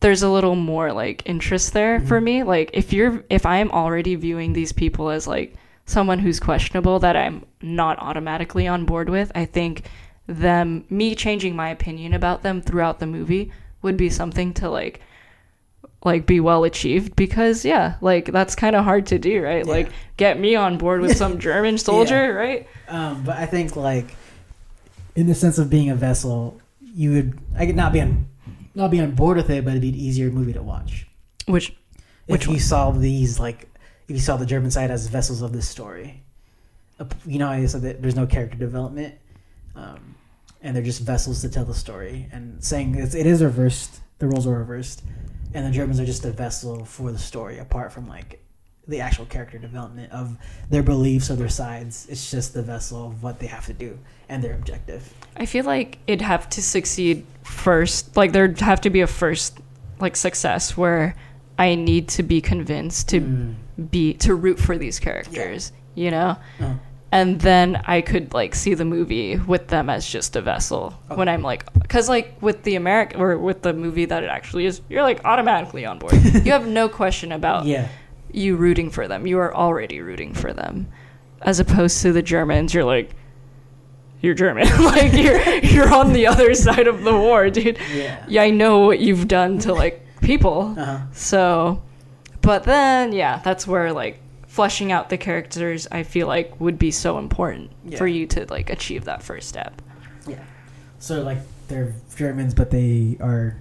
there's 0.01 0.23
a 0.23 0.29
little 0.29 0.55
more 0.55 0.93
like 0.93 1.23
interest 1.25 1.73
there 1.73 1.99
for 1.99 2.21
me. 2.21 2.43
Like 2.43 2.71
if 2.73 2.93
you're 2.93 3.23
if 3.29 3.45
I'm 3.45 3.71
already 3.71 4.15
viewing 4.15 4.53
these 4.53 4.71
people 4.71 5.09
as 5.09 5.27
like 5.27 5.55
someone 5.85 6.19
who's 6.19 6.39
questionable 6.39 6.99
that 6.99 7.15
I'm 7.15 7.45
not 7.61 7.99
automatically 7.99 8.67
on 8.67 8.85
board 8.85 9.09
with, 9.09 9.31
I 9.35 9.45
think 9.45 9.83
them 10.27 10.85
me 10.89 11.15
changing 11.15 11.55
my 11.55 11.69
opinion 11.69 12.13
about 12.13 12.43
them 12.43 12.61
throughout 12.61 12.99
the 12.99 13.07
movie 13.07 13.51
would 13.81 13.97
be 13.97 14.09
something 14.09 14.53
to 14.53 14.69
like 14.69 15.01
like 16.05 16.25
be 16.25 16.39
well 16.39 16.63
achieved 16.63 17.15
because 17.15 17.65
yeah, 17.65 17.95
like 17.99 18.31
that's 18.31 18.55
kind 18.55 18.75
of 18.75 18.85
hard 18.85 19.07
to 19.07 19.19
do, 19.19 19.43
right? 19.43 19.65
Yeah. 19.65 19.71
Like 19.71 19.89
get 20.15 20.39
me 20.39 20.55
on 20.55 20.77
board 20.77 21.01
with 21.01 21.17
some 21.17 21.39
German 21.39 21.77
soldier, 21.77 22.33
right? 22.33 22.67
Um, 22.87 23.23
but 23.23 23.37
I 23.37 23.45
think 23.45 23.75
like 23.75 24.15
in 25.15 25.27
the 25.27 25.35
sense 25.35 25.57
of 25.57 25.69
being 25.69 25.89
a 25.89 25.95
vessel, 25.95 26.61
you 26.81 27.11
would 27.11 27.39
I 27.57 27.65
could 27.65 27.75
not 27.75 27.91
be 27.91 27.99
on 27.99 28.27
not 28.75 28.91
be 28.91 28.99
on 28.99 29.11
board 29.11 29.37
with 29.37 29.49
it, 29.49 29.63
but 29.63 29.71
it'd 29.71 29.81
be 29.81 29.89
an 29.89 29.95
easier 29.95 30.29
movie 30.29 30.53
to 30.53 30.61
watch. 30.61 31.07
Which 31.45 31.75
Which 32.27 32.43
if 32.43 32.47
you 32.47 32.53
one? 32.53 32.59
saw 32.61 32.91
these 32.91 33.39
like 33.39 33.67
if 34.07 34.15
you 34.15 34.19
saw 34.19 34.37
the 34.37 34.45
German 34.45 34.71
side 34.71 34.91
as 34.91 35.07
vessels 35.07 35.41
of 35.41 35.51
this 35.53 35.67
story. 35.67 36.23
You 37.25 37.39
know, 37.39 37.47
I 37.47 37.65
said 37.65 37.81
that 37.83 38.01
there's 38.01 38.15
no 38.15 38.27
character 38.27 38.57
development, 38.57 39.15
um, 39.75 40.15
and 40.61 40.75
they're 40.75 40.83
just 40.83 41.01
vessels 41.01 41.41
to 41.41 41.49
tell 41.49 41.63
the 41.63 41.73
story. 41.73 42.27
And 42.31 42.61
saying 42.61 42.95
it's, 42.95 43.15
it 43.15 43.25
is 43.25 43.41
reversed, 43.41 44.01
the 44.17 44.27
roles 44.27 44.45
are 44.45 44.57
reversed, 44.57 45.03
and 45.53 45.65
the 45.65 45.71
Germans 45.71 45.99
are 45.99 46.05
just 46.05 46.25
a 46.25 46.31
vessel 46.31 46.83
for 46.83 47.11
the 47.11 47.17
story, 47.17 47.57
apart 47.59 47.93
from 47.93 48.07
like 48.07 48.43
the 48.87 48.99
actual 48.99 49.25
character 49.27 49.57
development 49.59 50.11
of 50.11 50.35
their 50.69 50.83
beliefs 50.83 51.29
or 51.29 51.35
their 51.35 51.47
sides. 51.49 52.07
It's 52.09 52.29
just 52.31 52.53
the 52.53 52.63
vessel 52.63 53.07
of 53.07 53.23
what 53.23 53.39
they 53.39 53.47
have 53.47 53.65
to 53.67 53.73
do 53.73 53.97
and 54.27 54.43
their 54.43 54.55
objective. 54.55 55.13
I 55.37 55.45
feel 55.45 55.63
like 55.63 55.99
it'd 56.07 56.21
have 56.21 56.49
to 56.49 56.61
succeed 56.61 57.25
first. 57.49 58.15
Like 58.15 58.31
there'd 58.31 58.59
have 58.61 58.81
to 58.81 58.89
be 58.89 59.01
a 59.01 59.07
first 59.07 59.59
like 59.99 60.15
success 60.15 60.77
where 60.77 61.15
I 61.57 61.75
need 61.75 62.07
to 62.09 62.23
be 62.23 62.39
convinced 62.41 63.09
to 63.09 63.19
Mm. 63.21 63.55
be 63.91 64.13
to 64.15 64.35
root 64.35 64.59
for 64.59 64.77
these 64.77 64.99
characters, 64.99 65.71
you 65.95 66.11
know? 66.11 66.37
Oh. 66.61 66.79
And 67.11 67.41
then 67.41 67.81
I 67.87 68.01
could 68.01 68.33
like 68.33 68.53
see 68.53 68.75
the 68.75 68.85
movie 68.85 69.35
with 69.37 69.67
them 69.67 69.89
as 69.89 70.07
just 70.07 70.35
a 70.35 70.41
vessel 70.41 70.93
when 71.07 71.27
I'm 71.27 71.41
like 71.41 71.65
cuz 71.89 72.07
like 72.07 72.37
with 72.39 72.63
the 72.63 72.75
American 72.75 73.19
or 73.19 73.37
with 73.37 73.63
the 73.63 73.73
movie 73.73 74.05
that 74.05 74.23
it 74.23 74.29
actually 74.29 74.65
is, 74.67 74.81
you're 74.89 75.01
like 75.01 75.19
automatically 75.25 75.85
on 75.85 75.97
board. 75.99 76.13
you 76.45 76.51
have 76.51 76.67
no 76.67 76.87
question 76.87 77.31
about 77.31 77.65
Yeah. 77.65 77.87
you 78.31 78.55
rooting 78.55 78.89
for 78.91 79.07
them. 79.07 79.25
You 79.25 79.39
are 79.39 79.53
already 79.55 80.01
rooting 80.01 80.33
for 80.33 80.53
them. 80.53 80.87
As 81.41 81.59
opposed 81.59 82.01
to 82.03 82.11
the 82.13 82.21
Germans, 82.21 82.73
you're 82.73 82.83
like, 82.83 83.15
you're 84.21 84.33
German. 84.33 84.67
like 84.83 85.13
you're 85.13 85.41
you're 85.59 85.93
on 85.93 86.13
the 86.13 86.27
other 86.27 86.53
side 86.53 86.87
of 86.87 87.03
the 87.03 87.13
war, 87.13 87.49
dude. 87.49 87.77
Yeah. 87.93 88.25
Yeah, 88.27 88.41
I 88.43 88.49
know 88.49 88.79
what 88.79 88.99
you've 88.99 89.27
done 89.27 89.59
to 89.59 89.73
like 89.73 90.05
people. 90.21 90.75
Uh-huh. 90.77 90.99
So, 91.13 91.81
but 92.41 92.63
then 92.63 93.13
yeah, 93.13 93.39
that's 93.43 93.65
where 93.65 93.93
like 93.93 94.19
fleshing 94.47 94.91
out 94.91 95.09
the 95.09 95.17
characters, 95.17 95.87
I 95.91 96.03
feel 96.03 96.27
like 96.27 96.59
would 96.59 96.77
be 96.79 96.91
so 96.91 97.17
important 97.17 97.71
for 97.97 98.07
you 98.07 98.27
to 98.27 98.45
like 98.49 98.69
achieve 98.69 99.05
that 99.05 99.23
first 99.23 99.47
step. 99.47 99.81
Yeah. 100.27 100.43
So 100.99 101.21
like 101.21 101.37
they're 101.67 101.93
Germans, 102.15 102.53
but 102.53 102.71
they 102.71 103.17
are 103.21 103.55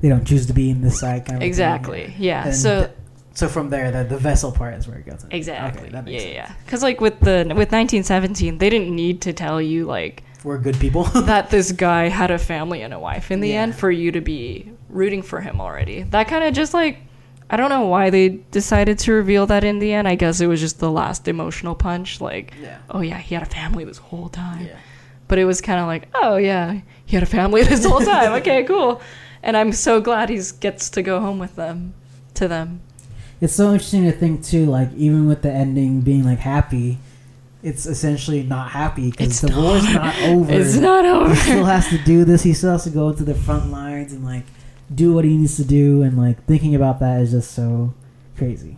they 0.00 0.08
don't 0.08 0.24
choose 0.24 0.46
to 0.46 0.52
be 0.52 0.70
in 0.70 0.82
this 0.82 1.00
side 1.00 1.24
kind 1.26 1.36
of 1.36 1.40
thing. 1.40 1.48
Exactly. 1.48 2.14
Yeah. 2.18 2.46
And 2.46 2.54
so 2.54 2.80
th- 2.80 2.90
so 3.34 3.48
from 3.48 3.68
there, 3.70 3.90
the, 3.90 4.04
the 4.04 4.16
vessel 4.18 4.52
part 4.52 4.74
is 4.74 4.86
where 4.88 4.96
it 4.98 5.06
goes. 5.06 5.24
in. 5.24 5.32
exactly. 5.32 5.82
Okay, 5.82 5.90
that 5.90 6.06
yeah, 6.08 6.18
sense. 6.20 6.32
yeah. 6.34 6.52
Because 6.64 6.82
like 6.82 7.00
with 7.00 7.18
the 7.20 7.44
with 7.48 7.72
1917, 7.72 8.58
they 8.58 8.70
didn't 8.70 8.94
need 8.94 9.20
to 9.22 9.32
tell 9.32 9.60
you 9.60 9.84
like 9.86 10.22
We're 10.44 10.58
good 10.58 10.78
people. 10.78 11.02
that 11.26 11.50
this 11.50 11.72
guy 11.88 12.08
had 12.08 12.30
a 12.30 12.38
family 12.38 12.82
and 12.82 12.94
a 12.94 12.98
wife 12.98 13.30
in 13.30 13.40
the 13.40 13.48
Yeah. 13.50 13.62
end 13.62 13.74
for 13.74 13.90
you 13.90 14.12
to 14.12 14.20
be 14.20 14.70
rooting 14.88 15.22
for 15.22 15.40
him 15.40 15.60
already. 15.60 16.02
That 16.04 16.28
kind 16.28 16.44
of 16.44 16.54
just 16.54 16.74
like 16.74 16.98
I 17.50 17.56
don't 17.56 17.68
know 17.68 17.86
why 17.86 18.08
they 18.10 18.28
decided 18.50 18.98
to 19.00 19.12
reveal 19.12 19.46
that 19.46 19.64
in 19.64 19.78
the 19.78 19.92
end. 19.92 20.08
I 20.08 20.14
guess 20.14 20.40
it 20.40 20.46
was 20.46 20.60
just 20.60 20.78
the 20.78 20.90
last 20.90 21.28
emotional 21.28 21.74
punch 21.74 22.20
like 22.20 22.54
yeah. 22.62 22.78
oh 22.90 23.00
yeah, 23.00 23.18
he 23.18 23.34
had 23.34 23.42
a 23.42 23.50
family 23.50 23.84
this 23.84 23.98
whole 23.98 24.28
time. 24.28 24.66
Yeah. 24.66 24.78
But 25.26 25.38
it 25.38 25.44
was 25.44 25.60
kind 25.60 25.80
of 25.80 25.86
like, 25.86 26.08
oh 26.14 26.36
yeah, 26.36 26.80
he 27.06 27.16
had 27.16 27.22
a 27.22 27.26
family 27.26 27.62
this 27.64 27.84
whole 27.84 28.00
time. 28.00 28.32
okay, 28.34 28.62
cool. 28.64 29.00
And 29.42 29.56
I'm 29.56 29.72
so 29.72 30.00
glad 30.00 30.28
he 30.30 30.40
gets 30.60 30.88
to 30.90 31.02
go 31.02 31.18
home 31.20 31.38
with 31.38 31.56
them 31.56 31.94
to 32.34 32.46
them. 32.48 32.80
It's 33.44 33.52
so 33.54 33.72
interesting 33.72 34.04
to 34.04 34.12
think 34.12 34.42
too. 34.44 34.66
Like 34.66 34.92
even 34.94 35.28
with 35.28 35.42
the 35.42 35.52
ending 35.52 36.00
being 36.00 36.24
like 36.24 36.38
happy, 36.38 36.98
it's 37.62 37.84
essentially 37.86 38.42
not 38.42 38.70
happy 38.70 39.10
because 39.10 39.40
the 39.42 39.54
war's 39.54 39.84
not. 39.84 39.94
not 39.94 40.22
over. 40.22 40.52
It's 40.52 40.76
not 40.76 41.04
over. 41.04 41.28
He 41.34 41.36
still 41.36 41.64
has 41.64 41.88
to 41.90 41.98
do 41.98 42.24
this. 42.24 42.42
He 42.42 42.54
still 42.54 42.72
has 42.72 42.84
to 42.84 42.90
go 42.90 43.12
to 43.12 43.22
the 43.22 43.34
front 43.34 43.70
lines 43.70 44.12
and 44.12 44.24
like 44.24 44.44
do 44.94 45.12
what 45.14 45.24
he 45.24 45.36
needs 45.36 45.56
to 45.56 45.64
do, 45.64 46.02
and 46.02 46.16
like 46.16 46.44
thinking 46.46 46.74
about 46.74 47.00
that 47.00 47.20
is 47.20 47.32
just 47.32 47.50
so 47.52 47.92
crazy. 48.36 48.76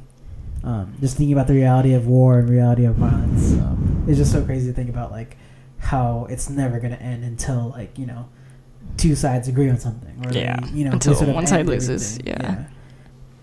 Um, 0.64 0.94
just 1.00 1.16
thinking 1.16 1.32
about 1.32 1.46
the 1.46 1.54
reality 1.54 1.94
of 1.94 2.08
war 2.08 2.40
and 2.40 2.48
reality 2.50 2.86
of 2.86 2.96
violence 2.96 3.52
um, 3.52 4.04
it's 4.08 4.18
just 4.18 4.32
so 4.32 4.44
crazy 4.44 4.66
to 4.66 4.72
think 4.72 4.88
about 4.90 5.12
like 5.12 5.36
how 5.78 6.26
it's 6.28 6.50
never 6.50 6.80
going 6.80 6.90
to 6.90 7.00
end 7.00 7.22
until 7.22 7.68
like 7.68 7.96
you 7.96 8.04
know 8.06 8.28
two 8.96 9.14
sides 9.14 9.46
agree 9.46 9.70
on 9.70 9.78
something 9.78 10.26
or 10.26 10.32
Yeah, 10.32 10.58
they, 10.58 10.70
you 10.78 10.84
know 10.84 10.90
until 10.92 11.14
one 11.32 11.46
side 11.46 11.66
loses, 11.66 12.18
everything. 12.18 12.40
yeah. 12.42 12.64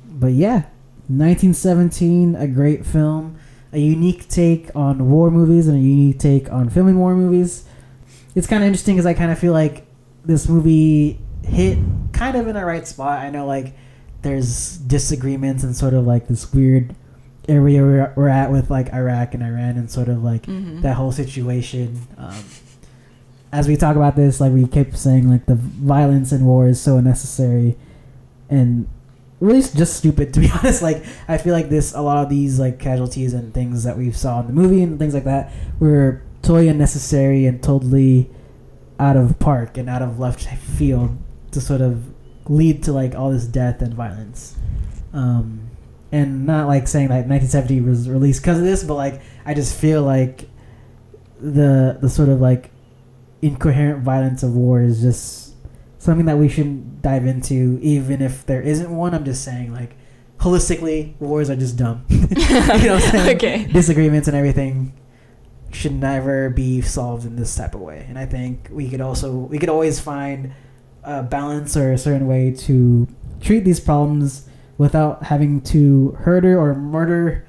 but 0.09 0.34
yeah 0.34 0.63
1917 1.10 2.36
a 2.36 2.47
great 2.47 2.86
film 2.86 3.36
a 3.72 3.80
unique 3.80 4.28
take 4.30 4.70
on 4.76 5.10
war 5.10 5.30
movies 5.32 5.68
and 5.68 5.78
a 5.78 5.82
unique 5.82 6.20
take 6.20 6.51
on 6.51 6.70
filming 6.70 6.97
war 6.99 7.16
movies 7.16 7.66
it's 8.36 8.47
kind 8.47 8.64
of 8.64 8.68
interesting 8.68 8.95
because 8.95 9.06
i 9.06 9.14
kind 9.14 9.32
of 9.32 9.38
feel 9.38 9.54
like 9.54 9.86
this 10.26 10.47
movie 10.47 11.20
hit 11.43 11.78
kind 12.14 12.38
of 12.38 12.47
in 12.47 12.56
the 12.56 12.64
right 12.66 12.88
spot 12.88 13.20
i 13.20 13.30
know 13.30 13.45
like 13.45 13.74
there's 14.22 14.78
disagreements 14.78 15.64
and 15.64 15.76
sort 15.76 15.93
of 15.93 16.06
like 16.08 16.28
this 16.28 16.54
weird 16.54 16.95
area 17.49 17.82
we're, 17.82 18.14
we're 18.16 18.30
at 18.30 18.49
with 18.51 18.70
like 18.72 18.93
iraq 18.93 19.34
and 19.34 19.43
iran 19.43 19.78
and 19.78 19.91
sort 19.91 20.08
of 20.08 20.24
like 20.24 20.43
Mhm. 20.45 20.82
that 20.82 20.93
whole 20.95 21.12
situation. 21.12 21.99
Um, 22.18 22.34
as 23.51 23.68
we 23.68 23.76
talk 23.76 23.95
about 23.97 24.16
this, 24.16 24.39
like 24.41 24.51
we 24.54 24.66
kept 24.66 24.97
saying, 24.97 25.30
like 25.30 25.45
the 25.45 25.54
violence 25.56 26.32
in 26.32 26.45
war 26.45 26.68
is 26.68 26.80
so 26.82 26.97
unnecessary 26.97 27.76
and 28.49 28.88
really 29.44 29.62
just 29.62 29.98
stupid. 29.98 30.34
To 30.34 30.39
be 30.39 30.50
honest, 30.50 30.82
like 30.82 31.04
I 31.28 31.38
feel 31.38 31.54
like 31.54 31.70
this, 31.70 31.94
a 31.94 32.02
lot 32.02 32.24
of 32.24 32.30
these 32.30 32.60
like 32.60 32.80
casualties 32.80 33.34
and 33.34 33.54
things 33.54 33.84
that 33.84 33.98
we 33.98 34.12
saw 34.12 34.39
in 34.39 34.48
the 34.48 34.54
movie 34.54 34.82
and 34.82 34.98
things 34.98 35.14
like 35.14 35.26
that 35.26 35.52
were 35.80 36.24
totally 36.41 36.70
unnecessary 36.70 37.46
and 37.46 37.62
totally 37.62 38.30
out 39.00 39.18
of 39.18 39.38
park 39.39 39.78
and 39.78 39.89
out 39.89 40.02
of 40.02 40.20
left 40.20 40.44
field 40.44 41.18
to 41.52 41.62
sort 41.62 41.82
of 41.82 42.14
lead 42.50 42.84
to 42.84 42.94
like 42.94 43.16
all 43.16 43.32
this 43.32 43.46
death 43.46 43.82
and 43.82 43.94
violence. 43.94 44.56
Um, 45.14 45.70
and 46.12 46.46
not 46.46 46.68
like 46.68 46.88
saying 46.88 47.10
that 47.10 47.28
1917 47.28 47.86
was 47.88 48.10
released 48.10 48.41
because 48.41 48.60
of 48.60 48.64
this, 48.64 48.84
but 48.84 48.96
like 48.96 49.22
I 49.46 49.54
just 49.54 49.78
feel 49.78 50.04
like 50.04 50.50
the 51.39 51.98
the 52.02 52.10
sort 52.10 52.30
of 52.30 52.39
like 52.39 52.72
incoherent 53.41 54.04
violence 54.04 54.41
of 54.44 54.56
war 54.56 54.82
is 54.82 55.02
just 55.02 55.43
something 56.04 56.26
that 56.26 56.38
we 56.38 56.49
shouldn't 56.49 57.01
dive 57.01 57.26
into, 57.26 57.80
even 57.82 58.22
if 58.22 58.45
there 58.45 58.62
isn't 58.62 58.89
one. 58.89 59.14
I'm 59.14 59.26
just 59.26 59.43
saying 59.43 59.74
like 59.74 59.95
holistically, 60.39 61.20
wars 61.20 61.49
are 61.49 61.56
just 61.56 61.78
dumb. 61.78 62.06
you 62.10 62.20
know 62.20 62.26
what 62.28 62.82
I'm 62.82 62.99
saying? 62.99 63.36
okay. 63.38 63.66
disagreements 63.66 64.28
and 64.28 64.36
everything 64.36 64.93
should 65.72 65.93
never 65.93 66.49
be 66.49 66.82
solved 66.82 67.26
in 67.26 67.36
this 67.36 67.56
type 67.56 67.76
of 67.76 67.82
way. 67.82 68.06
And 68.08 68.20
I 68.20 68.26
think 68.26 68.68
we 68.72 68.89
could 68.89 69.01
also 69.01 69.32
we 69.32 69.58
could 69.58 69.70
always 69.70 69.99
find 69.99 70.54
a 71.04 71.24
balance 71.24 71.76
or 71.76 71.91
a 71.91 71.97
certain 71.97 72.28
way 72.28 72.51
to 72.51 73.08
treat 73.41 73.66
these 73.66 73.80
problems 73.80 74.47
without 74.78 75.24
having 75.24 75.62
to 75.62 76.12
hurt 76.20 76.45
or 76.45 76.76
murder 76.76 77.45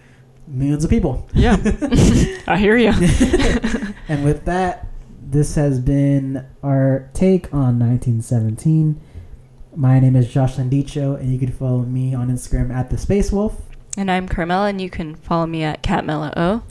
millions 0.47 0.85
of 0.85 0.91
people. 0.91 1.29
Yeah. 1.35 1.57
I 2.47 2.59
hear 2.59 2.77
you. 2.77 2.93
and 4.09 4.25
with 4.25 4.45
that, 4.45 4.89
this 5.31 5.55
has 5.55 5.81
been 5.81 6.47
our 6.63 7.11
take 7.15 7.53
on 7.53 7.79
1917. 7.79 9.01
My 9.75 9.99
name 9.99 10.17
is 10.17 10.33
Josh 10.33 10.57
Landicho, 10.57 11.19
and 11.19 11.33
you 11.33 11.39
can 11.39 11.51
follow 11.51 11.81
me 11.81 12.15
on 12.15 12.29
Instagram 12.29 12.73
at 12.73 12.91
the 12.91 12.99
Space 12.99 13.33
Wolf. 13.33 13.61
And 13.97 14.11
I'm 14.11 14.29
Carmela, 14.29 14.69
and 14.69 14.81
you 14.81 14.91
can 14.91 15.15
follow 15.15 15.47
me 15.47 15.63
at 15.63 15.83
CatMela0. 15.83 16.63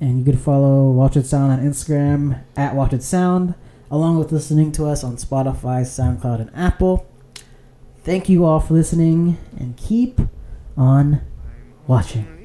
And 0.00 0.18
you 0.18 0.24
can 0.24 0.36
follow 0.36 0.90
Watch 0.90 1.16
With 1.16 1.26
Sound 1.26 1.52
on 1.52 1.60
Instagram 1.60 2.42
at 2.56 2.74
Watch 2.74 2.92
With 2.92 3.04
Sound, 3.04 3.54
along 3.90 4.18
with 4.18 4.32
listening 4.32 4.72
to 4.72 4.86
us 4.86 5.02
on 5.02 5.16
Spotify, 5.16 5.82
SoundCloud, 5.82 6.40
and 6.40 6.50
Apple. 6.54 7.06
Thank 8.02 8.28
you 8.28 8.44
all 8.44 8.60
for 8.60 8.74
listening, 8.74 9.38
and 9.58 9.76
keep 9.76 10.20
on 10.76 11.22
watching. 11.86 12.35